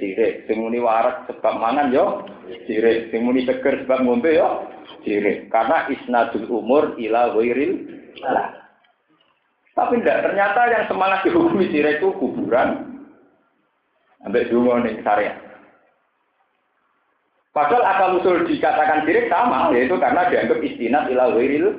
sirik. 0.00 0.48
Sing 0.48 0.56
muni 0.56 0.80
warak 0.80 1.28
sebab 1.28 1.60
mangan 1.60 1.92
yo 1.92 2.24
sirik. 2.64 3.12
Sing 3.12 3.28
muni 3.28 3.44
seger 3.44 3.84
sebab 3.84 4.08
ngombe 4.08 4.34
yo 4.34 4.66
sirik. 5.04 5.52
Karena 5.52 5.84
isnadul 5.92 6.48
umur 6.48 6.96
ila 6.96 7.36
wairil 7.36 7.86
Tapi 9.76 10.00
tidak, 10.00 10.24
ternyata 10.24 10.60
yang 10.72 10.84
semangat 10.88 11.20
dihukumi 11.28 11.68
sirik 11.68 12.00
itu 12.00 12.08
kuburan. 12.16 12.96
Ambek 14.24 14.48
dungo 14.48 14.80
nih 14.80 15.04
syariat. 15.04 15.36
Padahal 17.52 17.84
akal 17.84 18.10
usul 18.20 18.48
dikatakan 18.48 19.04
sirik 19.04 19.28
sama, 19.28 19.68
yaitu 19.76 20.00
karena 20.00 20.32
dianggap 20.32 20.64
istinat 20.64 21.12
ila 21.12 21.36
wiril. 21.36 21.76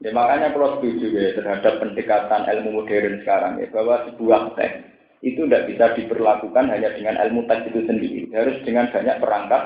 Ya 0.00 0.12
makanya 0.12 0.56
kalau 0.56 0.80
setuju 0.80 1.04
ya 1.12 1.32
terhadap 1.36 1.84
pendekatan 1.84 2.44
ilmu 2.44 2.80
modern 2.80 3.24
sekarang 3.24 3.56
ya 3.60 3.66
bahwa 3.72 4.04
sebuah 4.08 4.54
teks 4.54 4.84
itu 5.24 5.48
tidak 5.48 5.66
bisa 5.72 5.96
diperlakukan 5.96 6.68
hanya 6.68 6.92
dengan 6.92 7.16
ilmu 7.26 7.48
teks 7.48 7.72
itu 7.72 7.80
sendiri, 7.88 8.28
harus 8.32 8.60
dengan 8.64 8.92
banyak 8.92 9.16
perangkat 9.18 9.62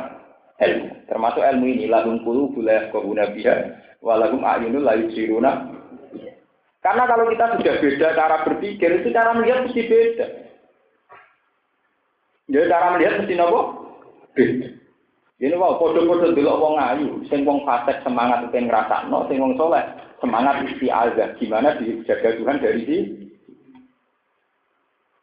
ilmu. 0.62 0.89
Termasuk 1.11 1.43
ilmu 1.43 1.66
ini 1.66 1.87
lahum 1.91 2.23
kulu 2.23 2.55
bulayah 2.55 2.89
kohuna 2.95 3.35
biha 3.35 3.55
walahum 4.01 4.45
ayunul 4.45 4.85
layu 4.85 5.09
siruna. 5.13 5.71
Karena 6.81 7.05
kalau 7.05 7.29
kita 7.29 7.61
sudah 7.61 7.75
beda 7.77 8.09
cara 8.17 8.37
berpikir, 8.49 8.91
itu 9.05 9.09
cara 9.13 9.37
melihat 9.37 9.69
mesti 9.69 9.83
beda. 9.85 10.27
Ya 12.51 12.67
cara 12.67 12.97
melihat 12.97 13.21
mesti 13.21 13.35
nopo? 13.37 13.61
Ini 15.41 15.57
wow, 15.57 15.81
podo-podo 15.81 16.37
dulu 16.37 16.53
wong 16.53 16.77
ayu, 16.77 17.09
sing 17.33 17.49
wong 17.49 17.65
fasik 17.65 18.05
semangat 18.05 18.45
pengen 18.53 18.69
no, 19.09 19.25
sing 19.29 19.41
wong 19.41 19.57
soleh 19.57 19.81
semangat 20.21 20.69
azab. 20.69 21.37
Gimana 21.41 21.81
dijaga 21.81 22.37
Tuhan 22.37 22.61
dari 22.61 22.81
si? 22.85 22.99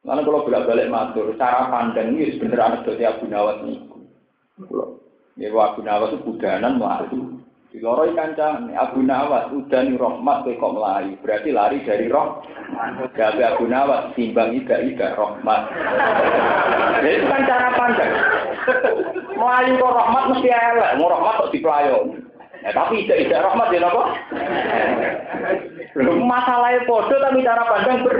Mana 0.02 0.26
kalau 0.26 0.42
bolak-balik 0.42 0.90
matur, 0.90 1.36
cara 1.38 1.70
pandang 1.70 2.16
ini 2.16 2.34
sebenarnya 2.34 2.80
anak 2.80 2.82
dari 2.88 3.04
Abu 3.04 3.26
Nawas 3.30 3.62
nih. 3.62 3.78
Ya 5.38 5.54
Abu 5.54 5.86
Nawas 5.86 6.16
itu 6.16 6.24
budanan 6.24 6.82
melayu. 6.82 7.37
Loro 7.78 8.10
kancane 8.16 8.74
Abu 8.74 9.06
Nawas 9.06 9.54
udah 9.54 9.82
nih 9.86 10.00
rahmat 10.00 10.50
kok 10.50 10.74
melayu. 10.74 11.14
Berarti 11.22 11.50
lari 11.54 11.84
dari 11.86 12.10
roh. 12.10 12.42
Gabe 13.14 13.44
Abu 13.44 13.70
Nawas 13.70 14.14
timbang 14.18 14.56
ida 14.58 14.82
ida 14.82 15.14
rahmat. 15.14 15.62
Jadi 16.98 17.06
ya, 17.06 17.18
itu 17.22 17.26
kan 17.30 17.42
cara 17.46 17.70
pandang. 17.78 18.14
Melayu 19.38 19.72
kok 19.78 19.96
rahmat 19.98 20.24
mesti 20.34 20.50
elek, 20.50 20.92
mau 20.98 21.12
rahmat 21.14 21.34
kok 21.38 21.52
dipelayo. 21.54 21.98
Ya, 22.66 22.72
tapi 22.74 23.06
ida 23.06 23.16
ida 23.20 23.38
rahmat 23.46 23.68
ya 23.70 23.80
apa? 23.86 24.04
Masalahnya 26.02 26.88
podo 26.90 27.16
tapi 27.22 27.46
cara 27.46 27.64
pandang 27.68 28.00
ber. 28.02 28.18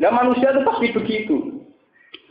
Nah 0.00 0.12
manusia 0.22 0.54
itu 0.54 0.60
pasti 0.64 0.86
begitu. 0.96 1.57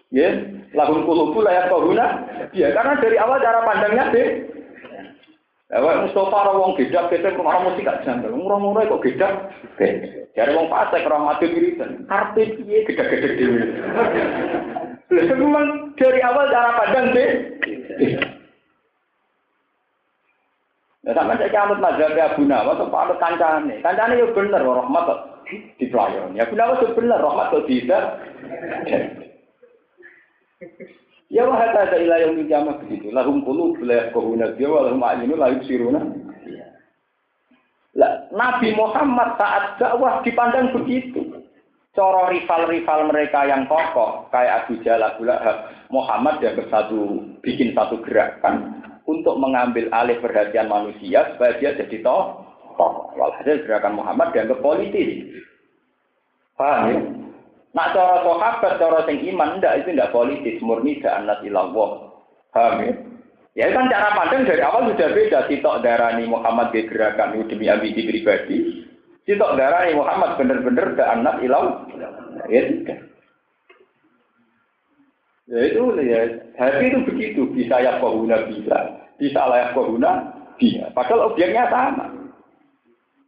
Ya, 0.08 0.30
lagun 0.72 1.04
kulubu 1.04 1.44
layak 1.44 1.68
guna. 1.68 2.24
Ya, 2.56 2.72
karena 2.72 2.96
dari 3.04 3.20
awal 3.20 3.44
cara 3.44 3.60
pandangnya 3.68 4.14
deh. 4.16 4.28
Ya, 5.68 5.84
Mustafa 5.84 6.56
wong 6.56 6.80
gedak 6.80 7.12
gedak 7.12 7.36
rumah 7.36 7.60
mesti 7.60 7.84
gak 7.84 8.08
janggal. 8.08 8.32
Murah-murah 8.32 8.88
kok 8.88 9.04
gedak. 9.04 9.52
Dari 10.32 10.52
wong 10.56 10.72
fasik 10.72 11.04
ora 11.04 11.20
mati 11.20 11.52
wiridan. 11.52 12.08
Karpe 12.08 12.56
piye 12.56 12.88
gedak-gedak. 12.88 13.36
Lha 15.12 15.34
memang 15.36 15.92
dari 16.00 16.20
awal 16.24 16.48
cara 16.52 16.72
pandang 16.80 17.12
deh. 17.12 17.32
Ya 21.08 21.16
sama 21.16 21.40
saya 21.40 21.52
kamut 21.56 21.80
mazhab 21.80 22.20
Abu 22.20 22.44
Nawas 22.44 22.76
atau 22.76 22.92
Pak 22.92 23.16
kancane. 23.16 23.80
Kancane 23.80 24.20
yo 24.20 24.36
bener 24.36 24.60
rahmat 24.60 25.08
kok 25.08 25.20
di 25.80 25.88
pelayan. 25.88 26.36
Ya 26.36 26.44
Abu 26.44 26.60
Nawas 26.60 26.84
yo 26.84 26.92
bener 26.96 27.20
rahmat 27.20 27.52
kok 27.52 27.68
tidak. 27.68 28.04
Ya 31.28 31.44
wah 31.44 31.60
kata 31.60 31.92
ada 31.92 31.98
ilah 32.00 32.18
yang 32.24 32.40
kiamat 32.48 32.80
begitu. 32.88 33.12
Lahum 33.12 33.44
kulu 33.44 33.76
belah 33.78 34.10
kohuna 34.16 34.56
dia 34.56 34.72
ayinu 34.72 35.36
lahum 35.36 35.60
siruna. 35.68 36.02
Lah, 37.98 38.30
Nabi 38.30 38.78
Muhammad 38.78 39.42
saat 39.42 39.82
dakwah 39.82 40.22
dipandang 40.22 40.72
begitu. 40.72 41.44
Coro 41.98 42.30
rival-rival 42.30 43.10
mereka 43.10 43.50
yang 43.50 43.66
kokoh 43.66 44.30
kayak 44.30 44.70
Abu 44.70 44.78
Jahal, 44.86 45.02
Abu 45.02 45.26
Muhammad 45.90 46.38
yang 46.46 46.54
bersatu 46.54 47.26
bikin 47.42 47.74
satu 47.74 47.98
gerakan 48.06 48.86
untuk 49.10 49.34
mengambil 49.42 49.90
alih 49.90 50.22
perhatian 50.22 50.70
manusia 50.70 51.26
supaya 51.34 51.58
dia 51.58 51.74
jadi 51.74 52.06
toh. 52.06 52.46
Walhasil 53.18 53.66
gerakan 53.66 53.98
Muhammad 53.98 54.30
dianggap 54.30 54.62
politis. 54.62 55.42
Paham 56.54 56.86
ya? 56.86 56.98
Nak 57.76 57.92
cara 57.92 58.24
sahabat, 58.24 58.74
cara 58.80 59.00
sing 59.04 59.20
iman 59.34 59.60
ndak 59.60 59.84
itu 59.84 59.92
ndak 59.92 60.14
politis, 60.16 60.62
murni 60.64 61.04
anas 61.04 61.44
ilallah. 61.44 61.90
Paham 62.56 62.84
ya? 62.84 62.94
Ya 63.58 63.74
kan 63.74 63.90
cara 63.90 64.14
pandang 64.14 64.46
dari 64.46 64.62
awal 64.62 64.94
sudah 64.94 65.10
beda. 65.18 65.50
Sitok 65.50 65.82
darani 65.82 66.30
Muhammad 66.30 66.70
di 66.70 66.86
gerakan 66.86 67.42
demi 67.50 67.66
ambisi 67.66 68.06
pribadi. 68.06 68.86
Sitok 69.26 69.58
darani 69.58 69.98
Muhammad 69.98 70.38
bener-bener 70.38 70.94
anak 71.02 71.42
ilau. 71.42 71.90
Ya 72.48 72.62
tidak. 72.70 73.00
Ya 75.48 75.60
itu 75.64 75.84
ya, 76.04 76.20
hati 76.60 76.86
itu 76.92 77.00
begitu. 77.08 77.42
Bisa 77.50 77.82
ya 77.82 77.98
kohuna 77.98 78.46
bisa. 78.46 78.78
Bisa 79.18 79.42
layak 79.50 79.74
kohuna 79.74 80.38
bisa. 80.62 80.94
Padahal 80.94 81.34
objeknya 81.34 81.66
sama. 81.74 82.14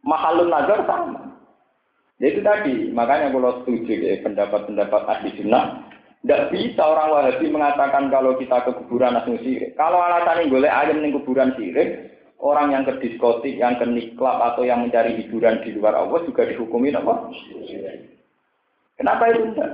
Mahalun 0.06 0.52
nazar 0.52 0.86
sama. 0.86 1.29
Ya 2.20 2.36
itu 2.36 2.44
tadi, 2.44 2.92
makanya 2.92 3.32
kalau 3.32 3.64
setuju 3.64 3.96
ya, 3.96 4.20
pendapat-pendapat 4.20 5.02
ahli 5.08 5.32
sunnah, 5.40 5.88
tidak 6.20 6.52
bisa 6.52 6.84
orang 6.84 7.16
Wahabi 7.16 7.48
mengatakan 7.48 8.12
kalau 8.12 8.36
kita 8.36 8.60
ke 8.68 8.76
kuburan 8.76 9.16
langsung 9.16 9.40
sirik. 9.40 9.72
Kalau 9.80 10.04
alasannya 10.04 10.52
boleh 10.52 10.68
ayam 10.68 11.00
di 11.00 11.16
kuburan 11.16 11.56
sirik, 11.56 12.12
orang 12.36 12.76
yang 12.76 12.84
ke 12.84 13.00
diskotik, 13.00 13.56
yang 13.56 13.80
ke 13.80 13.88
niklab 13.88 14.36
atau 14.52 14.68
yang 14.68 14.84
mencari 14.84 15.16
hiburan 15.16 15.64
di 15.64 15.72
luar 15.72 15.96
Allah 15.96 16.20
juga 16.28 16.44
dihukumi 16.44 16.92
apa? 16.92 17.32
Kenapa 19.00 19.22
itu 19.32 19.40
enggak? 19.48 19.72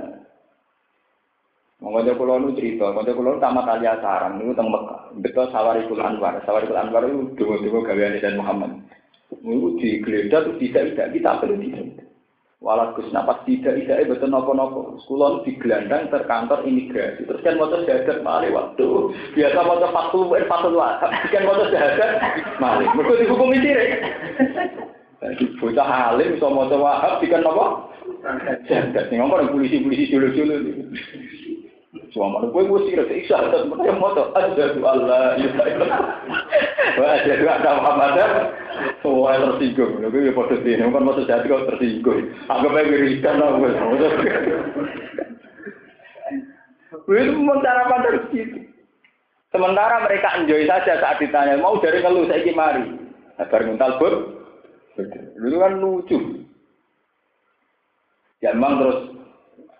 Mengajak 1.83 2.15
pulau 2.15 2.39
nu 2.39 2.55
cerita, 2.55 2.95
mengajak 2.95 3.19
pulau 3.19 3.37
sama 3.43 3.61
kali 3.67 3.85
asaran, 3.91 4.39
itu 4.39 4.55
tentang 4.55 4.71
Mekah. 4.71 5.01
Betul 5.19 5.45
Sawarikul 5.51 5.99
Anwar, 5.99 6.39
Sawarikul 6.47 6.79
Anwar 6.79 7.03
itu 7.11 7.35
dua-dua 7.35 7.83
gawean 7.91 8.17
dan 8.23 8.39
Muhammad. 8.39 8.71
Itu 9.35 9.75
digeledah 9.83 10.47
tuh 10.47 10.55
tidak 10.63 10.95
tidak 10.95 11.07
kita 11.11 11.31
perlu 11.43 11.59
tidak. 11.59 12.06
Walau 12.57 12.97
Gus 12.97 13.13
napas 13.13 13.45
tidak 13.45 13.77
tidak 13.77 14.09
betul 14.09 14.33
nopo 14.33 14.49
nopo. 14.57 14.81
Sekolah 15.05 15.45
di 15.45 15.53
gelandang 15.61 16.09
terkantor 16.09 16.65
imigrasi. 16.65 17.29
Terus 17.29 17.45
kan 17.45 17.53
motor 17.53 17.85
jahat 17.85 18.25
malih 18.25 18.49
waktu 18.49 19.13
biasa 19.37 19.61
motor 19.61 19.93
fatul 19.93 20.33
eh 20.33 20.49
fatul 20.49 20.73
wahab. 20.81 21.13
Kan 21.29 21.45
motor 21.45 21.69
jahat 21.69 22.01
malih. 22.57 22.89
Mereka 22.97 23.21
dihukum 23.21 23.53
sirik. 23.61 23.89
Jadi 25.21 25.45
bocah 25.61 26.13
alim 26.13 26.41
so 26.41 26.49
motor 26.49 26.81
wahab 26.81 27.21
dikan 27.21 27.45
nopo. 27.45 27.93
Jahat. 28.65 29.05
Nih 29.13 29.21
ngomong 29.21 29.53
polisi 29.53 29.85
polisi 29.85 30.09
dulu 30.09 30.33
dulu. 30.33 30.55
Cuma 32.15 32.39
mana 32.39 32.47
gue 32.47 32.63
gue 32.63 32.79
sih 32.87 32.95
rasa 32.95 33.13
isya 33.13 33.37
dan 33.51 33.67
mereka 33.67 33.99
moto 33.99 34.31
ada 34.31 34.63
tuh 34.71 34.85
Allah 34.87 35.35
ya 35.35 35.49
ada 37.03 37.33
tuh 37.35 37.49
ada 37.51 37.69
Muhammad 37.83 38.15
semua 39.01 39.35
tersinggung. 39.35 39.99
Gue 40.07 40.27
ya 40.27 40.31
foto 40.31 40.55
sini, 40.61 40.87
bukan 40.87 41.03
maksud 41.03 41.25
jadi 41.27 41.45
kau 41.47 41.67
tersinggung. 41.67 42.31
Anggap 42.47 42.75
aja 42.75 42.87
wiridan 42.87 43.35
lah 43.41 43.49
gue. 43.59 43.69
Gue 47.07 47.17
itu 47.23 47.31
memang 47.35 47.59
cara 47.63 47.83
gitu. 48.31 48.57
Sementara 49.47 50.03
mereka 50.03 50.27
enjoy 50.43 50.67
saja 50.67 50.99
saat 50.99 51.23
ditanya 51.23 51.55
mau 51.59 51.79
dari 51.79 52.03
ngeluh 52.03 52.27
saya 52.27 52.51
mari. 52.51 52.83
Agar 53.37 53.69
mental 53.69 54.01
ber, 54.01 54.13
dulu 55.37 55.55
kan 55.61 55.73
lucu. 55.77 56.17
Ya 58.41 58.53
memang 58.53 58.81
terus 58.81 59.16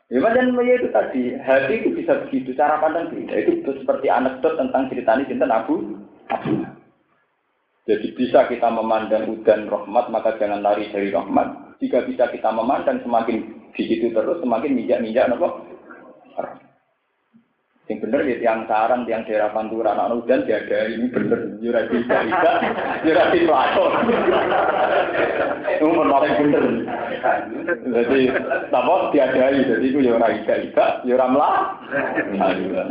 Ya 0.07 0.23
macam 0.23 0.55
itu 0.63 0.87
tadi, 0.95 1.35
hati 1.35 1.83
itu 1.83 1.91
bisa 1.91 2.23
begitu, 2.23 2.55
cara 2.55 2.79
pandang 2.79 3.11
beda. 3.11 3.43
Itu 3.43 3.59
seperti 3.75 4.07
anekdot 4.07 4.55
tentang 4.55 4.87
cerita 4.87 5.19
ini 5.19 5.27
tentang 5.27 5.51
Abu 5.51 5.99
Abu. 6.31 6.63
Jadi 7.87 8.15
bisa 8.15 8.47
kita 8.47 8.71
memandang 8.71 9.27
udan 9.27 9.67
rahmat, 9.67 10.07
maka 10.11 10.39
jangan 10.39 10.63
lari 10.63 10.87
dari 10.91 11.11
rahmat. 11.11 11.79
Jika 11.83 12.07
bisa 12.07 12.31
kita 12.31 12.51
memandang 12.55 13.03
semakin 13.03 13.51
di 13.75 13.83
situ 13.83 14.11
terus, 14.15 14.39
semakin 14.39 14.75
minjak-minjak, 14.75 15.27
nopo. 15.27 15.63
Yang 17.87 18.03
bener 18.03 18.19
ya 18.27 18.35
yang 18.43 18.67
sarang, 18.67 19.07
yang 19.07 19.23
daerah 19.23 19.47
pantura, 19.55 19.95
anak 19.95 20.19
hujan 20.19 20.43
ada 20.43 20.91
ini 20.91 21.07
bener, 21.07 21.55
jurah 21.63 21.87
di 21.87 22.03
Ika, 22.03 22.51
jurah 22.99 23.25
di 23.31 23.39
Plato. 23.47 23.85
Itu 25.71 25.87
menarik 25.95 26.35
bener. 26.35 26.83
Jadi, 27.87 28.27
apa 28.75 28.95
diadai, 29.15 29.63
jadi 29.63 29.85
itu 29.87 30.03
jurah 30.03 30.27
Ika, 30.35 30.67
Ika, 30.67 31.07
jurah 31.07 31.31
Melah. 31.31 31.79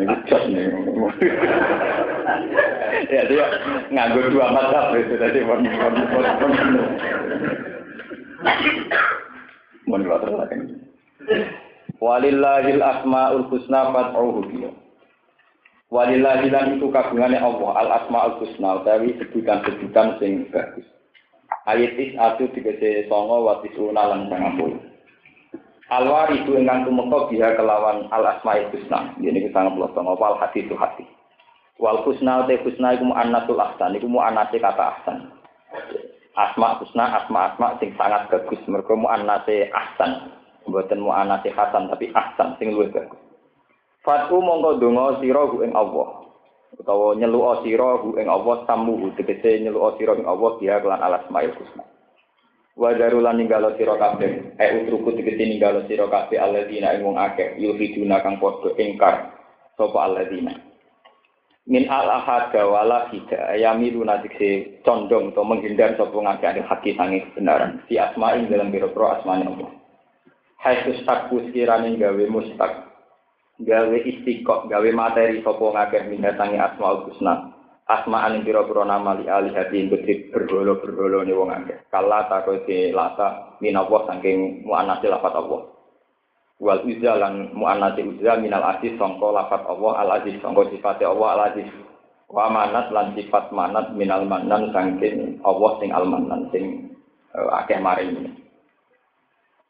Ini 0.01 0.17
jos 0.33 0.45
nih. 0.49 0.65
Ya, 3.13 3.29
dia 3.29 3.45
nganggur 3.93 4.33
dua 4.33 4.49
mata, 4.49 4.97
itu 4.97 5.21
tadi. 5.21 5.45
Mohon 9.85 10.09
diwakilkan. 10.09 10.61
Walillahil 12.01 12.81
asma'ul 12.81 13.45
husna 13.53 13.93
fad'uhu 13.93 14.41
bihi. 14.49 14.86
Walillahi 15.87 16.51
lan 16.51 16.83
itu 16.83 16.91
kagungane 16.91 17.39
Allah 17.39 17.71
al 17.79 17.89
asmaul 18.03 18.43
husna 18.43 18.83
utawi 18.83 19.15
sebutan-sebutan 19.23 20.19
sing 20.19 20.51
bagus. 20.51 20.83
Ayat 21.63 21.95
is 21.95 22.11
atu 22.19 22.51
digese 22.51 23.07
songo 23.07 23.47
watis 23.47 23.71
una 23.79 24.11
lan 24.11 24.27
sangat 24.27 24.83
Alwar 25.87 26.35
itu 26.35 26.59
ingkang 26.59 26.83
tumeka 26.83 27.31
biha 27.31 27.55
kelawan 27.55 28.11
al 28.11 28.27
asmaul 28.35 28.67
husna. 28.75 29.15
Ini 29.23 29.47
kita 29.47 29.63
ngeplos 29.63 29.95
songo 29.95 30.19
wal 30.19 30.35
hati 30.43 30.67
itu 30.67 30.75
hati. 30.75 31.07
Wal 31.79 32.03
husna 32.03 32.43
te 32.51 32.59
husna 32.67 32.99
iku 32.99 33.07
mu'annatul 33.07 33.63
ahsan 33.63 33.95
iku 33.95 34.11
mu'annate 34.11 34.59
kata 34.59 34.85
ahsan. 34.91 35.31
Asma 36.35 36.83
husna 36.83 37.23
asma 37.23 37.55
asma 37.55 37.79
sing 37.79 37.95
sangat 37.95 38.27
bagus 38.27 38.59
mergo 38.67 38.99
mu'annate 38.99 39.71
ahsan. 39.71 40.35
Mboten 40.67 40.99
mu'annate 40.99 41.55
hasan 41.55 41.87
tapi 41.87 42.11
ahsan 42.11 42.59
sing 42.59 42.75
luwih 42.75 42.91
bagus. 42.91 43.26
Fatu 44.07 44.39
mongko 44.39 44.79
donga 44.79 45.19
sira 45.19 45.43
ing 45.67 45.75
Allah. 45.75 46.31
Utawa 46.79 47.19
nyeluk 47.19 47.67
sira 47.67 47.99
ing 48.15 48.31
Allah 48.31 48.63
samu 48.63 49.11
tegese 49.19 49.67
nyeluk 49.67 49.99
sira 49.99 50.15
ing 50.15 50.31
Allah 50.31 50.55
dia 50.63 50.79
kelan 50.79 51.03
alas 51.03 51.27
mail 51.27 51.51
kusna. 51.59 51.83
Wa 52.79 52.95
darulan 52.95 53.35
ninggalo 53.35 53.75
sira 53.75 53.99
kabeh, 53.99 54.55
e 54.55 54.67
utruku 54.79 55.11
tegese 55.11 55.43
ninggalo 55.43 55.91
sira 55.91 56.07
kabeh 56.07 56.39
alladzina 56.39 56.95
ing 56.95 57.03
wong 57.03 57.19
akeh 57.19 57.59
yuhiduna 57.59 58.23
kang 58.23 58.39
padha 58.39 58.79
ingkar 58.79 59.35
sapa 59.75 59.99
alladzina. 59.99 60.55
Min 61.67 61.91
al 61.91 62.07
ahada 62.07 62.63
wala 62.63 63.11
hida 63.11 63.59
yamilu 63.59 64.07
nadikse 64.07 64.87
condong 64.87 65.35
atau 65.35 65.43
menghindar 65.43 65.99
sapa 65.99 66.15
ngakeh 66.15 66.63
haki 66.63 66.95
sange 66.95 67.27
kebenaran. 67.27 67.83
Si 67.91 67.99
asma 67.99 68.39
ing 68.39 68.47
dalam 68.55 68.71
biro-biro 68.71 69.19
asmane 69.19 69.51
Allah. 69.51 69.75
Hai 70.63 70.87
sustaku 70.87 71.51
sekirane 71.51 71.99
gawe 71.99 72.25
mustak 72.31 72.86
gawe 73.61 73.97
istiqok, 74.05 74.69
gawe 74.69 74.89
materi 74.93 75.41
sopo 75.41 75.73
ngakeh 75.73 76.09
mindatangi 76.13 76.61
asmaul 76.61 77.09
husna. 77.09 77.57
Asma 77.87 78.27
aning 78.27 78.43
pira-pira 78.43 78.83
nama 78.83 79.15
li 79.15 79.31
ali 79.31 79.55
hati 79.55 79.87
betri 79.87 80.27
berholo-berholo 80.35 81.23
ni 81.23 81.31
wong 81.31 81.55
akeh. 81.55 81.87
Kala 81.87 82.27
takoke 82.27 82.91
lata 82.91 83.55
minallah 83.63 84.11
saking 84.11 84.67
muannasi 84.67 85.07
lafat 85.07 85.39
Allah. 85.39 85.71
Wal 86.59 86.83
uzza 86.83 87.15
lan 87.15 87.55
muannasi 87.55 88.03
uzza 88.03 88.43
minal 88.43 88.75
aziz 88.75 88.99
sangka 88.99 89.31
lafat 89.31 89.63
Allah 89.71 89.93
al 90.03 90.11
aziz 90.19 90.35
sangka 90.43 90.67
sifat 90.75 90.99
Allah 91.07 91.29
al 91.39 91.43
aziz. 91.55 91.71
Wa 92.27 92.51
manat 92.51 92.91
lan 92.91 93.15
sifat 93.15 93.55
manat 93.55 93.95
minal 93.95 94.27
manan 94.27 94.75
saking 94.75 95.39
Allah 95.47 95.71
sing 95.79 95.95
al 95.95 96.11
manan 96.11 96.51
sing 96.51 96.91
uh, 97.39 97.63
akeh 97.63 97.79
maring. 97.79 98.35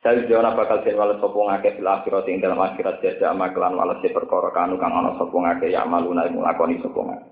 Saya 0.07 0.22
jona 0.30 0.54
bakal 0.54 0.86
den 0.86 0.94
wales 0.94 1.18
sapa 1.18 1.34
ngake 1.34 1.82
fil 1.82 1.90
akhirat 1.90 2.30
ing 2.30 2.38
dalam 2.38 2.62
akhirat 2.62 3.02
jasa 3.02 3.34
maklan 3.34 3.74
wales 3.74 3.98
perkara 4.07 4.54
kanu 4.54 4.78
kang 4.78 4.94
ana 4.94 5.18
sapa 5.18 5.34
ngake 5.34 5.74
ya 5.74 5.82
maluna 5.82 6.30
ing 6.30 6.38
lakoni 6.38 6.78
sapa 6.78 6.94
ngake. 6.94 7.26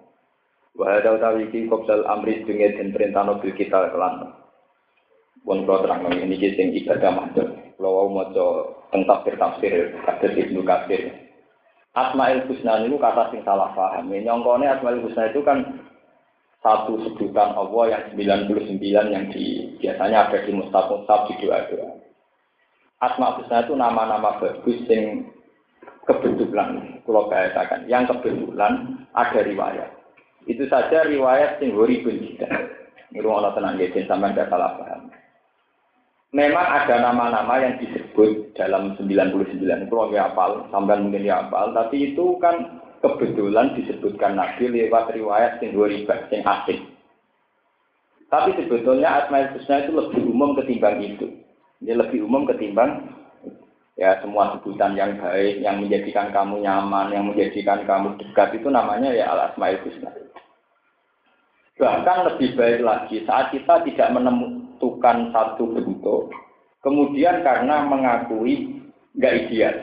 Wa 0.75 0.91
hada 0.91 1.15
utawi 1.15 1.47
iki 1.47 1.71
qabdal 1.71 2.03
amri 2.03 2.43
dunge 2.43 2.75
den 2.75 2.91
perintahno 2.91 3.39
bil 3.39 3.55
kita 3.55 3.95
kelan. 3.95 4.27
Pun 5.47 5.63
kula 5.63 5.87
terang 5.87 6.03
ini 6.19 6.35
iki 6.35 6.59
sing 6.59 6.75
ibadah 6.75 7.15
mahdhur. 7.15 7.47
Kula 7.79 7.89
wau 7.95 8.11
maca 8.11 8.47
teng 8.91 9.07
tafsir 9.07 9.39
tafsir 9.39 9.75
kados 10.03 10.35
Ibnu 10.35 10.67
Katsir. 10.67 11.15
Asmaul 11.95 12.43
Husna 12.51 12.83
itu 12.83 12.99
kata 12.99 13.31
sing 13.31 13.47
salah 13.47 13.71
paham. 13.79 14.11
Nyongkone 14.11 14.67
Asmaul 14.67 14.99
Husna 14.99 15.31
itu 15.31 15.47
kan 15.47 15.79
satu 16.59 16.99
sebutan 17.07 17.55
Allah 17.55 17.85
yang 17.95 18.03
99 18.19 19.15
yang 19.15 19.31
di 19.31 19.79
biasanya 19.79 20.27
ada 20.27 20.43
di 20.43 20.51
mustaf-mustaf 20.59 21.31
di 21.31 21.39
doa-doa. 21.39 21.94
Asma 23.11 23.37
Husna 23.37 23.65
itu 23.65 23.75
nama-nama 23.77 24.41
bagus 24.41 24.81
yang 24.89 25.29
kebetulan, 26.09 27.01
kalau 27.05 27.29
bahasakan, 27.29 27.89
yang 27.89 28.05
kebetulan 28.09 29.05
ada 29.17 29.41
riwayat. 29.45 29.91
Itu 30.45 30.69
saja 30.69 31.09
riwayat 31.09 31.61
yang 31.61 31.77
horibun 31.77 32.21
tidak. 32.21 32.53
Ini 33.15 33.25
Allah 33.25 33.53
tenang 33.57 33.81
ya, 33.81 33.89
sampai 34.05 34.33
tidak 34.35 34.51
salah 34.53 34.77
paham. 34.77 35.03
Memang 36.35 36.67
ada 36.67 36.99
nama-nama 36.99 37.63
yang 37.63 37.79
disebut 37.79 38.59
dalam 38.59 38.99
99 38.99 39.55
itu 39.55 39.95
nggak 39.95 40.35
hafal, 40.35 40.67
sampai 40.75 40.99
mungkin 40.99 41.23
ya 41.23 41.47
hafal, 41.47 41.71
tapi 41.71 42.11
itu 42.11 42.35
kan 42.43 42.83
kebetulan 42.99 43.71
disebutkan 43.79 44.35
Nabi 44.35 44.67
lewat 44.67 45.15
riwayat 45.15 45.63
yang 45.63 45.79
ribat, 45.79 46.27
yang 46.35 46.43
asing. 46.43 46.91
Tapi 48.35 48.51
sebetulnya 48.59 49.23
Asma 49.23 49.47
Husna 49.55 49.87
itu 49.87 49.95
lebih 49.95 50.27
umum 50.27 50.59
ketimbang 50.59 50.99
itu. 51.07 51.44
Ini 51.83 51.93
lebih 51.97 52.27
umum 52.27 52.47
ketimbang 52.47 53.11
ya 53.95 54.19
semua 54.23 54.59
sebutan 54.59 54.99
yang 54.99 55.19
baik, 55.19 55.63
yang 55.63 55.79
menjadikan 55.83 56.35
kamu 56.35 56.63
nyaman, 56.63 57.15
yang 57.15 57.25
menjadikan 57.31 57.87
kamu 57.87 58.19
dekat 58.19 58.59
itu 58.59 58.69
namanya 58.71 59.11
ya 59.15 59.31
al 59.31 59.51
asmaul 59.51 59.79
husna. 59.87 60.11
Bahkan 61.75 62.19
lebih 62.31 62.55
baik 62.55 62.81
lagi 62.87 63.17
saat 63.27 63.51
kita 63.51 63.83
tidak 63.83 64.09
menentukan 64.15 65.35
satu 65.35 65.67
bentuk, 65.75 66.31
kemudian 66.87 67.43
karena 67.43 67.83
mengakui 67.83 68.79
nggak 69.19 69.35
ideal. 69.47 69.75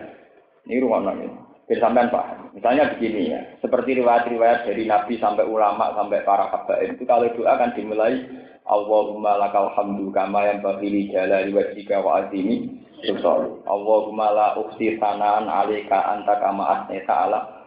Ini 0.68 0.80
rumah 0.80 1.12
ini. 1.18 1.41
Bersamaan 1.72 2.12
Pak. 2.12 2.52
Misalnya 2.52 2.92
begini 2.92 3.32
ya, 3.32 3.40
seperti 3.64 4.04
riwayat-riwayat 4.04 4.68
dari 4.68 4.84
Nabi 4.84 5.16
sampai 5.24 5.48
ulama 5.48 5.96
sampai 5.96 6.20
para 6.28 6.52
habaib 6.52 7.00
itu 7.00 7.08
kalau 7.08 7.32
doa 7.32 7.56
kan 7.56 7.72
dimulai 7.72 8.28
Allahumma 8.68 9.40
lakal 9.40 9.72
hamdu 9.80 10.12
kama 10.12 10.52
yang 10.52 10.60
bagili 10.60 11.08
jalali 11.08 11.56
wajhika 11.56 12.04
wa 12.04 12.28
azimi 12.28 12.84
Sholih. 13.02 13.64
Allahumma 13.66 14.30
la 14.36 14.48
ukhsi 14.60 15.00
sanaan 15.02 15.50
alika 15.50 16.12
anta 16.12 16.38
kama 16.38 16.64
asni 16.70 17.02
ta'ala. 17.08 17.66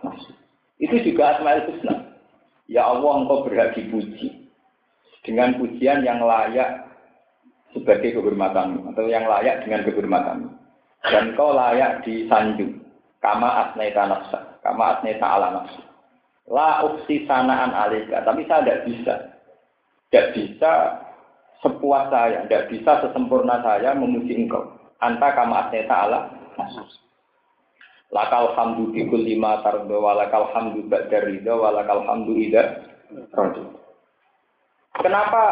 Itu 0.78 0.94
juga 1.02 1.34
Asmaul 1.34 1.66
Husna. 1.74 2.14
Ya 2.70 2.86
Allah 2.86 3.24
engkau 3.24 3.42
berhak 3.42 3.74
dipuji. 3.74 4.52
Dengan 5.24 5.56
pujian 5.56 6.04
yang 6.04 6.20
layak 6.20 6.84
sebagai 7.72 8.20
kehormatan 8.20 8.84
atau 8.92 9.08
yang 9.08 9.24
layak 9.24 9.64
dengan 9.64 9.82
kehormatan. 9.88 10.38
Dan 11.02 11.32
kau 11.34 11.56
layak 11.56 12.04
disanjung. 12.04 12.83
Kama 13.24 13.48
asnaita 13.48 14.04
nafsa. 14.04 14.60
Kama 14.60 15.00
asnaita 15.00 15.24
ala 15.24 15.48
nafsa. 15.56 15.80
La 16.52 16.84
uksi 16.84 17.24
sanaan 17.24 17.72
alika. 17.72 18.20
Tapi 18.20 18.44
saya 18.44 18.60
tidak 18.60 18.80
bisa. 18.84 19.14
Tidak 20.12 20.26
bisa 20.36 20.72
sepuas 21.64 22.12
saya. 22.12 22.44
Tidak 22.44 22.68
bisa 22.68 23.00
sesempurna 23.00 23.64
saya 23.64 23.96
memuji 23.96 24.36
engkau. 24.36 24.76
Anta 25.00 25.32
kama 25.32 25.64
asnaita 25.64 25.96
ala 26.04 26.28
nafsa. 26.60 26.84
Lakal 28.12 28.52
hamdu 28.52 28.92
bikul 28.92 29.24
lima 29.24 29.64
tardo 29.64 29.98
walakal 29.98 30.52
hamdu 30.52 30.84
ba'da 30.86 31.24
ridha 31.24 31.50
walakal 31.56 32.04
hamdu 32.04 32.36
ida 32.36 32.84
Kenapa 35.02 35.42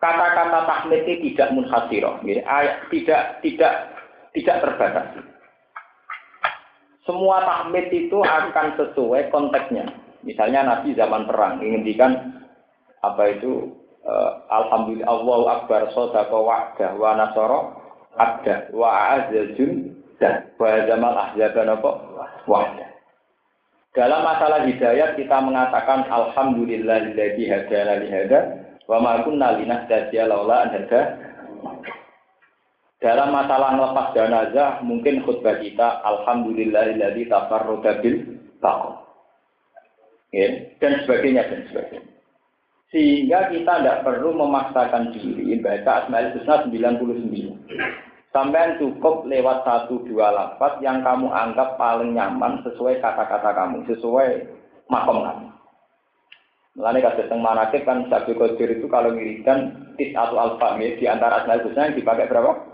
kata-kata 0.00 0.64
tahmid 0.64 1.04
ini 1.04 1.32
tidak 1.32 1.52
munhasirah, 1.52 2.24
tidak 2.88 3.22
tidak 3.44 3.72
tidak 4.32 4.56
terbatas. 4.64 5.06
Semua 7.10 7.42
tahmid 7.42 7.90
itu 7.90 8.22
akan 8.22 8.78
sesuai 8.78 9.34
konteksnya. 9.34 9.90
Misalnya 10.22 10.62
Nabi 10.62 10.94
zaman 10.94 11.26
perang 11.26 11.58
menghentikan 11.58 12.38
apa 13.02 13.34
itu 13.34 13.74
uh, 14.06 14.46
Alhamdulillah 14.46 15.10
Allahu 15.10 15.44
Akbar 15.50 15.90
sodaka 15.90 16.38
wa'dah 16.38 16.94
wa 16.94 17.18
nasara 17.18 17.60
abda 18.14 18.70
wa 18.70 18.86
a'azazun 18.94 19.90
dan 20.22 20.54
wa 20.54 20.86
zamal 20.86 21.18
ahzaban 21.18 21.74
apa 21.74 21.90
wa'dah. 22.46 22.88
Dalam 23.90 24.22
masalah 24.22 24.62
hidayat 24.70 25.18
kita 25.18 25.34
mengatakan 25.42 26.06
Alhamdulillahilladzi 26.06 27.44
hadana 27.50 27.98
li 27.98 28.06
hada 28.06 28.70
Wa 28.86 29.02
ma 29.02 29.22
kunna 29.22 29.58
linahtadiya 29.58 30.26
laula 30.26 30.66
an 30.66 30.86
Dalam 33.00 33.32
masalah 33.32 33.80
melepas 33.80 34.12
jenazah, 34.12 34.84
mungkin 34.84 35.24
khutbah 35.24 35.56
kita 35.56 36.04
alhamdulillahilladzi 36.04 37.32
tafarrada 37.32 37.96
bil 38.04 38.36
taqwa. 38.60 39.00
Ya, 40.30 40.68
dan 40.78 41.00
sebagainya 41.02 41.48
dan 41.48 41.60
sebagainya. 41.72 42.10
Sehingga 42.92 43.48
kita 43.48 43.72
tidak 43.80 44.02
perlu 44.04 44.36
memaksakan 44.36 45.16
diri 45.16 45.56
baca 45.64 46.06
Asmaul 46.06 46.34
Husna 46.36 46.66
99. 46.68 47.56
Sampai 48.30 48.78
cukup 48.78 49.26
lewat 49.26 49.66
satu 49.66 50.06
dua 50.06 50.30
lapat 50.30 50.78
yang 50.84 51.02
kamu 51.02 51.34
anggap 51.34 51.74
paling 51.74 52.14
nyaman 52.14 52.62
sesuai 52.62 53.02
kata-kata 53.02 53.50
kamu, 53.58 53.82
sesuai 53.90 54.28
makom 54.86 55.26
kamu. 55.26 55.46
Mulane 56.78 56.98
kasih 57.02 57.26
teng 57.26 57.42
manakib 57.42 57.82
kan 57.82 58.06
Sabi 58.06 58.38
Qadir 58.38 58.78
itu 58.78 58.86
kalau 58.86 59.10
ngirikan 59.10 59.90
tis 59.98 60.14
atau 60.14 60.38
alfa 60.38 60.78
di 60.78 61.02
antara 61.10 61.42
asmaul 61.42 61.66
husna 61.66 61.90
yang 61.90 61.98
dipakai 61.98 62.30
berapa? 62.30 62.69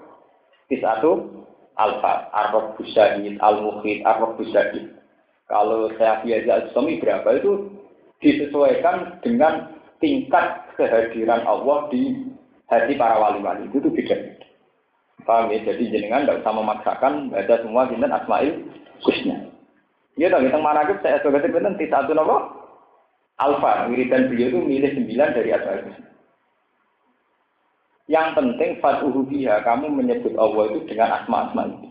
Tis 0.67 0.83
atau 0.83 1.47
alfa, 1.79 2.27
arroh 2.35 2.75
busahid, 2.75 3.39
al 3.39 3.62
mukhid, 3.62 4.03
arroh 4.03 4.35
busahid. 4.35 4.91
Kalau 5.47 5.91
saya 5.95 6.27
biasa 6.27 6.75
suami 6.75 6.99
berapa 6.99 7.39
itu 7.39 7.71
disesuaikan 8.19 9.23
dengan 9.23 9.79
tingkat 10.03 10.67
kehadiran 10.75 11.47
Allah 11.47 11.87
di 11.95 12.35
hati 12.67 12.99
para 12.99 13.17
wali-wali 13.23 13.71
itu 13.71 13.79
tuh 13.79 13.93
beda. 13.95 14.43
Paham 15.23 15.55
ya? 15.55 15.62
Jadi 15.71 15.91
jenengan 15.91 16.27
tidak 16.27 16.43
usah 16.43 16.55
memaksakan 16.55 17.12
baca 17.31 17.55
semua 17.62 17.87
jinten 17.87 18.11
asmaul 18.11 18.53
husna. 19.07 19.37
Iya 20.17 20.33
dong, 20.33 20.49
kita 20.49 20.59
manakib 20.59 20.99
saya 21.05 21.21
sebagai 21.21 21.53
binten 21.53 21.77
tis 21.77 21.93
atau 21.93 22.17
nopo 22.17 22.57
Alfa, 23.37 23.85
wiridan 23.93 24.33
beliau 24.33 24.49
itu 24.49 24.61
milih 24.64 24.91
sembilan 24.97 25.29
dari 25.37 25.53
Husna. 25.53 25.93
Yang 28.07 28.29
penting 28.39 28.71
fatuhu 28.79 29.27
biha, 29.27 29.67
kamu 29.67 29.91
menyebut 29.91 30.39
Allah 30.39 30.71
itu 30.71 30.87
dengan 30.87 31.23
asma-asma 31.23 31.63
itu. 31.67 31.91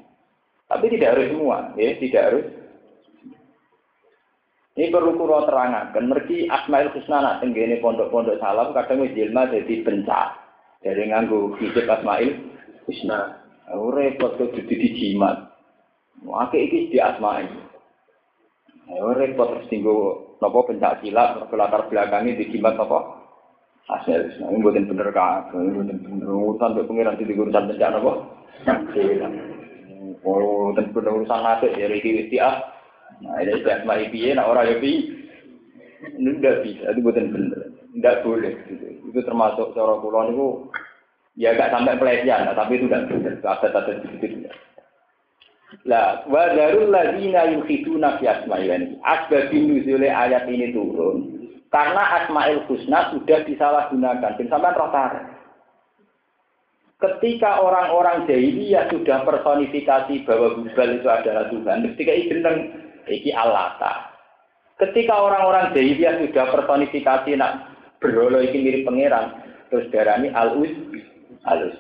Tapi 0.71 0.85
tidak 0.95 1.11
harus 1.15 1.27
semua, 1.35 1.57
ya, 1.75 1.89
tidak 1.99 2.23
harus. 2.31 2.45
Ini 4.75 4.91
perlu 4.91 5.15
kurang 5.15 5.47
terangkan. 5.47 6.03
Mergi 6.07 6.51
Asmaul 6.51 6.91
Husna 6.91 7.23
nak 7.23 7.39
tenggene 7.39 7.79
pondok-pondok 7.79 8.43
salam 8.43 8.75
kadang 8.75 9.07
wis 9.07 9.15
jadi 9.15 9.73
bencak. 9.87 10.27
Dari 10.83 11.03
nganggu 11.07 11.55
hidup 11.59 11.87
Asmaul 11.87 12.31
Husna. 12.83 13.39
Repot 13.71 14.35
tuh 14.35 14.51
jadi 14.51 14.73
dijimat. 14.75 15.55
Akhirnya 16.23 16.65
iki 16.69 16.79
di 16.93 16.97
asma 17.01 17.43
itu. 17.43 17.59
Repot 18.93 19.65
terus 19.65 19.71
nopo 20.37 20.59
pencak 20.69 21.01
silat 21.01 21.49
latar 21.49 21.89
belakangnya 21.89 22.37
di 22.37 22.45
kibat 22.53 22.77
nopo 23.85 23.93
hasil 23.93 24.41
ini 24.41 24.63
buatin 24.65 24.89
bener 24.89 25.13
kak 25.13 25.53
ini 25.53 25.77
buatin 25.77 25.97
bener. 26.01 26.27
Urusan 26.29 26.73
untuk 26.73 26.87
pengiran 26.89 27.17
di 27.21 27.33
urusan 27.37 27.69
pencak 27.69 27.89
nopo 27.93 28.11
oh 30.25 30.73
dan 30.73 30.85
bener 30.89 31.11
urusan 31.21 31.41
hasil 31.45 31.71
ya 31.77 31.87
riki 31.89 32.25
istiah 32.25 32.65
nah 33.21 33.37
ini 33.41 33.61
istiah 33.61 33.85
sama 33.85 34.01
IPA 34.01 34.41
nah 34.41 34.49
orang 34.49 34.81
IPA 34.81 34.93
ini 36.17 36.29
tidak 36.41 36.61
bisa 36.65 36.85
itu 36.91 36.99
buatin 37.01 37.29
bener. 37.29 37.61
Tidak 37.95 38.27
boleh 38.27 38.53
gitu. 38.67 38.85
itu 39.07 39.19
termasuk 39.23 39.71
cara 39.71 39.95
pulau 40.03 40.27
itu 40.27 40.47
ya 41.39 41.55
gak 41.55 41.71
sampai 41.71 41.95
pelecehan 41.95 42.51
tapi 42.51 42.75
itu 42.75 42.91
tidak 42.91 43.07
benar 43.07 43.33
ada-ada 43.39 43.91
gitu 44.03 44.27
lah, 45.83 46.23
wa 46.31 46.55
darul 46.55 46.87
ladzina 46.87 47.51
yukhiduna 47.51 48.19
fi 48.19 48.31
asma'il 48.31 48.95
Asbabin 49.03 49.75
nuzule 49.75 50.07
ayat 50.07 50.47
ini 50.47 50.71
turun 50.71 51.34
karena 51.69 52.03
Asmaul 52.21 52.63
Husna 52.69 53.13
sudah 53.13 53.43
disalahgunakan. 53.43 54.37
Dan 54.37 54.47
sampai 54.47 54.75
roh 54.77 54.89
Ketika 56.95 57.59
orang-orang 57.59 58.23
jahiliyah 58.23 58.87
sudah 58.87 59.27
personifikasi 59.27 60.23
bahwa 60.23 60.63
Hubal 60.63 60.89
itu 60.95 61.07
adalah 61.11 61.51
Tuhan, 61.51 61.83
ketika 61.91 62.11
benar, 62.31 62.55
iki 63.11 63.35
Allata. 63.35 64.15
Ketika 64.79 65.13
orang-orang 65.19 65.75
jahiliyah 65.75 66.23
sudah 66.23 66.45
personifikasi 66.55 67.35
nak 67.35 67.67
berholo 67.99 68.39
iki 68.39 68.63
mirip 68.63 68.87
pangeran, 68.87 69.43
terus 69.67 69.91
darani 69.91 70.31
al-uz, 70.31 70.71
al-uz 71.43 71.75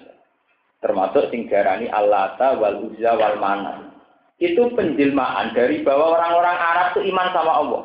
termasuk 0.85 1.33
sing 1.33 1.49
darani 1.49 1.89
Allata 1.89 2.53
wal 2.61 2.85
Uzza 2.85 3.17
wal 3.17 3.41
Mana. 3.41 3.89
Itu 4.37 4.69
penjelmaan 4.77 5.57
dari 5.57 5.81
bahwa 5.81 6.13
orang-orang 6.13 6.57
Arab 6.59 6.87
itu 6.93 7.09
iman 7.09 7.27
sama 7.33 7.53
Allah. 7.65 7.83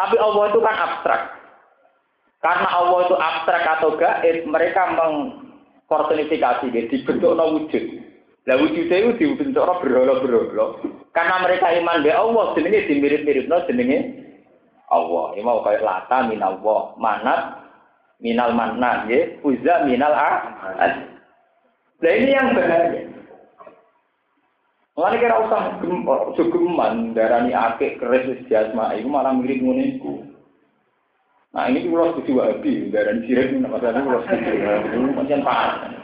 Tapi 0.00 0.16
Allah 0.16 0.44
itu 0.48 0.60
kan 0.64 0.76
abstrak. 0.80 1.22
Karena 2.40 2.68
Allah 2.72 2.98
itu 3.04 3.16
abstrak 3.20 3.64
atau 3.68 4.00
gaib, 4.00 4.48
mereka 4.48 4.96
mengpersonifikasi 4.96 6.72
dia 6.72 6.88
dibentuk 6.88 7.36
no 7.36 7.60
wujud. 7.60 7.84
Lah 8.48 8.56
wujudnya 8.56 8.96
itu 8.96 9.10
dibentuk 9.20 9.60
no 9.60 9.76
berhala-berhala. 9.76 10.80
Karena 11.12 11.36
mereka 11.44 11.68
iman 11.76 12.00
be 12.00 12.08
Allah, 12.16 12.56
jenenge 12.56 12.88
dimirip-mirip 12.88 13.44
no 13.44 13.60
jenenge 13.68 14.24
Allah. 14.88 15.36
Ini 15.36 15.44
mau 15.44 15.60
kayak 15.60 15.84
lata 15.84 16.32
min 16.32 16.40
Allah, 16.40 16.96
manat 16.96 17.60
minal 18.24 18.56
manna, 18.56 19.04
ya, 19.04 19.36
uzza 19.44 19.84
minal 19.84 20.16
ah. 20.16 20.56
Nah 22.00 22.12
ini 22.16 22.32
yang 22.32 22.56
bahaya. 22.56 23.04
Mulane 24.98 25.16
kira 25.22 25.36
usah 25.46 25.62
sugeman 26.34 27.14
darani 27.14 27.54
akeh 27.54 27.96
keris 27.96 28.42
jasma 28.50 28.92
iku 28.98 29.06
malah 29.06 29.32
mirip 29.32 29.62
ngene 29.62 29.96
iku. 29.96 30.26
Nah 31.50 31.66
ini 31.66 31.86
kula 31.86 32.14
setuju 32.14 32.38
wabi 32.38 32.90
darani 32.90 33.26
sirik 33.26 33.54
nek 33.54 33.70
masalah 33.70 34.02
kula 34.02 34.18
setuju. 34.26 35.14
Pancen 35.14 35.46
parah. 35.46 35.94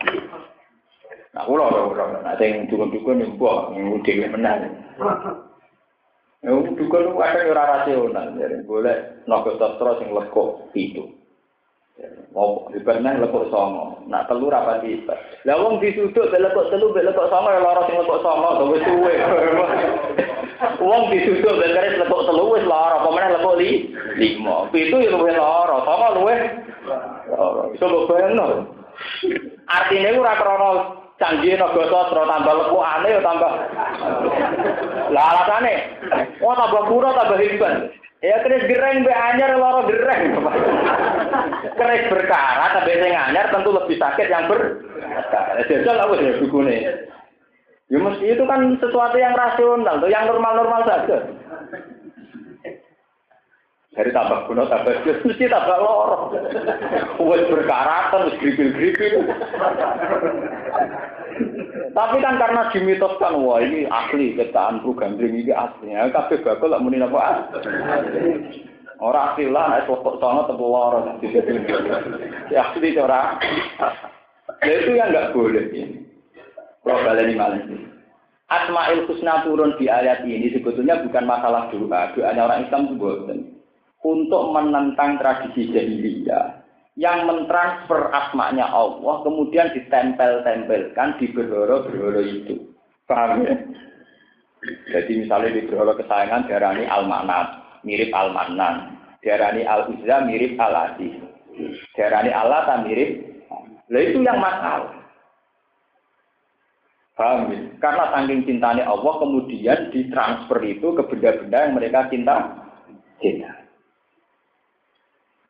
Nah 1.35 1.43
kula 1.45 1.67
kula 1.71 2.05
nek 2.23 2.39
sing 2.39 2.71
dukun-dukun 2.71 3.23
yo 3.23 3.27
mbok 3.35 3.75
dhewe 4.07 4.27
menang. 4.31 4.71
Ya 6.47 6.51
dukun 6.55 7.19
ada 7.19 7.43
ora 7.43 7.65
rasional, 7.83 8.39
boleh 8.71 9.27
naga 9.27 9.51
sastra 9.59 9.99
sing 9.99 10.15
lekuk 10.15 10.71
itu. 10.79 11.26
Mau 12.37 12.69
dibernah 12.69 13.17
lekuk 13.17 13.49
songo, 13.49 14.05
nak 14.05 14.29
telur 14.29 14.53
apa 14.53 14.85
sih? 14.85 15.01
Lah 15.49 15.57
wong 15.57 15.81
disuduk 15.81 16.29
be 16.29 16.37
lekuk 16.37 16.69
telu 16.69 16.93
be 16.93 17.01
lekuk 17.01 17.33
songo 17.33 17.49
ya 17.49 17.65
lara 17.65 17.89
sing 17.89 17.97
lekuk 17.97 18.21
songo 18.21 18.49
to 18.61 18.65
wis 18.69 18.85
suwe. 18.85 19.15
Wong 20.85 21.09
disuduk 21.09 21.57
be 21.57 21.67
keris 21.73 21.97
lekuk 21.97 22.29
telu 22.29 22.53
wis 22.53 22.69
lara, 22.69 23.01
apa 23.01 23.09
meneh 23.09 23.33
lekuk 23.41 23.57
li 23.57 23.71
lima. 24.21 24.69
Pitu 24.69 25.01
ya 25.01 25.09
luwih 25.09 25.41
lara, 25.41 25.77
songo 25.89 26.09
luwih 26.21 26.39
lara. 26.85 27.63
Iso 27.73 27.85
mbok 27.89 28.05
bayangno. 28.13 28.47
Artine 29.65 30.21
ora 30.21 30.37
krana 30.37 30.71
canggih 31.17 31.57
naga 31.57 31.83
sastra 31.89 32.29
tambah 32.29 32.55
lekukane 32.61 33.09
ya 33.09 33.21
tambah. 33.25 33.53
Lah 35.17 35.25
alasane, 35.33 35.75
oh 36.45 36.53
tambah 36.53 36.93
pura 36.93 37.17
tambah 37.17 37.41
hebat. 37.41 37.89
Ya 38.21 38.37
keris 38.45 38.69
gereng 38.69 39.01
be 39.01 39.13
anyar 39.17 39.57
loro 39.57 39.89
gereng. 39.89 40.45
Keris 41.75 42.07
berkarat 42.07 42.71
tapi 42.79 42.95
sing 43.01 43.13
anyar 43.17 43.51
tentu 43.51 43.75
lebih 43.75 43.99
sakit 43.99 44.27
yang 44.31 44.47
ber. 44.47 44.85
Jajal 45.67 45.97
aku 45.99 46.15
ya 46.23 46.39
dukune. 46.39 46.77
Ya 47.87 47.99
mesti 48.03 48.35
itu 48.35 48.43
kan 48.47 48.75
sesuatu 48.83 49.15
yang 49.15 49.39
rasional, 49.39 50.03
tuh, 50.03 50.11
yang 50.11 50.27
normal-normal 50.27 50.83
saja. 50.91 51.23
Dari 53.97 54.11
tambah 54.13 54.45
kuno 54.45 54.69
tambah 54.69 54.93
jus, 55.07 55.23
mesti 55.25 55.49
tambah 55.49 55.79
lorong. 55.81 56.35
Wes 57.17 57.49
berkarakter, 57.49 58.29
wes 58.29 58.37
gripil-gripil. 58.43 59.25
Tapi 61.97 62.17
kan 62.21 62.37
karena 62.37 62.69
dimitoskan, 62.77 63.41
wah 63.41 63.57
ini 63.63 63.89
asli 63.89 64.37
ciptaan 64.37 64.85
Bu 64.85 64.93
Gandring 64.93 65.41
ini 65.41 65.49
asli. 65.49 65.97
Ya, 65.97 66.13
kabeh 66.13 66.45
bakal 66.45 66.77
lah 66.77 66.83
muni 66.83 67.01
apa? 67.01 67.49
Ora 68.97 69.33
asli 69.33 69.51
lah, 69.53 69.77
nek 69.77 69.85
foto 69.85 70.17
sono 70.17 70.49
tebu 70.49 70.67
loro. 70.67 71.01
Ya 72.53 72.73
asli 72.73 72.97
ora. 72.97 73.37
Ya 74.65 74.73
itu 74.81 74.97
yang 74.97 75.13
nggak 75.13 75.37
boleh. 75.37 75.65
Kalau 76.81 77.03
baleni 77.05 77.35
malah. 77.35 77.61
Asmaul 78.47 79.11
Husna 79.11 79.43
turun 79.43 79.75
di 79.75 79.91
ayat 79.91 80.23
ini 80.23 80.55
sebetulnya 80.55 81.03
bukan 81.03 81.27
masalah 81.27 81.67
doa. 81.75 82.15
Doanya 82.15 82.47
orang 82.47 82.63
Islam 82.63 82.83
itu 82.87 82.95
bukan 82.95 83.39
untuk 84.07 84.55
menentang 84.55 85.19
tradisi 85.19 85.67
jahiliyah 85.75 86.63
yang 86.95 87.27
mentransfer 87.27 88.09
asmanya 88.15 88.71
Allah 88.71 89.21
kemudian 89.27 89.75
ditempel-tempelkan 89.75 91.19
di 91.19 91.27
berhoro-berhoro 91.35 92.23
itu. 92.23 92.55
Paham 93.11 93.45
ya? 93.45 93.55
Jadi 94.95 95.27
misalnya 95.27 95.51
di 95.59 95.67
berhoro 95.67 95.99
kesayangan 95.99 96.47
darani 96.47 96.87
Al-Manat, 96.87 97.66
mirip 97.87 98.11
Al-Manan. 98.11 98.99
Darani 99.23 99.63
Al-Uzza 99.63 100.27
mirip 100.27 100.59
Al-Aziz. 100.59 101.15
Darani 101.95 102.35
Allah 102.35 102.67
tak 102.67 102.83
mirip. 102.85 103.23
Lah 103.87 104.03
itu 104.03 104.19
yang 104.27 104.43
masalah. 104.43 104.93
Paham 107.17 107.49
ya? 107.49 107.59
Karena 107.81 108.13
saking 108.13 108.45
cintanya 108.45 108.85
Allah 108.85 109.15
kemudian 109.23 109.89
ditransfer 109.89 110.61
itu 110.69 110.93
ke 110.93 111.03
benda-benda 111.09 111.59
yang 111.65 111.73
mereka 111.73 112.13
cinta. 112.13 112.37
Cinta. 113.23 113.57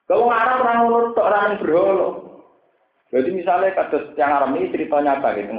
Kalau 0.07 0.31
Arab 0.31 0.63
orang 0.63 1.11
tok 1.19 1.27
orang 1.27 1.59
berholo. 1.59 2.09
Jadi 3.11 3.35
misalnya 3.35 3.75
kasus 3.75 4.15
yang 4.15 4.31
Arab 4.31 4.55
ini 4.55 4.71
cerita 4.71 5.03
nyata 5.03 5.35
gitu. 5.35 5.51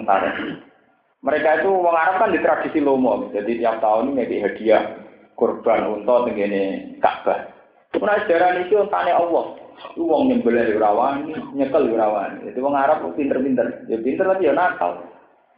Mereka 1.20 1.50
itu 1.60 1.72
Arab 1.92 2.16
kan 2.24 2.32
di 2.32 2.40
tradisi 2.40 2.80
lomo, 2.80 3.28
jadi 3.36 3.52
tiap 3.60 3.84
tahun 3.84 4.16
ini 4.16 4.40
hadiah 4.40 5.07
kurban 5.38 6.02
untuk 6.02 6.28
tenggene 6.28 6.98
Ka'bah. 6.98 7.54
Pernah 7.94 8.20
sejarah 8.26 8.58
itu 8.66 8.76
tanya 8.90 9.22
Allah. 9.22 9.56
Itu 9.94 10.10
wong 10.10 10.34
nyembelih 10.34 10.82
rawani, 10.82 11.38
nyekel 11.54 11.94
rawani. 11.94 12.50
Itu 12.50 12.66
wong 12.66 12.74
Arab 12.74 13.06
pinter-pinter. 13.14 13.86
Ya 13.86 14.02
pinter 14.02 14.26
tapi 14.26 14.50
ya 14.50 14.58
nakal. 14.58 15.06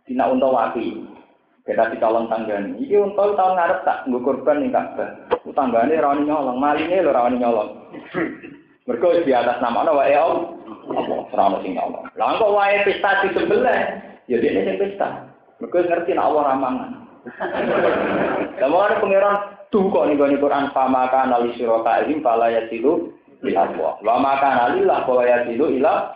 Tina 0.04 0.28
untuk 0.28 0.52
wapi. 0.52 1.08
Kita 1.64 1.90
di 1.90 1.98
calon 2.02 2.28
tanggani. 2.28 2.76
Iki 2.84 2.96
untuk 3.00 3.40
tahun 3.40 3.56
ngarep 3.56 3.80
tak 3.88 4.04
nggo 4.06 4.20
kurban 4.22 4.60
ning 4.62 4.76
Ka'bah. 4.76 5.10
Tanggane 5.56 5.96
rawani 5.96 6.28
nyolong, 6.28 6.60
malinge 6.60 7.00
lho 7.00 7.16
rawani 7.16 7.40
nyolong. 7.40 7.72
Mereka 8.86 9.22
di 9.22 9.32
atas 9.32 9.62
nama 9.62 9.86
Allah, 9.86 9.96
wae 10.02 10.18
Allah. 10.18 10.50
Serana 11.30 11.62
sing 11.62 11.78
Allah. 11.78 12.10
Lah 12.18 12.42
kok 12.42 12.54
wae 12.54 12.82
pesta 12.84 13.22
di 13.22 13.30
sebelah, 13.38 14.02
ya 14.26 14.42
dia 14.42 14.66
sing 14.66 14.82
pesta. 14.82 15.30
Mereka 15.62 15.86
ngerti 15.86 16.18
nak 16.18 16.28
Allah 16.34 16.44
ramangan. 16.54 16.92
Lah 18.58 18.68
mau 18.68 18.90
pangeran 18.90 19.59
tuh 19.70 19.90
kok 19.94 20.06
nih 20.10 20.18
Quran 20.18 20.74
fama 20.74 21.10
kana 21.14 21.42
li 21.46 21.54
syuraka 21.58 22.06
ihim 22.06 22.26
fala 22.26 22.50
yasilu 22.50 23.14
ila 23.46 23.62
Allah. 23.70 23.94
Wa 24.02 24.16
ma 24.18 24.34
kana 24.42 24.76
lillah 24.78 25.06
fala 25.06 25.24
yasilu 25.26 25.70
ila 25.80 26.14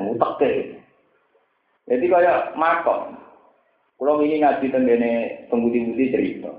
mutakke. 0.00 0.80
Jadi 1.84 2.04
kaya 2.08 2.52
makom. 2.56 3.20
Kalau 3.94 4.20
ini 4.20 4.42
ngaji 4.42 4.66
tenggene 4.72 5.12
pembudi-budi 5.48 6.12
cerita. 6.12 6.50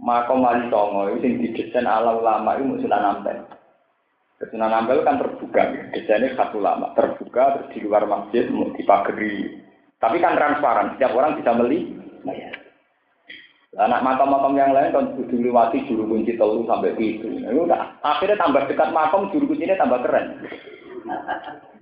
Makom 0.00 0.46
wali 0.46 0.64
songo 0.72 1.12
itu 1.12 1.18
sing 1.22 1.32
didesain 1.38 1.84
ala 1.84 2.16
ulama 2.16 2.56
itu 2.56 2.82
sudah 2.86 2.98
nampak. 2.98 3.60
Sunan 4.40 4.72
Ampel 4.72 5.04
kan 5.04 5.20
terbuka, 5.20 5.92
desainnya 5.92 6.32
satu 6.32 6.64
lama, 6.64 6.96
terbuka 6.96 7.60
terus 7.60 7.76
di 7.76 7.84
luar 7.84 8.08
masjid 8.08 8.48
mau 8.48 8.72
dipagari. 8.72 9.60
Tapi 10.00 10.16
kan 10.16 10.32
transparan, 10.32 10.96
setiap 10.96 11.12
orang 11.12 11.36
bisa 11.36 11.52
beli. 11.52 11.92
Anak 13.78 14.02
makam-makam 14.02 14.58
yang 14.58 14.74
lain 14.74 14.90
kan 14.90 15.14
kudu 15.14 15.46
liwati 15.46 15.86
juru 15.86 16.02
kunci 16.10 16.34
telu 16.34 16.66
sampai 16.66 16.90
itu. 16.98 17.30
Nah. 17.38 18.02
Akhirnya 18.02 18.34
tambah 18.34 18.66
dekat 18.66 18.90
makam 18.90 19.30
juru 19.30 19.54
kuncinya 19.54 19.78
tambah 19.78 20.02
keren. 20.02 20.42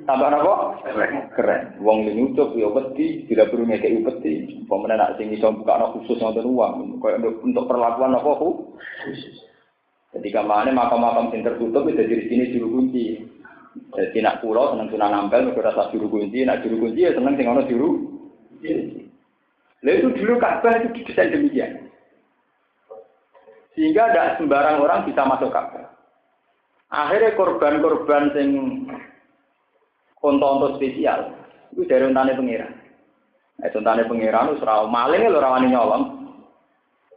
Tambah 0.05 0.28
apa? 0.28 0.84
Keren. 1.32 1.80
Wong 1.80 2.05
ini 2.05 2.28
ucap 2.28 2.53
ya 2.53 2.68
peti, 2.68 3.24
tidak 3.32 3.49
perlu 3.49 3.64
ngekei 3.64 4.05
peti. 4.05 4.32
Pemenang 4.68 5.01
nak 5.01 5.14
sing 5.16 5.32
iso 5.32 5.49
buka 5.49 5.80
anak 5.80 5.97
khusus 5.97 6.20
nonton 6.20 6.45
uang. 6.45 7.01
Untuk 7.41 7.64
perlakuan 7.64 8.12
apa 8.12 8.30
khusus. 8.36 9.49
Ketika 10.12 10.45
mana 10.45 10.68
makam-makam 10.76 11.32
yang 11.32 11.41
tertutup 11.49 11.89
itu 11.89 12.05
di 12.05 12.28
sini 12.28 12.53
juru 12.53 12.68
kunci. 12.68 13.16
Jadi 13.97 14.20
nak 14.20 14.45
pulau 14.45 14.76
seneng 14.76 14.93
sunan 14.93 15.09
nampel, 15.09 15.49
mereka 15.49 15.72
rasa 15.72 15.89
juru 15.89 16.12
kunci, 16.12 16.45
nak 16.45 16.61
juru 16.61 16.84
kunci 16.84 17.09
ya 17.09 17.16
seneng 17.16 17.32
sing 17.41 17.49
ono 17.49 17.64
juru. 17.64 17.89
Lalu 19.83 19.95
itu 19.95 20.09
dulu 20.18 20.35
Ka'bah 20.43 20.74
itu 20.83 20.89
didesain 20.91 21.31
demikian. 21.31 21.87
Sehingga 23.79 24.11
tidak 24.11 24.43
sembarang 24.43 24.83
orang 24.83 25.07
bisa 25.07 25.22
masuk 25.22 25.55
Ka'bah. 25.55 25.95
Akhirnya 26.89 27.37
korban-korban 27.37 28.33
sing 28.35 28.49
konto-konto 30.18 30.81
spesial 30.81 31.37
itu 31.76 31.85
dari 31.85 32.09
untane 32.09 32.35
pengiran. 32.35 32.72
Eh 33.61 33.70
untane 33.74 34.09
pengiran 34.09 34.51
itu 34.51 34.64
serau 34.64 34.89
maling 34.89 35.29
lho 35.29 35.39
rawani 35.39 35.68
nyolong. 35.70 36.05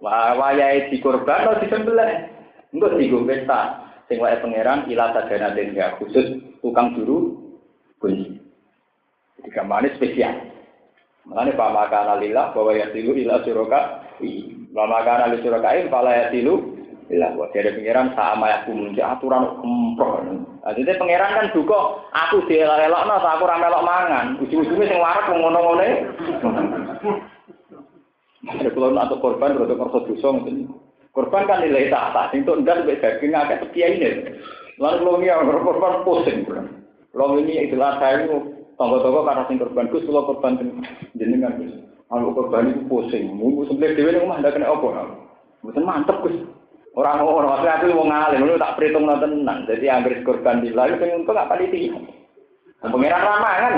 Wah, 0.01 0.33
wayai 0.33 0.89
di 0.89 0.97
korban 0.97 1.45
atau 1.45 1.61
di 1.61 1.69
sebelah. 1.69 2.29
Enggak 2.73 2.97
tiga 2.97 3.19
pesta. 3.25 3.61
Sing 4.09 4.19
wae 4.19 4.35
pangeran 4.43 4.89
ila 4.91 5.15
sadana 5.15 5.55
den 5.55 5.71
ya 5.71 5.95
khusus 5.95 6.41
tukang 6.59 6.97
juru 6.97 7.37
kunci. 8.01 8.41
Jadi 9.39 9.49
gamane 9.55 9.93
spesial. 9.95 10.35
Makanya 11.29 11.53
Pak 11.53 11.71
Makana 11.73 12.13
lillah 12.17 12.49
bahwa 12.53 12.71
ya 12.73 12.89
tilu 12.89 13.13
ila 13.13 13.41
suroka. 13.45 14.07
Pak 14.71 14.87
Makana 14.89 15.29
li 15.29 15.37
suroka 15.45 15.69
pala 15.89 16.11
ya 16.15 16.25
tilu 16.33 16.81
Ilah, 17.11 17.35
buat 17.35 17.51
dari 17.51 17.75
pangeran 17.75 18.15
sama 18.15 18.47
aku 18.63 18.71
muncul 18.71 19.03
aturan 19.03 19.43
kempro. 19.59 20.23
Nah, 20.23 20.71
jadi 20.71 20.95
pangeran 20.95 21.35
kan 21.35 21.47
juga 21.51 22.07
aku 22.15 22.47
dielak-elak, 22.47 23.03
nah 23.03 23.19
aku 23.19 23.43
ramelok 23.43 23.83
mangan. 23.83 24.39
Ujung-ujungnya 24.39 24.87
sing 24.87 24.99
warak 25.03 25.27
ngono-ngono. 25.27 25.83
Ada 28.47 28.69
kalau 28.71 28.95
untuk 28.95 29.19
korban, 29.19 29.59
untuk 29.59 29.75
korban 29.75 30.07
dosa. 30.07 30.29
Korban 31.11 31.43
kan 31.51 31.59
nilai 31.59 31.91
tahta, 31.91 32.31
untuk 32.31 32.63
enggak 32.63 32.79
sampai 32.79 33.01
daging 33.03 33.31
agak 33.35 33.59
setia 33.67 33.87
ini. 33.91 34.09
Lalu 34.79 34.97
kalau 35.03 35.19
yang 35.19 35.51
korban 35.51 36.07
pusing. 36.07 36.47
Kalau 37.11 37.35
ini 37.43 37.67
itulah 37.67 37.99
saya 37.99 38.23
itu 38.23 38.60
tonggo-tonggo 38.75 39.27
karena 39.27 39.43
sing 39.47 39.57
korban 39.59 39.87
gus, 39.89 40.03
kalau 40.05 40.27
korban 40.27 40.53
jenengan 41.15 41.57
gus. 41.57 41.73
Kalau 42.11 42.35
korban 42.35 42.75
itu 42.75 42.83
pusing, 42.91 43.31
mungkin 43.39 43.71
sebelah 43.71 43.95
dewi 43.95 44.19
rumah 44.19 44.43
ada 44.43 44.51
kena 44.51 44.67
apa? 44.67 45.15
Mungkin 45.63 45.83
mantep 45.87 46.19
gus. 46.27 46.35
Orang 46.91 47.23
orang 47.23 47.55
maksudnya 47.55 47.79
aku 47.79 47.95
mau 47.95 48.03
ngalim, 48.03 48.43
lu 48.43 48.59
tak 48.59 48.75
perhitung 48.75 49.07
tenang. 49.07 49.63
Jadi 49.63 49.85
ambil 49.87 50.13
korban 50.27 50.59
di 50.59 50.75
lalu, 50.75 50.99
pengen 50.99 51.23
untuk 51.23 51.39
apa 51.39 51.55
di 51.55 51.87
Pengiran 52.81 53.23
ramah 53.23 53.53
kan? 53.61 53.73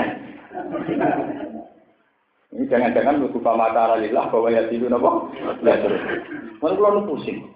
Ini 2.54 2.70
jangan-jangan 2.70 3.22
lu 3.22 3.30
lupa 3.30 3.54
mata 3.54 3.94
lillah 3.98 4.30
bahwa 4.30 4.50
ya 4.50 4.66
tidur 4.66 4.90
nopo. 4.90 5.30
Ya 5.62 5.78
terus. 5.78 6.02
Mana 6.58 6.74
kalau 6.74 7.06
pusing. 7.06 7.53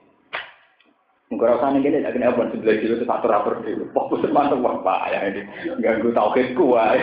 Enggak 1.29 1.61
rasa 1.61 1.77
nih 1.77 1.85
gini, 1.85 1.99
akhirnya 2.09 2.33
apa 2.33 2.49
sebelah 2.49 2.77
kilo 2.81 2.95
itu 2.97 3.05
satu 3.05 3.27
rapor 3.29 3.61
dulu. 3.61 3.85
Fokus 3.93 4.25
mantap 4.33 4.65
wah 4.65 4.81
pak 4.81 5.13
ya 5.13 5.21
ini 5.29 5.43
ganggu 5.85 6.09
tauhid 6.17 6.57
kuat. 6.57 6.97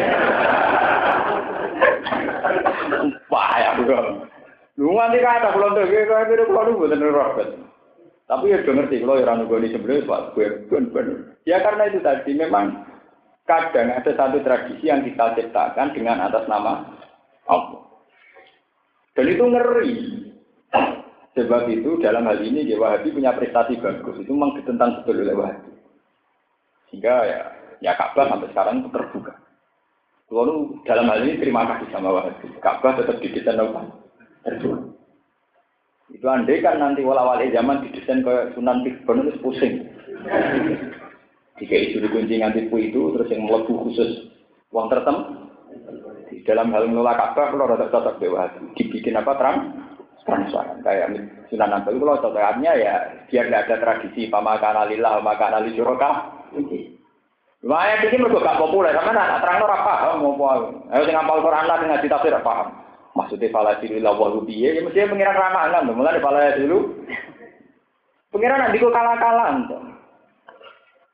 Pak 3.29 3.51
ya 3.61 3.69
bukan. 3.77 4.25
Lu 4.81 4.97
nganti 4.97 5.21
kata 5.21 5.53
kalau 5.53 5.77
tuh 5.77 5.85
gue 5.85 6.09
kayak 6.09 6.25
gitu 6.33 6.43
kalau 6.49 6.73
lu 6.73 6.89
bener 6.89 7.13
robot. 7.13 7.49
Tapi 8.25 8.49
ya 8.49 8.57
ngerti 8.65 9.05
kalau 9.05 9.21
orang 9.21 9.45
nunggu 9.45 9.61
di 9.61 9.69
sebelah 9.69 10.01
pak 10.09 10.21
gue 10.33 10.47
pun 10.73 10.89
Ya 11.45 11.61
karena 11.61 11.93
itu 11.93 12.01
tadi 12.01 12.31
memang 12.33 12.81
kadang 13.45 13.93
ada 13.93 14.09
satu 14.09 14.41
tradisi 14.41 14.89
yang 14.89 15.05
kita 15.05 15.37
ciptakan 15.37 15.93
dengan 15.93 16.25
atas 16.25 16.49
nama 16.49 16.81
Allah. 17.45 17.85
Dan 19.13 19.29
itu 19.29 19.43
ngeri. 19.45 19.93
Sebab 21.35 21.67
itu 21.67 21.99
dalam 21.99 22.23
hal 22.31 22.39
ini 22.39 22.63
ya 22.63 22.79
Wahabi 22.79 23.11
punya 23.11 23.35
prestasi 23.35 23.75
bagus. 23.83 24.15
Itu 24.23 24.31
memang 24.31 24.55
ditentang 24.55 25.03
betul 25.03 25.19
oleh 25.19 25.35
Wahabi. 25.35 25.71
Sehingga 26.87 27.15
ya, 27.27 27.39
ya 27.83 27.91
Ka'bah 27.99 28.31
sampai 28.31 28.49
sekarang 28.55 28.75
itu 28.79 28.89
terbuka. 28.95 29.35
Lalu 30.31 30.79
dalam 30.87 31.11
hal 31.11 31.27
ini 31.27 31.35
terima 31.43 31.67
kasih 31.67 31.91
sama 31.91 32.15
Wahabi. 32.15 32.55
Ka'bah 32.63 32.95
tetap 32.95 33.19
didesain 33.19 33.59
apa? 33.59 33.83
Terbuka. 34.47 34.95
Itu 36.15 36.25
andai 36.31 36.63
kan 36.63 36.79
nanti 36.79 37.03
wala-wali 37.03 37.51
zaman 37.51 37.83
didesain 37.83 38.23
ke 38.23 38.55
Sunan 38.55 38.87
Tikbon 38.87 39.27
itu 39.27 39.35
pusing. 39.43 39.91
Jika 41.59 41.75
itu 41.75 41.99
dikunci 41.99 42.39
nganti 42.39 42.67
itu, 42.67 43.01
terus 43.15 43.31
yang 43.31 43.47
melebu 43.47 43.87
khusus 43.87 44.31
uang 44.75 44.91
tertentu, 44.91 45.45
di 46.31 46.43
dalam 46.47 46.71
hal 46.71 46.87
mengelola 46.87 47.15
Ka'bah 47.15 47.51
kalau 47.51 47.67
rada 47.67 47.87
cocok 47.91 48.15
dewa 48.23 48.47
dibikin 48.75 49.19
apa 49.19 49.35
terang 49.35 49.57
transparan. 50.25 50.81
Kayak 50.81 51.13
Sunan 51.47 51.71
Ampel 51.71 52.01
kalau 52.01 52.17
contohnya 52.19 52.71
ya 52.73 52.93
biar 53.29 53.45
tidak 53.47 53.63
ada 53.69 53.75
tradisi 53.77 54.27
pamakan 54.27 54.75
alillah, 54.85 55.21
pamakan 55.21 55.61
ali 55.61 55.77
syuraka. 55.77 56.33
Lumayan 57.65 58.05
ini 58.05 58.21
mereka 58.21 58.45
gak 58.45 58.61
populer, 58.61 58.93
karena 58.93 59.25
anak 59.25 59.41
terang 59.41 59.65
ora 59.65 59.77
paham 59.81 60.21
mau 60.21 60.37
apa. 60.37 60.69
Ayo 60.93 61.01
sing 61.09 61.17
ngapal 61.17 61.41
Quran 61.41 61.65
lah 61.65 61.77
ngaji 61.81 62.07
tafsir 62.13 62.37
paham. 62.45 62.69
Maksudnya 63.17 63.49
fala 63.49 63.73
silillah 63.81 64.13
wa 64.13 64.27
rubiye, 64.37 64.77
ya 64.77 64.85
mesti 64.85 65.09
pengiran 65.09 65.33
ramalan, 65.33 65.89
mulai 65.89 66.21
fala 66.21 66.53
dulu. 66.61 66.93
Pengiran 68.29 68.69
nanti 68.69 68.77
kok 68.77 68.93
kalah-kalahan. 68.93 69.65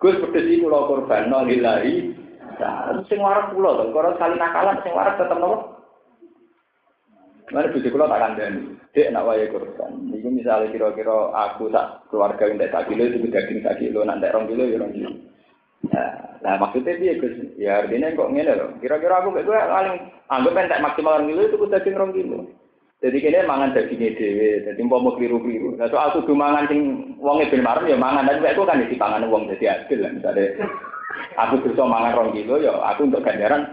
Gus 0.02 0.20
pedes 0.28 0.50
itu 0.50 0.68
lo 0.68 0.92
korban 0.92 1.32
lillahi. 1.32 2.20
Sing 3.08 3.20
waras 3.24 3.48
pulau 3.56 3.80
tuh, 3.80 3.96
kalau 3.96 4.12
sekali 4.20 4.36
nakalan 4.36 4.76
sing 4.84 4.92
waras 4.92 5.16
tetap 5.16 5.40
nopo. 5.40 5.71
Mana 7.52 7.68
bujuk 7.68 7.92
kulo 7.92 8.08
tak 8.08 8.22
kandani. 8.24 8.80
Dek 8.96 9.12
nak 9.12 9.28
waya 9.28 9.48
korban. 9.52 10.12
Iku 10.12 10.28
misalnya 10.32 10.72
kira-kira 10.72 11.32
aku 11.32 11.68
tak 11.72 12.08
keluarga 12.08 12.48
yang 12.48 12.60
tak 12.60 12.88
kilo 12.88 13.08
itu 13.08 13.28
daging 13.28 13.64
tak 13.64 13.80
kilo, 13.80 14.04
nak 14.08 14.24
rong 14.32 14.48
kilo 14.48 14.64
ya 14.68 14.80
rong 14.80 14.92
kilo. 14.96 15.12
Nah, 15.92 16.12
nah 16.46 16.56
maksudnya 16.62 17.00
dia 17.00 17.18
Gus, 17.18 17.36
ya 17.58 17.84
artinya 17.84 18.14
kok 18.14 18.32
ngene 18.32 18.54
loh. 18.56 18.70
Kira-kira 18.80 19.20
aku 19.20 19.36
kayak 19.36 19.48
gue 19.48 19.58
paling 19.58 19.96
anggap 20.28 20.58
entek 20.60 20.84
maksimal 20.84 21.20
rong 21.20 21.30
kilo 21.32 21.42
itu 21.48 21.56
daging 21.68 21.96
rong 22.00 22.12
kilo. 22.16 22.40
Jadi 23.02 23.18
kini 23.18 23.50
mangan 23.50 23.74
dagingnya 23.74 24.14
dewe, 24.14 24.50
jadi 24.62 24.82
mau 24.86 25.02
mau 25.02 25.18
keliru-keliru. 25.18 25.74
Nah 25.74 25.90
soal 25.90 26.14
tuh 26.14 26.38
mangan 26.38 26.70
sing 26.70 27.16
wongnya 27.18 27.50
ben 27.50 27.66
marem 27.66 27.90
ya 27.90 27.98
mangan, 27.98 28.30
tapi 28.30 28.46
aku 28.46 28.62
kan 28.62 28.78
di 28.78 28.94
pangan 28.94 29.26
wong 29.26 29.50
jadi 29.50 29.82
adil 29.82 30.06
lah. 30.06 30.12
Misalnya 30.14 30.70
aku 31.34 31.66
bisa 31.66 31.82
mangan 31.82 32.14
rong 32.14 32.32
kilo, 32.38 32.62
ya 32.62 32.78
aku 32.78 33.10
untuk 33.10 33.26
ganjaran 33.26 33.66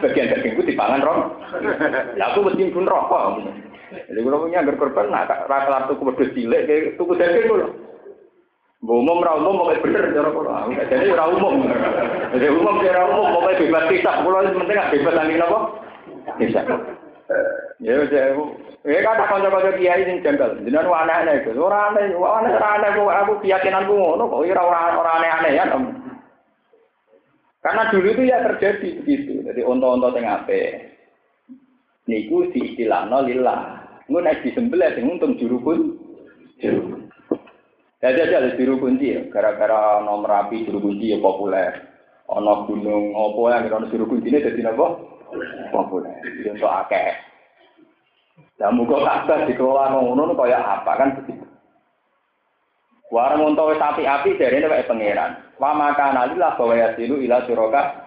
sebagian 0.00 0.32
dagingku 0.32 0.64
di 0.64 0.72
pangan 0.72 1.04
rong. 1.04 1.20
Ya 2.16 2.32
aku 2.32 2.48
mesti 2.48 2.72
pun 2.72 2.88
rokok. 2.88 3.44
Jadi 3.90 4.20
kalau 4.22 4.42
punya 4.46 4.64
agar 4.64 4.74
korban, 4.80 5.10
nah 5.12 5.26
rasa 5.26 5.90
aku 5.90 6.08
berdua 6.08 6.32
cilik, 6.32 6.64
kayak 6.64 6.94
tuku 6.96 7.12
daging 7.18 7.46
dulu. 7.50 7.66
Umum 8.80 9.20
ra 9.20 9.36
umum 9.36 9.60
mau 9.60 9.68
bener 9.68 10.08
cara. 10.16 10.32
Jadi 10.88 11.12
umum. 11.12 11.68
Jadi 12.32 12.46
umum 12.48 12.80
ra 12.80 13.02
umum 13.12 13.26
mau 13.28 13.44
bebas 13.44 13.84
kisah. 13.92 14.24
Kula 14.24 14.48
penting 14.56 14.80
bebas. 14.88 15.20
Ya 17.80 17.92
wis 18.00 18.08
ya. 18.08 18.32
Eh 18.80 19.04
kata 19.04 19.28
kanca-kanca 19.28 19.76
kiai 19.76 20.08
sing 20.08 20.24
janggal. 20.24 20.56
Jenengan 20.64 20.88
aneh-aneh. 20.88 21.44
Ora 21.52 21.92
aneh, 21.92 22.16
ora 22.16 22.40
aneh, 22.40 22.56
ora 22.56 22.68
aneh 22.80 22.90
aku 22.96 23.44
keyakinanku 23.44 23.92
ngono 23.92 24.24
kok 24.24 24.48
ora 24.48 24.96
ora 24.96 25.10
aneh-aneh 25.20 25.52
ya. 25.60 25.64
Karena 27.60 27.92
dulu 27.92 28.08
itu 28.08 28.22
ya 28.24 28.40
terjadi 28.40 28.88
begitu. 29.04 29.44
Jadi 29.44 29.60
onto-onto 29.60 30.16
sing 30.16 30.24
ape. 30.24 30.60
Niku 32.08 32.48
diistilahno 32.56 33.20
lillah. 33.28 33.84
Ngono 34.08 34.24
nek 34.24 34.40
disembelih 34.42 34.96
sing 34.96 35.04
untung 35.06 35.36
juru 35.36 35.60
pun 35.60 35.78
juru. 36.56 37.04
Jadi 38.00 38.16
aja 38.16 38.56
juru 38.56 38.80
kunci 38.80 39.12
ya, 39.12 39.20
gara-gara 39.28 40.00
nomor 40.00 40.32
api 40.32 40.64
juru 40.64 40.88
kunci 40.88 41.12
ya 41.12 41.20
populer. 41.20 41.84
Ono 42.32 42.64
gunung 42.64 43.12
opo 43.12 43.52
yang 43.52 43.68
ono 43.68 43.92
juru 43.92 44.08
kunci 44.08 44.32
ini 44.32 44.40
jadi 44.40 44.72
apa? 44.72 44.86
Populer. 45.68 46.16
Untuk 46.48 46.64
akeh. 46.64 47.12
Dan 48.56 48.80
muka 48.80 49.04
kabeh 49.04 49.52
dikelola 49.52 49.92
ngono 49.92 50.32
kaya 50.32 50.60
apa 50.60 50.92
kan 50.96 51.08
begitu. 51.20 51.49
Warung 53.10 53.58
untuk 53.58 53.74
sapi 53.74 54.06
api 54.06 54.38
dari 54.38 54.62
ini 54.62 54.70
pakai 54.70 54.86
pangeran. 54.86 55.30
Wa 55.58 55.74
maka 55.74 56.14
nalilah 56.14 56.54
bahwa 56.54 56.78
yasilu 56.78 57.18
ila 57.26 57.42
suroka. 57.42 58.06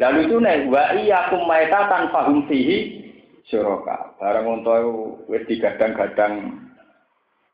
Lalu 0.00 0.18
itu 0.24 0.36
nih 0.40 0.64
wa 0.72 0.96
iya 0.96 1.28
kumaita 1.28 1.92
tanpa 1.92 2.24
humsihi 2.24 2.96
suroka. 3.44 4.16
Barang 4.16 4.48
untuk 4.48 5.20
wis 5.28 5.44
digadang-gadang 5.44 6.64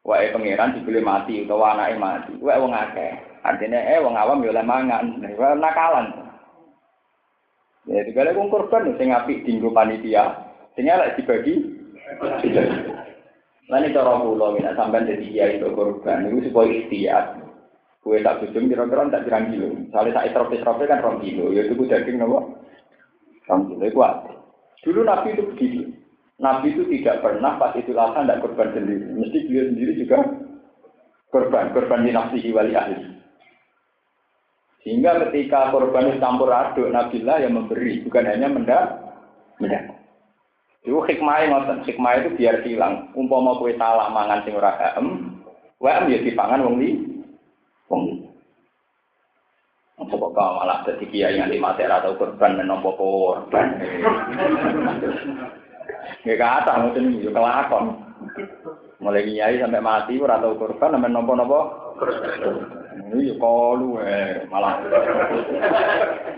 wae 0.07 0.31
pangeran 0.31 0.79
dibeli 0.79 1.03
mati 1.03 1.43
utawa 1.43 1.75
anake 1.75 1.99
mati. 1.99 2.33
Wae 2.39 2.63
wong 2.63 2.71
akeh. 2.71 3.43
Artinya 3.43 3.83
eh 3.83 3.99
wong 3.99 4.15
awam 4.15 4.47
ya 4.47 4.63
mangan. 4.63 5.19
Wae 5.19 5.59
nakalan. 5.59 6.15
Ya 7.91 8.07
digale 8.07 8.39
wong 8.39 8.55
korban 8.55 8.95
sing 8.95 9.11
apik 9.11 9.43
dinggo 9.43 9.75
panitia. 9.75 10.47
Sing 10.79 10.87
elek 10.87 11.19
dibagi. 11.19 11.75
Lan 13.67 13.83
itu 13.83 13.99
cara 13.99 14.23
kula 14.23 14.47
nek 14.55 14.77
sampean 14.79 15.11
dadi 15.11 15.27
kiai 15.35 15.59
itu 15.59 15.67
korban 15.75 16.23
niku 16.23 16.47
supaya 16.47 16.71
ikhtiar. 16.71 17.25
Kue 17.99 18.23
tak 18.23 18.39
bujum 18.39 18.71
kira-kira 18.71 19.11
tak 19.11 19.25
pirang 19.27 19.51
kilo. 19.51 19.69
Soalnya 19.91 20.23
tak 20.23 20.31
tropis-tropis 20.39 20.87
kan 20.87 21.03
rong 21.03 21.19
kilo. 21.19 21.51
Ya 21.51 21.67
itu 21.67 21.75
daging 21.75 22.23
nopo. 22.23 22.63
Rong 23.51 23.61
kilo 23.67 23.85
itu 23.91 24.01
Dulu 24.87 25.03
Nabi 25.03 25.35
itu 25.35 25.43
begitu. 25.51 25.83
Nabi 26.39 26.71
itu 26.71 26.87
tidak 26.87 27.27
pernah 27.27 27.59
pas 27.59 27.75
itu 27.75 27.91
lasa 27.91 28.23
tidak 28.23 28.47
korban 28.47 28.71
sendiri. 28.71 29.03
Mesti 29.19 29.39
beliau 29.51 29.67
sendiri 29.73 29.93
juga 29.99 30.19
korban, 31.35 31.75
korban 31.75 32.07
di 32.07 32.15
nafsihi 32.15 32.55
wali 32.55 32.79
ahli. 32.79 33.03
Sehingga 34.87 35.19
ketika 35.27 35.75
korban 35.75 36.15
campur 36.23 36.55
aduk, 36.55 36.87
Nabilah 36.95 37.43
yang 37.43 37.59
memberi, 37.59 38.07
bukan 38.07 38.31
hanya 38.31 38.47
mendak, 38.47 38.85
mendak. 39.59 39.91
Itu 40.87 41.03
hikmahnya 41.03 41.51
ngoten, 41.51 41.79
hikmah 41.83 42.23
itu 42.23 42.29
biar 42.39 42.63
hilang. 42.63 43.11
Umpama 43.19 43.59
kue 43.59 43.75
salah 43.75 44.07
mangan 44.07 44.47
sing 44.47 44.55
ora 44.55 44.79
em, 44.95 45.35
wae 45.83 46.15
ya 46.15 46.23
dipangan 46.23 46.63
wong 46.63 46.79
li, 46.79 46.91
wong 47.91 48.01
li. 48.07 48.15
Apa 49.99 50.15
kok 50.15 50.55
malah 50.63 50.87
dadi 50.87 51.11
kiai 51.11 51.43
di 51.51 51.59
mati 51.59 51.83
atau 51.83 52.15
korban 52.15 52.63
menompo 52.63 52.95
korban. 52.95 53.67
Nggak 56.23 56.39
kata 56.39 56.73
mungkin 56.87 57.19
yo 57.19 57.35
kelakon. 57.35 57.85
Mulai 59.03 59.27
kiai 59.27 59.59
sampai 59.59 59.83
mati 59.83 60.23
ora 60.23 60.39
tau 60.39 60.55
korban 60.55 60.95
sampai 60.95 61.11
nopo-nopo. 61.11 61.61
Ini 62.97 63.29
yo 63.29 63.35
kalu 63.37 64.01
eh 64.01 64.49
malah 64.49 64.81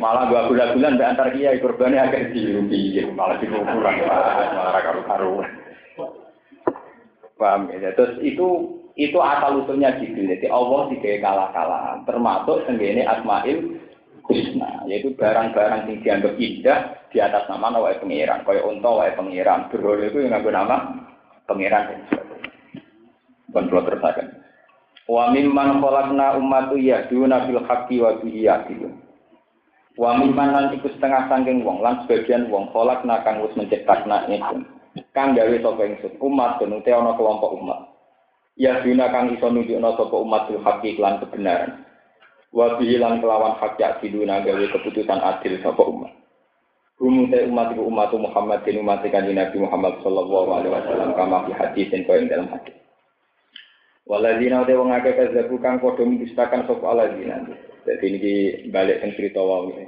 malah 0.03 0.23
gua 0.27 0.51
gula-gulan 0.51 0.99
mbek 0.99 1.11
antar 1.15 1.31
kiai 1.31 1.63
korbannya 1.63 2.03
agak 2.03 2.35
dirugi 2.35 2.99
malah 3.15 3.39
dibukulan 3.39 3.95
malah 4.05 4.83
karu-karu. 4.83 5.47
Paham 7.39 7.71
ya? 7.71 7.95
Terus 7.95 8.19
itu 8.27 8.79
itu 8.99 9.19
asal 9.23 9.63
usulnya 9.63 9.95
gitu. 10.03 10.19
Jadi 10.27 10.51
Allah 10.51 10.91
tidak 10.91 11.23
kalah-kalahan. 11.23 11.99
Termasuk 12.03 12.67
tenggene 12.67 13.07
Asmail 13.07 13.79
Husna, 14.27 14.85
yaitu 14.91 15.15
barang-barang 15.15 15.89
yang 15.89 15.99
dianggap 16.03 16.35
indah 16.37 16.79
di 17.15 17.23
atas 17.23 17.47
nama 17.47 17.73
nawai 17.73 18.03
pengiran. 18.03 18.43
Kaya 18.43 18.67
unta 18.67 18.91
wae 18.91 19.15
pengiran. 19.15 19.71
Berholo 19.71 20.03
itu 20.03 20.19
yang 20.21 20.35
nganggo 20.35 20.51
nama 20.51 20.77
pengiran 21.47 21.89
dan 21.89 22.01
sebagainya. 22.11 22.51
Bukan 23.49 23.65
terusakan. 23.71 24.27
Wa 25.09 25.33
mimman 25.33 25.81
khalaqna 25.81 26.37
ummatu 26.37 26.77
yahduna 26.77 27.49
bil 27.49 27.65
haqqi 27.65 27.97
wa 27.97 28.21
bihi 28.21 28.45
yahdun. 28.45 28.93
Wa 29.97 30.21
mimman 30.21 30.53
lan 30.53 30.65
iku 30.77 30.93
setengah 30.93 31.33
sangking 31.33 31.65
wong 31.65 31.81
lan 31.81 32.05
sebagian 32.05 32.53
wong 32.53 32.69
khalaqna 32.77 33.25
kang 33.25 33.41
wis 33.41 33.57
menciptakna 33.57 34.29
itu. 34.29 34.69
Kang 35.17 35.33
gawe 35.33 35.57
sapa 35.65 35.83
ingsun 35.89 36.13
umat 36.21 36.61
ben 36.61 36.77
ana 36.77 37.17
kelompok 37.17 37.57
umat. 37.57 37.81
Ya 38.61 38.85
dina 38.85 39.09
kang 39.09 39.33
iso 39.33 39.49
nunjukna 39.49 39.97
sapa 39.97 40.13
umat 40.13 40.53
bil 40.53 40.61
haqqi 40.61 41.01
lan 41.01 41.25
kebenaran. 41.25 41.89
Wa 42.53 42.77
bihi 42.77 43.01
lan 43.01 43.25
kelawan 43.25 43.57
hak 43.57 43.81
ya 43.81 43.97
dina 44.05 44.45
gawe 44.45 44.65
keputusan 44.77 45.25
adil 45.25 45.57
sapa 45.65 45.83
umat. 45.89 46.13
Rumu 46.99 47.31
te 47.33 47.49
umat 47.49 47.73
iku 47.73 47.87
umat 47.89 48.11
Muhammad 48.13 48.61
din 48.67 48.83
umat 48.83 49.07
Nabi 49.07 49.57
Muhammad 49.57 50.03
sallallahu 50.03 50.51
alaihi 50.51 50.75
wasallam 50.75 51.15
kama 51.15 51.47
fi 51.47 51.53
hadis 51.55 51.89
yang 51.95 52.03
kau 52.05 52.19
dalam 52.19 52.51
hadis. 52.51 52.75
Waladina 54.09 54.65
udah 54.65 54.77
wong 54.81 54.91
akeh 54.97 55.13
kazzabu 55.21 55.61
kang 55.61 55.85
padha 55.85 56.01
mendustakan 56.01 56.65
sapa 56.65 56.87
aladina. 56.89 57.45
Dadi 57.85 58.07
niki 58.09 58.35
balik 58.73 59.05
teng 59.05 59.13
cerita 59.13 59.37
wae. 59.45 59.85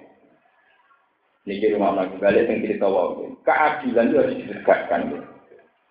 Niki 1.48 1.72
rumah 1.72 1.97
lagi 1.97 2.20
balik 2.20 2.44
teng 2.44 2.60
cerita 2.60 2.84
wae. 2.84 3.32
Keadilan 3.48 4.12
itu 4.12 4.16
harus 4.20 4.36
ditegakkan. 4.36 5.01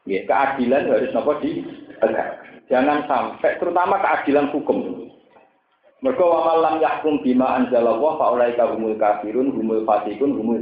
Ya, 0.05 0.21
keadilan 0.29 0.93
harus 0.93 1.09
nopo 1.09 1.41
ditegakkan. 1.41 2.61
Jangan 2.69 3.09
sampai 3.09 3.57
terutama 3.57 3.97
keadilan 3.97 4.53
hukum. 4.53 5.09
Mereka 6.05 6.21
wa 6.21 6.53
malam 6.53 6.85
yahkum 6.85 7.25
bima 7.25 7.57
anzalallah 7.57 8.13
fa 8.15 8.29
ulaika 8.29 8.71
humul 8.71 8.93
kafirun 8.95 9.57
humul 9.57 9.81
fasikun 9.89 10.37
humul 10.37 10.61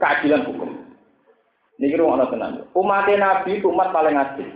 keadilan 0.00 0.48
hukum. 0.48 0.80
Ini 1.76 1.92
kira 1.92 2.08
ana 2.08 2.24
tenan. 2.32 2.64
Umat 2.72 3.04
Nabi 3.04 3.60
umat 3.68 3.92
paling 3.92 4.16
adil. 4.16 4.48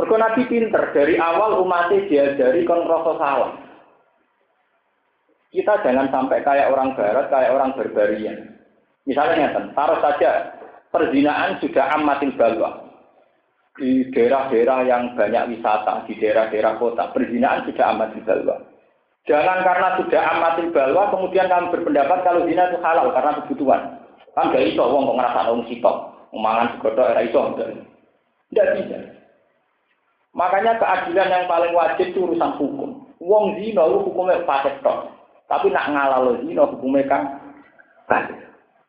Mereka 0.00 0.16
Nabi 0.16 0.42
pinter 0.48 0.96
dari 0.96 1.20
awal 1.20 1.60
umatnya 1.60 2.08
diajari 2.08 2.64
kon 2.64 2.88
rasa 2.88 3.12
salah. 3.20 3.52
Kita 5.52 5.84
jangan 5.84 6.08
sampai 6.08 6.40
kayak 6.40 6.72
orang 6.72 6.96
barat, 6.96 7.28
kayak 7.28 7.52
orang 7.52 7.76
berbarian. 7.76 8.56
Misalnya 9.04 9.52
taruh 9.76 10.00
saja 10.00 10.56
perzinaan 10.88 11.60
sudah 11.60 12.00
amatin 12.00 12.32
balwa. 12.32 12.80
Di 13.76 14.08
daerah-daerah 14.08 14.88
yang 14.88 15.12
banyak 15.20 15.52
wisata, 15.52 16.08
di 16.08 16.16
daerah-daerah 16.16 16.80
kota, 16.80 17.12
perzinaan 17.12 17.68
sudah 17.68 17.92
amatin 17.92 18.24
balwa. 18.24 18.56
Jangan 19.28 19.58
karena 19.60 19.88
sudah 20.00 20.22
amatin 20.32 20.72
balwa, 20.72 21.12
kemudian 21.12 21.44
kamu 21.44 21.76
berpendapat 21.76 22.18
kalau 22.24 22.48
zina 22.48 22.72
itu 22.72 22.80
halal 22.80 23.12
karena 23.12 23.36
kebutuhan. 23.44 23.80
Kan 24.32 24.48
gak 24.48 24.64
iso 24.64 24.80
wong 24.80 25.12
kok 25.12 25.18
ngerasa 25.20 25.40
wong 25.52 25.62
sitok. 25.68 25.96
Mangan 26.32 26.72
segodok 26.72 27.10
era 27.12 27.20
iso. 27.20 27.40
Tidak 28.48 28.68
bisa. 28.80 29.19
Makanya 30.30 30.78
keadilan 30.78 31.28
yang 31.28 31.44
paling 31.50 31.74
wajib 31.74 32.14
itu 32.14 32.22
urusan 32.22 32.54
hukum. 32.54 33.02
Wong 33.18 33.58
zina 33.58 33.82
itu 33.84 33.98
hukumnya 34.06 34.46
fasik 34.46 34.78
tok. 34.80 35.10
Tapi 35.50 35.74
nak 35.74 35.90
ngalalo 35.90 36.38
zina 36.46 36.62
hukumnya 36.70 37.10
kan 37.10 37.22
fasik. 38.06 38.38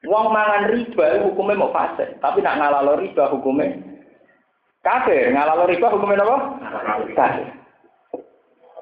Wong 0.05 0.30
mangan 0.30 0.69
riba 0.69 1.26
hukumnya 1.26 1.57
mau 1.57 1.73
fasik. 1.73 2.22
Tapi 2.22 2.45
nak 2.45 2.61
ngalalo 2.61 3.01
riba 3.01 3.23
hukumnya 3.34 3.73
kafir. 4.85 5.34
Ngalalo 5.34 5.65
riba 5.65 5.88
hukumnya 5.89 6.22
apa? 6.22 6.38
Kafir. 7.18 7.47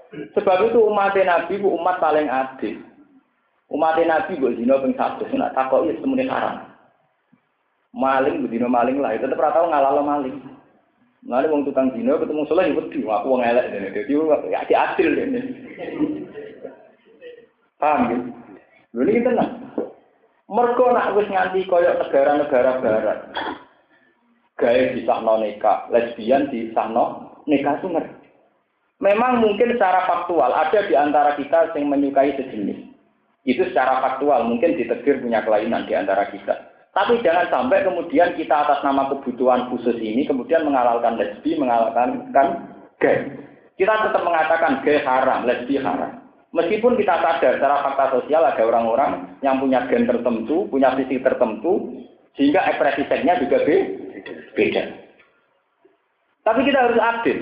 Sebab 0.09 0.65
itu 0.67 0.79
umat 0.89 1.13
Nabi 1.13 1.61
itu 1.61 1.69
umat 1.69 2.01
paling 2.01 2.27
adil. 2.27 2.81
Umat 3.69 4.01
Nabi 4.01 4.41
gue 4.41 4.57
zina 4.57 4.81
ping 4.81 4.97
satu, 4.97 5.29
nak 5.37 5.53
takok 5.53 5.85
ya 5.85 5.93
semuanya 6.01 6.25
haram. 6.33 6.55
Maling 7.93 8.49
gue 8.49 8.57
maling 8.57 8.97
lah, 8.97 9.13
itu 9.13 9.29
tetap 9.29 9.53
tahu 9.53 9.69
ngalalo 9.69 10.01
maling. 10.01 10.41
Lalu 11.27 11.51
wong 11.51 11.61
tukang 11.67 11.91
zina 11.91 12.15
ketemu 12.15 12.47
soleh 12.47 12.71
ya 12.71 12.77
wedi, 12.79 12.99
aku 13.03 13.27
wong 13.27 13.43
elek 13.43 13.75
dene. 13.75 13.87
Dadi 13.91 14.13
ya 14.47 14.59
di 14.63 14.73
adil 14.75 15.09
dene. 15.11 15.39
Paham 17.75 18.01
ya? 18.07 18.17
Lho 18.95 19.03
iki 19.03 19.25
tenang. 19.27 19.51
Mergo 20.49 20.85
nak 20.95 21.13
wis 21.13 21.29
nganti 21.29 21.67
koyok 21.67 21.99
negara-negara 22.01 22.71
barat. 22.81 23.19
Gawe 24.57 24.81
disahno 24.95 25.39
nikah, 25.43 25.87
lesbian 25.91 26.49
disahno 26.49 27.35
nikah 27.45 27.77
itu 27.79 27.87
ngerti. 27.91 28.27
Memang 28.99 29.39
mungkin 29.39 29.75
secara 29.75 30.03
faktual 30.03 30.51
ada 30.51 30.83
di 30.83 30.91
antara 30.91 31.39
kita 31.39 31.71
yang 31.71 31.87
menyukai 31.87 32.35
sejenis. 32.35 32.91
Itu 33.47 33.63
secara 33.71 34.03
faktual 34.03 34.51
mungkin 34.51 34.75
ditegur 34.75 35.23
punya 35.23 35.39
kelainan 35.47 35.87
di 35.87 35.95
antara 35.95 36.27
kita. 36.27 36.68
Tapi 36.89 37.21
jangan 37.21 37.45
sampai 37.53 37.85
kemudian 37.85 38.33
kita 38.33 38.65
atas 38.65 38.81
nama 38.81 39.05
kebutuhan 39.13 39.69
khusus 39.69 39.93
ini 40.01 40.25
kemudian 40.25 40.65
mengalalkan 40.65 41.21
lesbi, 41.21 41.53
mengalalkan 41.53 42.33
kan 42.33 42.47
gay. 42.97 43.29
Kita 43.77 44.09
tetap 44.09 44.25
mengatakan 44.25 44.81
gay 44.81 44.99
haram, 45.05 45.45
lesbi 45.45 45.77
haram. 45.77 46.19
Meskipun 46.49 46.97
kita 46.97 47.21
sadar 47.21 47.61
secara 47.61 47.85
fakta 47.85 48.05
sosial 48.17 48.41
ada 48.41 48.65
orang-orang 48.65 49.37
yang 49.45 49.61
punya 49.61 49.85
gen 49.85 50.09
tertentu, 50.09 50.65
punya 50.65 50.97
visi 50.97 51.21
tertentu, 51.21 51.93
sehingga 52.33 52.65
ekspresi 52.73 53.05
seksnya 53.05 53.37
juga 53.37 53.61
beda. 54.57 54.83
Tapi 56.41 56.59
kita 56.65 56.79
harus 56.89 56.97
adil. 56.97 57.37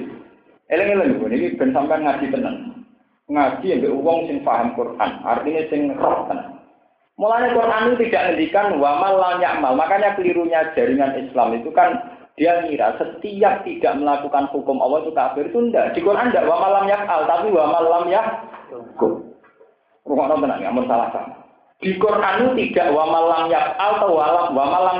Eleng-eleng, 0.68 1.24
ini 1.32 1.56
ben 1.56 1.72
sampai 1.72 2.04
ngaji 2.04 2.28
tenang. 2.28 2.84
Ngaji 3.32 3.66
yang 3.72 3.96
uang 3.96 4.28
sing 4.28 4.44
paham 4.44 4.76
Quran, 4.76 5.12
artinya 5.24 5.64
sing 5.72 5.96
roh 5.96 6.28
tenang. 6.28 6.57
Mulanya 7.18 7.50
Quran 7.58 7.84
itu 7.90 7.96
tidak 8.08 8.24
ngendikan 8.30 8.78
wamal 8.78 9.18
yakmal. 9.42 9.74
Makanya 9.74 10.14
kelirunya 10.14 10.70
jaringan 10.78 11.18
Islam 11.18 11.58
itu 11.58 11.74
kan 11.74 11.98
dia 12.38 12.62
ngira 12.62 12.94
setiap 13.02 13.66
tidak 13.66 13.98
melakukan 13.98 14.46
hukum 14.54 14.78
Allah 14.78 15.02
itu 15.02 15.12
kafir 15.18 15.50
itu 15.50 15.58
enggak. 15.58 15.98
Di 15.98 16.06
Quran 16.06 16.30
enggak 16.30 16.46
wamal 16.46 16.86
yakal, 16.86 17.26
tapi 17.26 17.50
wamal 17.50 18.06
yakum. 18.06 19.34
Rumah 20.06 20.26
tenang, 20.30 20.62
nggak 20.62 20.86
salah 20.88 21.10
sama. 21.10 21.36
Di 21.82 21.98
Quran 21.98 22.36
itu 22.38 22.50
tidak 22.70 22.94
wamal 22.94 23.26
lam 23.26 23.44
yakal 23.50 24.02
atau 24.02 24.14
walam 24.14 24.54
wamal 24.54 24.82
lam 24.86 24.98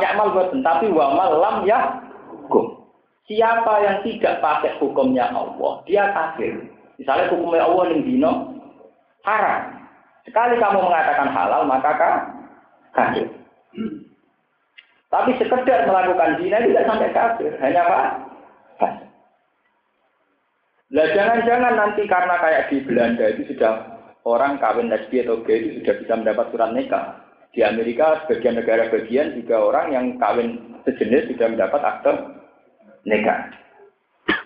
tapi 0.66 0.90
wamal 0.90 1.38
lam 1.38 1.56
yakum. 1.70 2.82
Siapa 3.30 3.74
yang 3.86 3.98
tidak 4.02 4.42
pakai 4.42 4.74
hukumnya 4.82 5.30
Allah, 5.30 5.86
dia 5.86 6.10
kafir. 6.18 6.66
Misalnya 6.98 7.30
hukumnya 7.30 7.70
Allah 7.70 7.84
yang 7.94 8.02
dino 8.02 8.32
haram. 9.22 9.77
Sekali 10.28 10.60
kamu 10.60 10.84
mengatakan 10.84 11.32
halal, 11.32 11.64
maka 11.64 11.92
kafir. 12.92 13.32
Tapi 15.08 15.32
sekedar 15.40 15.88
melakukan 15.88 16.36
zina 16.44 16.60
tidak 16.60 16.84
sampai 16.84 17.10
kafir, 17.16 17.52
hanya 17.64 17.82
apa? 17.88 18.00
Lah 20.88 21.08
jangan-jangan 21.12 21.74
nanti 21.76 22.08
karena 22.08 22.36
kayak 22.40 22.72
di 22.72 22.80
Belanda 22.88 23.26
itu 23.28 23.56
sudah 23.56 24.00
orang 24.24 24.56
kawin 24.60 24.88
lesbi 24.88 25.20
atau 25.20 25.44
gay 25.44 25.60
itu 25.60 25.84
sudah 25.84 25.96
bisa 26.00 26.14
mendapat 26.16 26.46
surat 26.52 26.72
nikah. 26.72 27.06
Di 27.52 27.64
Amerika 27.64 28.24
sebagian 28.24 28.56
negara 28.56 28.88
bagian 28.88 29.36
juga 29.36 29.56
orang 29.60 29.92
yang 29.92 30.06
kawin 30.16 30.80
sejenis 30.88 31.28
sudah 31.36 31.48
mendapat 31.52 31.82
akte 31.84 32.14
nikah. 33.04 33.52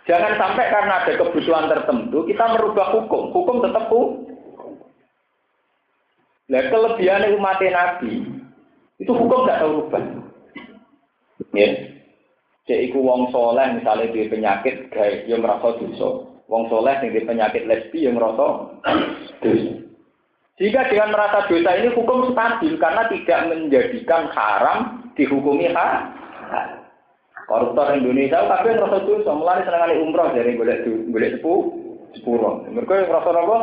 Jangan 0.09 0.33
sampai 0.37 0.65
karena 0.73 0.93
ada 1.05 1.13
kebutuhan 1.13 1.69
tertentu 1.69 2.25
kita 2.25 2.45
merubah 2.57 2.89
hukum. 2.89 3.29
Hukum 3.33 3.61
tetap 3.61 3.85
hukum. 3.93 4.30
Nah 6.51 6.67
kelebihan 6.67 7.31
umat 7.39 7.63
Nabi 7.63 8.27
itu 8.99 9.11
hukum 9.15 9.47
gak 9.47 9.63
tahu 9.63 9.87
rubah. 9.87 10.03
Ya. 11.55 11.69
Cek 12.69 12.91
iku 12.91 13.01
wong 13.01 13.31
soleh 13.33 13.79
misalnya 13.79 14.13
di 14.13 14.29
penyakit 14.29 14.91
gay 14.93 15.25
yang 15.25 15.41
merasa 15.41 15.73
dosa. 15.79 16.27
Wong 16.51 16.67
soleh 16.67 16.93
yang 16.99 17.15
di 17.15 17.23
penyakit 17.23 17.63
lesbi 17.65 18.05
yang 18.05 18.19
merasa 18.19 18.77
dosa. 19.41 19.71
Jika 20.61 20.91
dengan 20.91 21.15
merasa 21.15 21.49
dosa 21.49 21.71
ini 21.73 21.89
hukum 21.95 22.35
stabil 22.35 22.77
karena 22.77 23.09
tidak 23.09 23.39
menjadikan 23.49 24.29
haram 24.35 25.09
dihukumi 25.17 25.71
haram. 25.73 26.11
Koruptor 27.49 27.97
Indonesia 27.97 28.47
tapi 28.47 28.71
ngerasa 28.71 29.03
dosa, 29.03 29.31
mulai 29.35 29.65
senengane 29.65 29.99
umroh 29.99 30.31
dari 30.31 30.55
golek 30.55 30.87
golek 30.87 31.35
sepuh 31.35 31.59
sepuro. 32.15 32.63
Mereka 32.69 33.09
ngerasa 33.09 33.29
apa? 33.33 33.57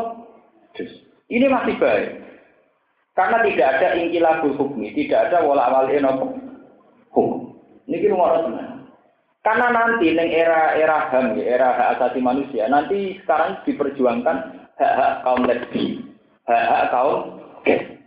Ini 1.31 1.47
masih 1.49 1.77
baik. 1.81 2.28
Karena 3.19 3.43
tidak 3.43 3.67
ada 3.75 3.89
ingkilabul 3.99 4.55
hukmi, 4.55 4.95
tidak 4.95 5.27
ada 5.27 5.43
wala 5.43 5.67
awal 5.67 5.91
hukum. 5.91 7.51
Ini 7.91 7.99
kita 7.99 8.15
mau 8.15 8.31
Karena 9.43 9.67
nanti 9.75 10.15
neng 10.15 10.31
era 10.31 10.79
era 10.79 11.11
ham, 11.11 11.35
era 11.35 11.75
hak 11.75 11.99
asasi 11.99 12.23
manusia, 12.23 12.71
nanti 12.71 13.19
sekarang 13.27 13.59
diperjuangkan 13.67 14.37
hak-hak 14.79 15.13
kaum 15.27 15.43
lesbi, 15.51 16.05
hak-hak 16.47 16.95
kaum 16.95 17.39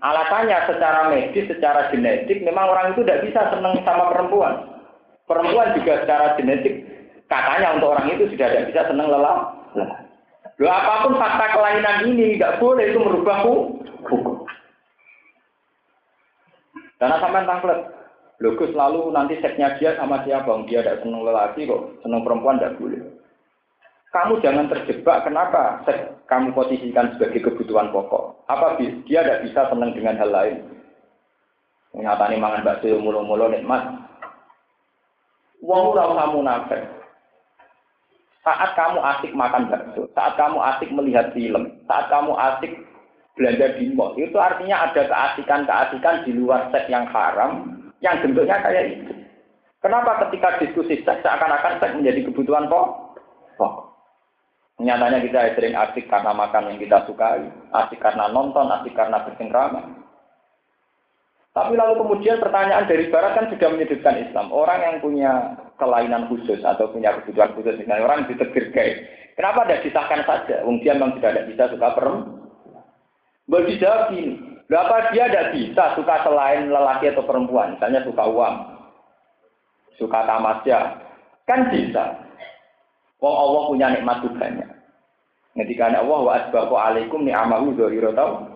Alasannya 0.01 0.57
secara 0.65 1.13
medis, 1.13 1.45
secara 1.45 1.93
genetik, 1.93 2.41
memang 2.41 2.73
orang 2.73 2.97
itu 2.97 3.05
tidak 3.05 3.21
bisa 3.29 3.41
senang 3.53 3.77
sama 3.85 4.09
perempuan. 4.09 4.81
Perempuan 5.29 5.77
juga 5.77 6.01
secara 6.01 6.33
genetik 6.41 6.89
katanya 7.29 7.77
untuk 7.77 7.93
orang 7.93 8.09
itu 8.09 8.25
sudah 8.33 8.49
tidak 8.49 8.67
bisa 8.73 8.81
senang 8.89 9.13
lelah. 9.13 9.53
Loh, 10.57 10.73
apa 10.73 11.05
pun 11.05 11.13
fakta 11.21 11.53
kelainan 11.53 11.97
ini 12.09 12.41
nggak 12.41 12.57
boleh 12.57 12.89
itu 12.89 12.97
merubah 12.97 13.37
hukum. 13.45 14.40
Karena 17.01 17.17
sampai 17.17 17.49
tangklet, 17.49 17.79
logus 18.37 18.69
lalu 18.77 19.09
nanti 19.09 19.41
seksnya 19.41 19.73
dia 19.81 19.97
sama 19.97 20.21
siapa? 20.21 20.53
Dia 20.69 20.85
tidak 20.85 21.01
senang 21.01 21.25
lelaki 21.25 21.65
kok, 21.65 21.97
senang 22.05 22.21
perempuan 22.21 22.61
tidak 22.61 22.77
boleh. 22.77 23.01
Kamu 24.13 24.37
jangan 24.45 24.69
terjebak. 24.69 25.25
Kenapa 25.25 25.81
seks 25.89 26.13
kamu 26.29 26.53
posisikan 26.53 27.17
sebagai 27.17 27.41
kebutuhan 27.41 27.89
pokok? 27.89 28.45
Apa 28.45 28.77
dia 28.77 29.25
tidak 29.25 29.49
bisa 29.49 29.65
senang 29.73 29.97
dengan 29.97 30.13
hal 30.21 30.29
lain? 30.29 30.57
Nyatani 31.97 32.37
mangan 32.37 32.63
bakso 32.63 33.01
mulu-mulu 33.01 33.49
nikmat, 33.49 33.83
Wong 35.61 35.93
ora 35.93 36.09
usah 36.09 36.27
munafik. 36.33 36.81
Saat 38.41 38.73
kamu 38.73 38.99
asik 39.05 39.31
makan 39.37 39.69
bakso, 39.69 40.09
saat 40.17 40.33
kamu 40.33 40.57
asik 40.57 40.89
melihat 40.89 41.29
film, 41.35 41.77
saat 41.85 42.09
kamu 42.09 42.33
asik 42.33 42.73
belanja 43.35 43.79
di 43.79 43.91
mall, 43.95 44.17
itu 44.19 44.35
artinya 44.35 44.91
ada 44.91 45.07
keasikan-keasikan 45.07 46.27
di 46.27 46.31
luar 46.35 46.67
seks 46.69 46.91
yang 46.91 47.07
haram, 47.09 47.79
yang 48.03 48.19
bentuknya 48.19 48.59
kayak 48.59 48.99
itu. 48.99 49.13
Kenapa 49.81 50.27
ketika 50.27 50.61
diskusi 50.61 51.01
seks 51.01 51.23
seakan-akan 51.25 51.79
seks 51.81 51.95
menjadi 51.97 52.27
kebutuhan 52.29 52.69
pokok? 52.69 53.91
Nyatanya 54.81 55.21
kita 55.21 55.53
sering 55.53 55.77
asik 55.77 56.09
karena 56.09 56.33
makan 56.33 56.73
yang 56.73 56.77
kita 56.81 57.05
sukai, 57.05 57.45
asik 57.69 58.01
karena 58.01 58.33
nonton, 58.33 58.65
asik 58.65 58.97
karena 58.97 59.21
bersengkrama. 59.21 60.01
Tapi 61.51 61.75
lalu 61.75 62.01
kemudian 62.01 62.39
pertanyaan 62.41 62.87
dari 62.87 63.11
Barat 63.11 63.35
kan 63.35 63.45
sudah 63.51 63.69
menyudutkan 63.69 64.15
Islam. 64.23 64.49
Orang 64.49 64.79
yang 64.81 64.95
punya 65.03 65.59
kelainan 65.75 66.31
khusus 66.31 66.63
atau 66.63 66.89
punya 66.89 67.13
kebutuhan 67.19 67.53
khusus, 67.53 67.77
misalnya 67.77 68.07
orang 68.07 68.25
ditegur. 68.25 68.73
Kenapa 69.35 69.67
tidak 69.67 69.83
disahkan 69.85 70.21
saja? 70.25 70.63
Mungkin 70.65 70.97
memang 70.97 71.19
tidak 71.19 71.45
bisa 71.45 71.69
suka 71.69 71.87
perempuan. 71.93 72.40
Boleh 73.51 73.67
dijawab 73.75 74.15
gini, 74.15 74.39
berapa 74.71 75.11
dia 75.11 75.27
tidak 75.27 75.51
bisa 75.51 75.83
suka 75.99 76.23
selain 76.23 76.71
lelaki 76.71 77.11
atau 77.11 77.27
perempuan? 77.27 77.75
Misalnya 77.75 77.99
suka 78.07 78.23
uang, 78.23 78.55
suka 79.99 80.23
tamasya. 80.23 80.79
Kan 81.43 81.67
bisa. 81.67 82.15
Wong 83.19 83.35
Allah 83.35 83.61
punya 83.67 83.87
nikmat 83.91 84.23
banyak. 84.23 84.69
Ketika 85.51 85.91
Allah 85.91 86.19
wa 86.23 86.31
asbahu 86.39 86.79
alaikum 86.79 87.27
ni'amahu 87.27 87.75
dzahiratan 87.75 88.47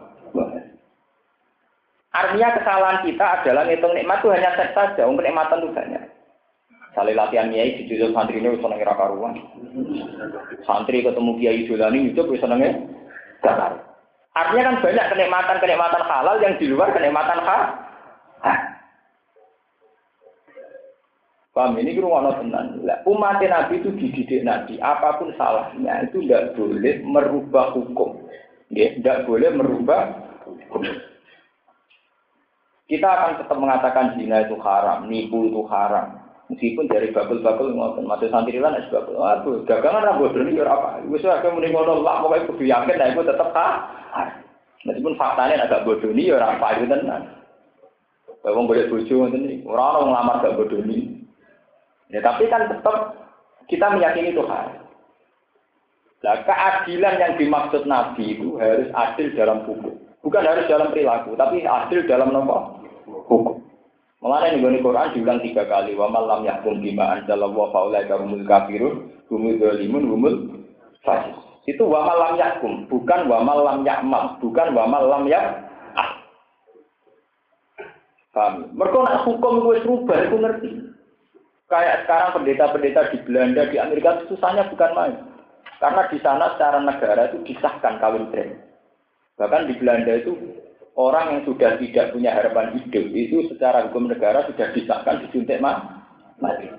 Artinya 2.16 2.56
kesalahan 2.56 3.04
kita 3.04 3.26
adalah 3.44 3.68
ngitung 3.68 3.92
nikmat 3.92 4.24
itu 4.24 4.32
hanya 4.32 4.56
seks 4.56 4.72
saja, 4.72 5.04
untuk 5.04 5.28
nikmatan 5.28 5.60
itu 5.60 5.76
banyak. 5.76 6.04
Sali 6.96 7.12
latihan 7.12 7.52
kiai 7.52 7.76
di 7.76 7.92
jujur 7.92 8.16
santri 8.16 8.40
ini 8.40 8.56
bisa 8.56 8.72
nengi 8.72 8.88
karuan. 8.88 9.36
Santri 10.64 11.04
ketemu 11.04 11.36
kiai 11.36 11.68
dolani 11.68 12.16
itu 12.16 12.24
bisa 12.32 12.48
gak 12.48 13.95
Artinya 14.36 14.64
kan 14.68 14.78
banyak 14.84 15.06
kenikmatan-kenikmatan 15.16 16.03
halal 16.03 16.36
yang 16.44 16.60
di 16.60 16.68
luar 16.68 16.91
kenikmatan 16.91 17.40
halal. 17.40 17.72
Paham 21.56 21.80
ini 21.80 21.95
kira 21.95 22.03
ngono 22.03 22.36
tenan. 22.36 22.84
Lah 22.84 22.99
umat 23.07 23.40
Nabi 23.40 23.80
itu 23.80 23.95
dididik 23.95 24.44
Nabi, 24.44 24.76
apa 24.84 25.16
pun 25.16 25.32
salahnya 25.40 26.03
itu 26.03 26.20
tidak 26.28 26.52
boleh 26.60 26.99
merubah 27.07 27.72
hukum. 27.72 28.28
Tidak 28.76 29.24
boleh 29.24 29.56
merubah 29.56 30.20
hukum. 30.44 30.84
Kita 32.91 33.07
akan 33.07 33.40
tetap 33.40 33.56
mengatakan 33.56 34.20
zina 34.20 34.44
itu 34.44 34.60
haram, 34.60 35.07
nipu 35.07 35.48
itu 35.48 35.64
haram. 35.72 36.25
Meskipun 36.46 36.86
dari 36.86 37.10
babel-babel 37.10 37.74
ngoten, 37.74 38.06
masih 38.06 38.30
santri 38.30 38.62
lan 38.62 38.78
es 38.78 38.86
babel. 38.94 39.18
Aduh, 39.18 39.66
dagangan 39.66 40.06
ra 40.06 40.14
bodoh 40.14 40.46
ini 40.46 40.62
apa? 40.62 41.02
Wis 41.10 41.26
ora 41.26 41.42
muni 41.50 41.74
ngono 41.74 42.06
lah, 42.06 42.22
pokoke 42.22 42.54
kudu 42.54 42.70
yakin 42.70 42.94
nek 43.02 43.18
itu 43.18 43.26
tetap 43.26 43.50
haram. 43.50 44.30
Meskipun 44.86 45.18
faktanya 45.18 45.66
agak 45.66 45.90
bodoh 45.90 46.14
ini 46.14 46.30
ya 46.30 46.38
ora 46.38 46.62
payu 46.62 46.86
tenan. 46.86 47.34
Wong 48.46 48.70
boleh 48.70 48.86
bojo 48.86 49.10
ngoten 49.10 49.42
iki, 49.42 49.66
ora 49.66 49.98
ono 49.98 50.14
nglamar 50.14 50.46
gak 50.46 50.58
bodoh 50.62 50.78
ini. 50.86 51.18
Ya, 52.14 52.22
tapi 52.22 52.46
kan 52.46 52.70
tetap 52.70 53.18
kita 53.66 53.90
meyakini 53.90 54.38
Tuhan. 54.38 54.86
Nah, 56.22 56.38
keadilan 56.46 57.16
yang 57.18 57.34
dimaksud 57.42 57.90
Nabi 57.90 58.38
itu 58.38 58.62
harus 58.62 58.94
adil 58.94 59.34
dalam 59.34 59.66
hukum. 59.66 59.98
Bukan 60.22 60.46
harus 60.46 60.70
dalam 60.70 60.94
perilaku, 60.94 61.34
tapi 61.34 61.66
adil 61.66 62.06
dalam 62.06 62.30
nomor 62.30 62.86
hukum. 63.10 63.65
Mengenai 64.26 64.58
nih 64.58 64.82
Quran 64.82 65.14
diulang 65.14 65.38
tiga 65.46 65.70
kali. 65.70 65.94
Wa 65.94 66.10
malam 66.10 66.42
yahkum 66.42 66.82
bima 66.82 67.22
anzalallahu 67.22 67.70
faulaika 67.70 68.18
humul 68.18 68.42
kafirun, 68.50 69.14
humul 69.30 69.54
zalimun, 69.62 70.04
humul 70.10 70.36
fasis. 71.06 71.38
Itu 71.70 71.86
wa 71.86 72.02
malam 72.02 72.34
yahkum, 72.34 72.90
bukan 72.90 73.30
wa 73.30 73.46
malam 73.46 73.86
yakmal, 73.86 74.34
bukan 74.42 74.74
wa 74.74 74.90
malam 74.90 75.30
yak 75.30 75.70
ah. 75.94 76.10
Paham? 78.34 78.74
Mereka 78.74 78.98
nak 78.98 79.30
hukum 79.30 79.62
gue 79.62 79.86
serubah, 79.86 80.18
itu 80.26 80.38
ngerti. 80.42 80.70
Kayak 81.70 82.06
sekarang 82.06 82.34
pendeta-pendeta 82.42 83.02
di 83.14 83.18
Belanda, 83.30 83.62
di 83.70 83.78
Amerika 83.78 84.18
itu 84.18 84.34
susahnya 84.34 84.66
bukan 84.74 84.92
main. 84.98 85.16
Karena 85.78 86.02
di 86.10 86.18
sana 86.26 86.54
secara 86.58 86.82
negara 86.82 87.30
itu 87.30 87.46
disahkan 87.46 88.02
kawin 88.02 88.30
tren. 88.34 88.58
Bahkan 89.38 89.70
di 89.70 89.74
Belanda 89.78 90.18
itu 90.18 90.34
orang 90.96 91.40
yang 91.40 91.42
sudah 91.44 91.76
tidak 91.80 92.16
punya 92.16 92.32
harapan 92.32 92.80
hidup 92.80 93.06
itu 93.12 93.48
secara 93.52 93.88
hukum 93.88 94.08
negara 94.08 94.48
sudah 94.48 94.72
disahkan 94.72 95.28
disuntik 95.28 95.60
mati. 95.60 96.72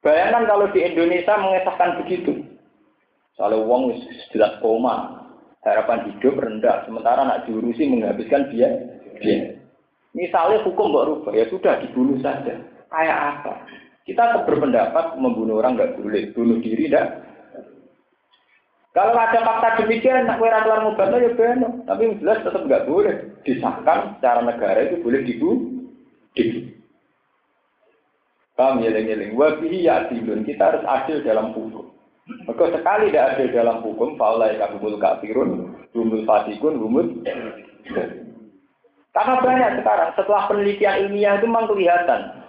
Bayangkan 0.00 0.48
kalau 0.48 0.66
di 0.74 0.80
Indonesia 0.82 1.34
mengesahkan 1.38 2.00
begitu. 2.04 2.42
Kalau 3.38 3.64
uang 3.64 3.96
jelas 4.36 4.60
koma, 4.60 5.24
harapan 5.64 6.12
hidup 6.12 6.36
rendah, 6.40 6.84
sementara 6.84 7.24
anak 7.24 7.48
diurusi 7.48 7.88
menghabiskan 7.88 8.52
dia. 8.52 8.68
dia. 9.20 9.56
Misalnya 10.12 10.60
hukum 10.66 10.92
nggak 10.92 11.08
rubah, 11.08 11.32
ya 11.32 11.46
sudah 11.48 11.80
dibunuh 11.80 12.20
saja. 12.20 12.60
Kayak 12.90 13.18
apa? 13.40 13.64
Kita 14.04 14.44
berpendapat 14.44 15.16
membunuh 15.16 15.62
orang 15.62 15.78
nggak 15.78 16.02
boleh, 16.02 16.34
bunuh 16.34 16.58
diri 16.58 16.90
tidak. 16.90 17.29
Kalau 18.90 19.14
ada 19.14 19.38
fakta 19.46 19.86
demikian, 19.86 20.26
nak 20.26 20.42
kira 20.42 20.66
keluar 20.66 20.82
mubah 20.82 21.14
ya 21.14 21.30
benar. 21.38 21.72
Tapi 21.86 22.18
jelas 22.18 22.42
tetap 22.42 22.66
nggak 22.66 22.90
boleh 22.90 23.14
disahkan 23.46 24.18
secara 24.18 24.42
negara 24.42 24.82
itu 24.82 24.98
boleh 24.98 25.22
dibunuh. 25.22 25.86
Dibu. 26.34 26.74
Paham 28.58 28.82
ya 28.82 28.90
lengi 28.90 29.30
Wabihi 29.34 29.86
ya. 29.86 30.10
Kita 30.10 30.62
harus 30.62 30.82
adil 30.82 31.22
dalam 31.22 31.54
hukum. 31.54 31.90
Maka 32.46 32.70
sekali 32.70 33.10
tidak 33.10 33.38
adil 33.38 33.48
dalam 33.50 33.82
hukum, 33.82 34.14
faulai 34.14 34.54
kabul 34.58 34.98
kafirun, 34.98 35.74
rumul 35.90 36.22
fasikun, 36.22 36.78
rumul. 36.78 37.06
Karena 39.10 39.34
banyak 39.42 39.70
sekarang, 39.82 40.10
setelah 40.14 40.46
penelitian 40.46 41.10
ilmiah 41.10 41.42
itu 41.42 41.50
memang 41.50 41.66
kelihatan 41.66 42.40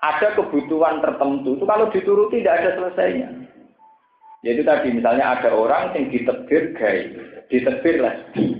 ada 0.00 0.28
kebutuhan 0.32 1.04
tertentu 1.04 1.60
itu 1.60 1.64
kalau 1.68 1.92
dituruti 1.92 2.40
tidak 2.40 2.64
ada 2.64 2.70
selesainya. 2.80 3.28
Yaitu 4.40 4.64
tadi 4.64 4.88
misalnya 4.96 5.36
ada 5.36 5.52
orang 5.52 5.92
yang 5.92 6.08
ditebir 6.08 6.72
gay, 6.76 7.12
ditebir 7.52 8.00
lesbi. 8.00 8.56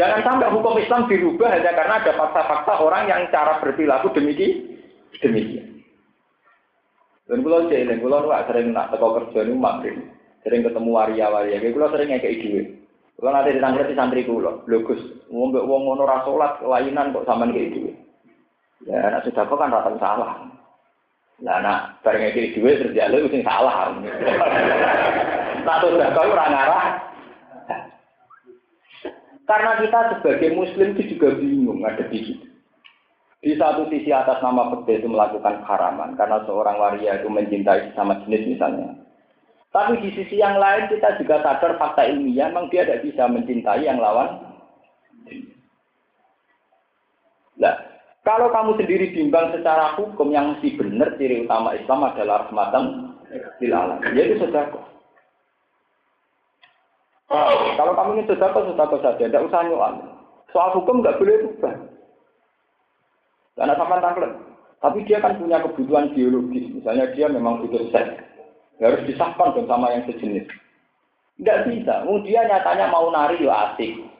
Jangan 0.00 0.22
sampai 0.24 0.48
hukum 0.54 0.78
Islam 0.78 1.10
dirubah 1.10 1.50
hanya 1.52 1.74
karena 1.74 1.98
ada 2.00 2.12
fakta-fakta 2.14 2.74
orang 2.80 3.10
yang 3.10 3.20
cara 3.34 3.58
berperilaku 3.58 4.14
demikian. 4.14 4.78
demikian. 5.18 5.82
Dan 7.28 7.44
kalau 7.44 7.68
jadi, 7.68 7.98
kalau 8.00 8.24
lu 8.24 8.30
sering 8.32 8.72
nak 8.72 8.88
teko 8.88 9.08
kerja 9.20 9.44
ini 9.44 9.52
makin 9.52 9.96
sering 10.40 10.64
ketemu 10.64 10.90
waria-waria, 10.96 11.60
kalau 11.60 11.92
sering 11.92 12.08
kayak 12.16 12.40
ide. 12.40 12.62
Kalau 13.18 13.34
nanti 13.34 13.58
ditangkap 13.58 13.90
di 13.90 13.98
santri 13.98 14.22
kulo, 14.22 14.62
bagus. 14.64 15.02
Wong 15.28 15.50
wong 15.50 15.82
ngono 15.84 16.06
rasulat 16.06 16.62
kelainan 16.62 17.12
kok 17.12 17.26
sama 17.26 17.50
kayak 17.50 17.74
ide. 17.74 17.92
Ya, 18.86 19.10
anak 19.10 19.26
sudah 19.26 19.44
kan 19.44 19.74
rata 19.74 19.90
salah. 19.98 20.57
Nah, 21.38 21.62
nak 21.62 22.02
bareng 22.02 22.34
iki 22.34 22.58
duwe 22.58 22.74
terus 22.82 22.96
jalur 22.98 23.30
sing 23.30 23.46
salah. 23.46 23.94
Nah, 25.62 25.76
sudah 25.78 26.10
kau 26.10 26.34
orang 26.34 26.54
arah. 26.54 26.86
Karena 29.48 29.80
kita 29.80 30.00
sebagai 30.18 30.52
muslim 30.52 30.92
itu 30.92 31.16
juga 31.16 31.38
bingung 31.40 31.80
ada 31.86 32.04
di 32.10 32.20
situ. 32.20 32.46
Di 33.38 33.54
satu 33.54 33.86
sisi 33.88 34.10
atas 34.10 34.42
nama 34.42 34.68
petir 34.74 35.00
itu 35.00 35.08
melakukan 35.08 35.62
haraman 35.62 36.18
karena 36.18 36.42
seorang 36.44 36.76
waria 36.76 37.22
itu 37.22 37.30
mencintai 37.30 37.94
sama 37.94 38.18
jenis 38.26 38.58
misalnya. 38.58 38.98
Tapi 39.70 40.04
di 40.04 40.10
sisi 40.12 40.42
yang 40.42 40.58
lain 40.58 40.90
kita 40.90 41.16
juga 41.22 41.40
sadar 41.40 41.78
fakta 41.78 42.02
ilmiah 42.10 42.50
memang 42.50 42.66
dia 42.68 42.82
tidak 42.82 43.08
bisa 43.08 43.24
mencintai 43.30 43.86
yang 43.86 44.02
lawan. 44.02 44.42
Nah, 47.62 47.87
kalau 48.28 48.52
kamu 48.52 48.76
sendiri 48.76 49.08
bimbang 49.16 49.56
secara 49.56 49.96
hukum 49.96 50.28
yang 50.28 50.52
mesti 50.52 50.76
benar 50.76 51.16
ciri 51.16 51.48
utama 51.48 51.72
Islam 51.72 52.12
adalah 52.12 52.44
rahmatan 52.44 53.16
lil 53.56 53.72
alam. 53.72 54.04
Yaitu 54.12 54.36
sedekah. 54.36 54.84
Kalau 57.80 57.92
kamu 57.96 58.10
ingin 58.20 58.28
sedekah, 58.28 58.68
sedekah 58.68 59.00
saja, 59.00 59.24
tidak 59.24 59.48
usah 59.48 59.64
nyual. 59.64 59.92
Soal 60.52 60.76
hukum 60.76 61.00
nggak 61.00 61.16
boleh 61.16 61.40
berubah. 61.40 61.74
Karena 63.56 63.74
sama 63.80 63.96
tangklet. 64.04 64.32
Tapi 64.78 64.98
dia 65.08 65.24
kan 65.24 65.40
punya 65.40 65.64
kebutuhan 65.64 66.12
biologis. 66.12 66.68
Misalnya 66.68 67.08
dia 67.16 67.32
memang 67.32 67.64
butuh 67.64 67.88
seks. 67.88 68.28
Harus 68.76 69.08
disahkan 69.08 69.56
dong 69.56 69.66
sama 69.72 69.88
yang 69.88 70.04
sejenis. 70.04 70.44
Nggak 71.40 71.64
bisa. 71.64 72.04
Dia 72.28 72.44
nyatanya 72.44 72.92
mau 72.92 73.08
nari 73.08 73.40
ya 73.40 73.72
asik 73.72 74.17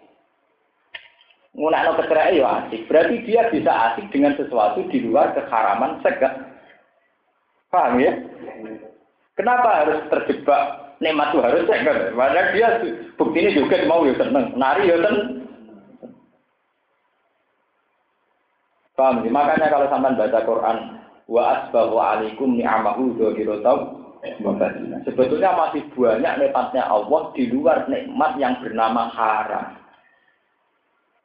ngunakno 1.56 1.96
kecerai 1.96 2.40
ya 2.40 2.48
asik. 2.64 2.84
Berarti 2.90 3.16
dia 3.24 3.48
bisa 3.48 3.72
asik 3.92 4.08
dengan 4.12 4.36
sesuatu 4.36 4.84
di 4.88 5.04
luar 5.04 5.32
keharaman 5.32 6.00
segak. 6.04 6.34
Paham 7.68 8.00
ya? 8.00 8.12
Kenapa 9.36 9.84
harus 9.84 10.00
terjebak 10.10 10.96
nikmat 10.98 11.30
itu 11.32 11.38
harus 11.44 11.64
segak? 11.68 12.12
Padahal 12.12 12.48
dia 12.52 12.68
bukti 13.14 13.38
ini 13.44 13.56
juga 13.56 13.76
mau 13.86 14.04
ya 14.04 14.14
seneng, 14.16 14.56
nari 14.56 14.88
ya 14.88 14.96
seneng. 14.98 15.16
Paham 18.98 19.22
ya? 19.22 19.30
Makanya 19.30 19.66
kalau 19.70 19.86
sampai 19.92 20.18
baca 20.18 20.40
Quran, 20.42 20.78
wa 21.28 21.42
asbahu 21.54 21.96
alaikum 22.00 22.56
ni'amahu 22.56 23.14
dzahiratan 23.20 23.98
Sebetulnya 25.06 25.54
masih 25.54 25.86
banyak 25.94 26.34
nikmatnya 26.42 26.82
Allah 26.90 27.30
di 27.38 27.44
luar 27.54 27.86
nikmat 27.86 28.34
yang 28.42 28.58
bernama 28.58 29.06
haram. 29.14 29.78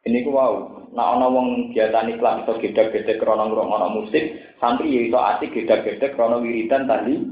Ini 0.04 0.28
ku 0.28 0.36
wow, 0.36 0.84
nah 0.92 1.16
ono 1.16 1.32
wong 1.32 1.48
kegiatan 1.72 2.12
iklan 2.12 2.44
atau 2.44 2.60
gedek-gedek 2.60 3.24
krono 3.24 3.48
ngrungokno 3.48 4.04
musik, 4.04 4.36
santri 4.60 4.92
ya 4.92 5.02
itu 5.08 5.16
asik 5.16 5.56
gedek-gedek 5.56 6.20
krono 6.20 6.44
wiridan 6.44 6.84
tadi 6.84 7.24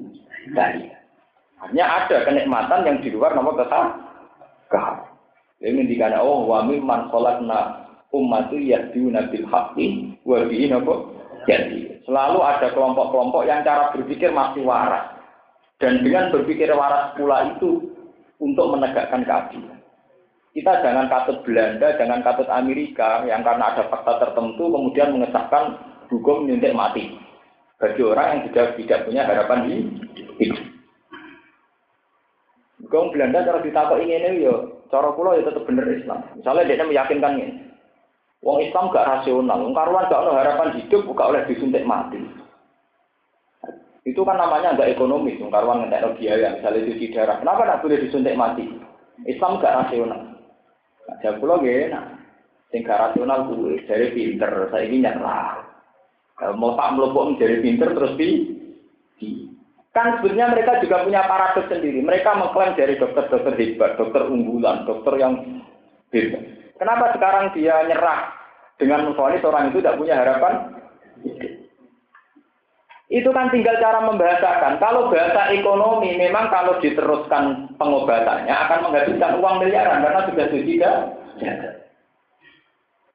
tadi. 0.56 0.88
Hanya 1.60 1.86
ada 1.86 2.24
kenikmatan 2.24 2.88
yang 2.88 2.98
di 3.04 3.12
luar 3.12 3.36
nama 3.36 3.52
kesal 3.60 3.86
kehar. 4.72 5.04
Ini 5.60 5.84
dikatakan 5.84 6.24
oh 6.24 6.48
wa 6.48 6.64
mimman 6.64 7.12
khalaqna 7.12 7.86
ummatu 8.16 8.56
yahduna 8.56 9.28
bil 9.30 9.46
haqqi 9.52 10.16
wa 10.24 10.42
bihi 10.48 10.72
napa 10.72 10.96
jadi. 11.46 12.02
Selalu 12.08 12.40
ada 12.42 12.68
kelompok-kelompok 12.74 13.46
yang 13.46 13.62
cara 13.68 13.94
berpikir 13.94 14.34
masih 14.34 14.66
waras. 14.66 15.12
Dan 15.78 16.02
dengan 16.02 16.34
berpikir 16.34 16.72
waras 16.74 17.14
pula 17.14 17.52
itu 17.54 17.94
untuk 18.42 18.74
menegakkan 18.74 19.22
keadilan. 19.22 19.71
Kita 20.52 20.84
jangan 20.84 21.08
katut 21.08 21.48
Belanda, 21.48 21.96
jangan 21.96 22.20
katut 22.28 22.50
Amerika 22.52 23.24
yang 23.24 23.40
karena 23.40 23.72
ada 23.72 23.88
fakta 23.88 24.20
tertentu 24.20 24.68
kemudian 24.68 25.16
mengesahkan 25.16 25.80
hukum 26.12 26.44
nyuntik 26.44 26.76
mati 26.76 27.16
bagi 27.80 28.04
orang 28.04 28.28
yang 28.36 28.42
sudah 28.52 28.66
tidak 28.76 29.04
punya 29.08 29.24
harapan 29.24 29.60
di 29.64 29.74
hidup. 30.44 30.60
Hukum 32.84 33.16
Belanda 33.16 33.48
cara 33.48 33.64
ditakut 33.64 34.04
ini 34.04 34.44
yo, 34.44 34.84
cara 34.92 35.16
pulau 35.16 35.40
ya 35.40 35.48
tetap 35.48 35.64
bener 35.64 35.88
Islam. 35.88 36.20
Misalnya 36.36 36.68
dia 36.68 36.84
meyakinkan 36.84 37.40
ini, 37.40 37.72
Wong 38.42 38.58
Islam 38.58 38.90
gak 38.90 39.06
rasional, 39.06 39.62
wong 39.62 39.78
karuan 39.78 40.10
gak 40.10 40.18
ada 40.18 40.34
harapan 40.34 40.74
hidup, 40.82 41.06
gak 41.14 41.30
oleh 41.30 41.46
disuntik 41.46 41.86
mati. 41.86 42.18
Itu 44.02 44.26
kan 44.26 44.42
namanya 44.42 44.74
agak 44.74 44.98
ekonomis, 44.98 45.38
wong 45.38 45.54
karuan 45.54 45.86
ngetek 45.86 46.18
biaya, 46.18 46.58
misalnya 46.58 46.90
cuci 46.90 47.14
darah. 47.14 47.38
Kenapa 47.38 47.62
tidak 47.70 47.82
boleh 47.86 47.98
disuntik 48.02 48.34
mati? 48.34 48.66
Islam 49.30 49.62
gak 49.62 49.78
rasional. 49.86 50.31
Jawab 51.22 51.38
pulau 51.42 51.62
gak 51.62 51.92
enak. 51.92 52.06
Sing 52.72 52.82
rasional 52.88 53.52
gue, 53.52 53.84
dari 53.84 54.16
pinter, 54.16 54.72
saya 54.72 54.88
ini 54.88 55.04
nyerah. 55.04 55.60
Mau 56.56 56.74
tak 56.74 56.98
melopok 56.98 57.36
menjadi 57.36 57.62
pinter 57.62 57.92
terus 57.94 58.16
di, 58.18 58.30
di. 59.20 59.28
Kan 59.92 60.18
sebenarnya 60.18 60.56
mereka 60.56 60.80
juga 60.80 61.04
punya 61.04 61.28
paradoks 61.28 61.68
sendiri. 61.68 62.00
Mereka 62.00 62.32
mengklaim 62.32 62.74
dari 62.80 62.96
dokter-dokter 62.96 63.54
hebat, 63.60 64.00
dokter 64.00 64.24
unggulan, 64.24 64.88
dokter 64.88 65.20
yang 65.20 65.62
hebat. 66.16 66.44
Kenapa 66.80 67.12
sekarang 67.14 67.52
dia 67.54 67.84
nyerah 67.86 68.32
dengan 68.80 69.12
memfonis 69.12 69.44
orang 69.46 69.70
itu 69.70 69.84
tidak 69.84 70.00
punya 70.00 70.16
harapan? 70.18 70.82
Itu 73.12 73.28
kan 73.36 73.52
tinggal 73.52 73.76
cara 73.84 74.08
membahasakan. 74.08 74.80
Kalau 74.80 75.12
bahasa 75.12 75.52
ekonomi 75.52 76.16
memang 76.16 76.48
kalau 76.48 76.80
diteruskan 76.80 77.68
pengobatannya 77.76 78.56
akan 78.56 78.88
menghabiskan 78.88 79.36
uang 79.44 79.60
miliaran 79.60 80.00
karena 80.00 80.22
sudah 80.32 80.46
sudah 80.48 80.96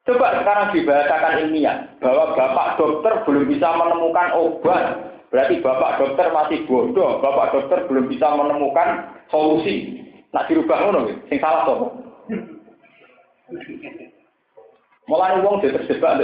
Coba 0.06 0.39
sekarang 0.39 0.70
dibahasakan 0.70 1.35
ilmiah 1.43 1.82
bahwa 1.98 2.36
bapak 2.39 2.78
dokter 2.78 3.27
belum 3.27 3.51
bisa 3.51 3.74
menemukan 3.74 4.39
obat, 4.39 4.85
berarti 5.35 5.59
bapak 5.59 5.98
dokter 5.98 6.31
masih 6.31 6.62
bodoh, 6.70 7.18
bapak 7.18 7.51
dokter 7.51 7.78
belum 7.90 8.06
bisa 8.06 8.31
menemukan 8.39 9.02
solusi. 9.35 9.98
Nak 10.31 10.47
dirubah 10.47 10.78
ngono, 10.78 11.10
sing 11.27 11.43
salah 11.43 11.66
tuh. 11.66 11.90
Mulai 15.10 15.43
uang 15.43 15.59
dia 15.59 15.74
terjebak. 15.74 16.23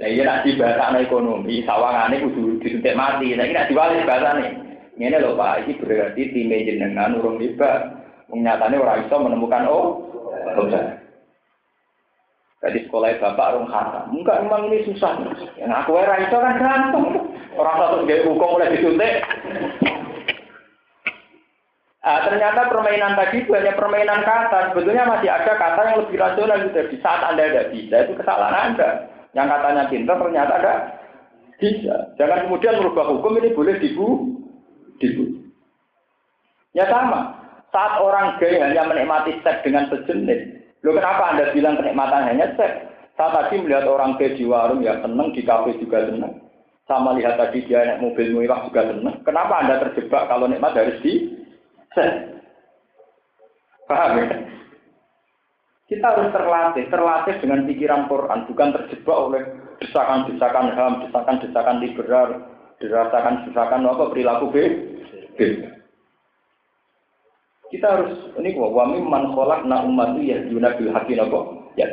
Ya 0.00 0.08
iya 0.08 0.22
nak 0.24 0.48
dibahas 0.48 0.96
ekonomi, 0.96 1.60
sawangane 1.68 2.24
kudu 2.24 2.56
disuntik 2.64 2.96
mati. 2.96 3.36
Nah, 3.36 3.44
ini 3.44 3.52
nak 3.52 3.68
diwali 3.68 4.08
bahasane. 4.08 4.48
Ini 4.96 5.20
lho 5.20 5.36
Pak, 5.36 5.68
ini 5.68 5.76
berarti 5.76 6.22
tim 6.32 6.52
jenengan 6.52 7.16
urung 7.20 7.36
tiba. 7.36 8.00
Nyatane 8.32 8.80
orang 8.80 9.04
bisa 9.04 9.20
menemukan 9.20 9.68
oh, 9.68 10.08
obat. 10.56 10.96
Jadi 12.62 12.88
sekolah 12.88 13.18
bapak 13.18 13.48
orang 13.52 13.68
haram. 13.68 14.06
Enggak, 14.14 14.40
memang 14.46 14.70
ini 14.70 14.86
susah. 14.86 15.18
Yang 15.58 15.72
aku 15.82 15.98
era 15.98 16.16
itu 16.22 16.36
kan 16.38 16.56
gampang. 16.56 17.28
Orang 17.58 17.76
satu 17.76 18.06
gaya 18.08 18.22
hukum 18.24 18.56
mulai 18.56 18.72
disuntik. 18.72 19.20
Nah, 22.02 22.18
ternyata 22.24 22.70
permainan 22.70 23.18
tadi 23.18 23.44
itu 23.44 23.50
hanya 23.52 23.74
permainan 23.76 24.24
kata. 24.24 24.72
Sebetulnya 24.72 25.04
masih 25.04 25.28
ada 25.28 25.52
kata 25.58 25.80
yang 25.90 25.96
lebih 26.06 26.16
rasional 26.16 26.62
gitu. 26.64 26.80
Di 26.88 26.96
saat 27.02 27.20
Anda 27.26 27.50
tidak 27.50 27.68
bisa, 27.74 27.96
itu 28.06 28.12
kesalahan 28.16 28.72
Anda. 28.72 29.11
Yang 29.32 29.46
katanya 29.48 29.82
pintar 29.88 30.16
ternyata 30.20 30.52
ada 30.60 30.72
bisa. 31.56 31.96
Jangan 32.20 32.48
kemudian 32.48 32.78
merubah 32.80 33.06
hukum 33.08 33.38
ini 33.40 33.56
boleh 33.56 33.74
dibu. 33.80 34.06
dibu. 35.00 35.24
Ya 36.76 36.88
sama. 36.88 37.40
Saat 37.72 38.04
orang 38.04 38.36
gay 38.36 38.60
hanya 38.60 38.84
menikmati 38.84 39.40
seks 39.40 39.64
dengan 39.64 39.88
sejenis, 39.88 40.62
Loh 40.82 40.92
kenapa 40.98 41.32
Anda 41.32 41.54
bilang 41.54 41.78
kenikmatan 41.78 42.26
hanya 42.26 42.46
seks? 42.58 42.90
Saya 43.14 43.30
tadi 43.32 43.62
melihat 43.62 43.86
orang 43.86 44.18
ke 44.18 44.34
di 44.34 44.44
warung 44.44 44.82
ya 44.82 44.98
seneng, 44.98 45.30
di 45.30 45.46
kafe 45.46 45.78
juga 45.78 46.10
seneng. 46.10 46.42
Sama 46.90 47.14
lihat 47.14 47.38
tadi 47.38 47.62
dia 47.64 47.86
naik 47.86 48.02
mobil 48.02 48.34
mewah 48.34 48.66
juga 48.66 48.90
seneng. 48.90 49.14
Kenapa 49.22 49.62
Anda 49.62 49.78
terjebak 49.78 50.26
kalau 50.26 50.50
nikmat 50.50 50.74
harus 50.74 50.98
di 51.00 51.38
seks? 51.94 52.34
Paham 53.86 54.18
ya? 54.18 54.26
Kita 55.92 56.08
harus 56.08 56.32
terlatih, 56.32 56.88
terlatih 56.88 57.36
dengan 57.44 57.68
pikiran 57.68 58.08
Quran, 58.08 58.48
bukan 58.48 58.68
terjebak 58.72 59.18
oleh 59.28 59.44
desakan-desakan 59.84 60.72
HAM, 60.72 61.04
desakan-desakan 61.04 61.76
liberal, 61.84 62.28
desakan-desakan 62.80 63.84
apa 63.84 64.04
perilaku 64.08 64.48
B. 64.48 64.56
B. 65.36 65.40
Kita 67.68 67.86
harus 67.92 68.16
ini 68.40 68.56
kok 68.56 68.72
wa 68.72 68.88
mimman 68.88 69.36
na 69.68 69.84
ummatu 69.84 70.24
yahduna 70.24 70.80
bil 70.80 70.96
haqqi 70.96 71.12
Ya. 71.76 71.88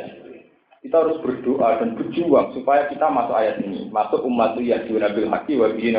Kita 0.80 0.96
harus 0.96 1.20
berdoa 1.20 1.84
dan 1.84 1.92
berjuang 1.92 2.56
supaya 2.56 2.88
kita 2.88 3.04
masuk 3.04 3.36
ayat 3.36 3.60
ini. 3.60 3.92
Masuk 3.92 4.24
ummatu 4.24 4.64
yahduna 4.64 5.12
bil 5.12 5.28
haqqi 5.28 5.60
wa 5.60 5.68
bihi 5.76 5.92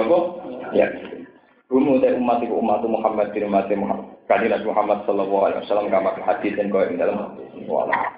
Ya. 0.73 0.89
Rumu 1.69 2.01
umat 2.01 2.41
umat 2.49 2.81
Muhammad 2.81 3.29
bin 3.29 3.45
umat 3.45 3.69
Muhammad. 3.69 4.10
Kanjeng 4.31 4.63
Muhammad 4.63 5.03
sallallahu 5.03 5.43
alaihi 5.43 5.59
wasallam 5.67 5.91
kama 5.91 6.15
hadis 6.23 6.55
dan 6.55 6.71
kau 6.71 6.79
dalam 6.87 7.35
wala. 7.67 8.15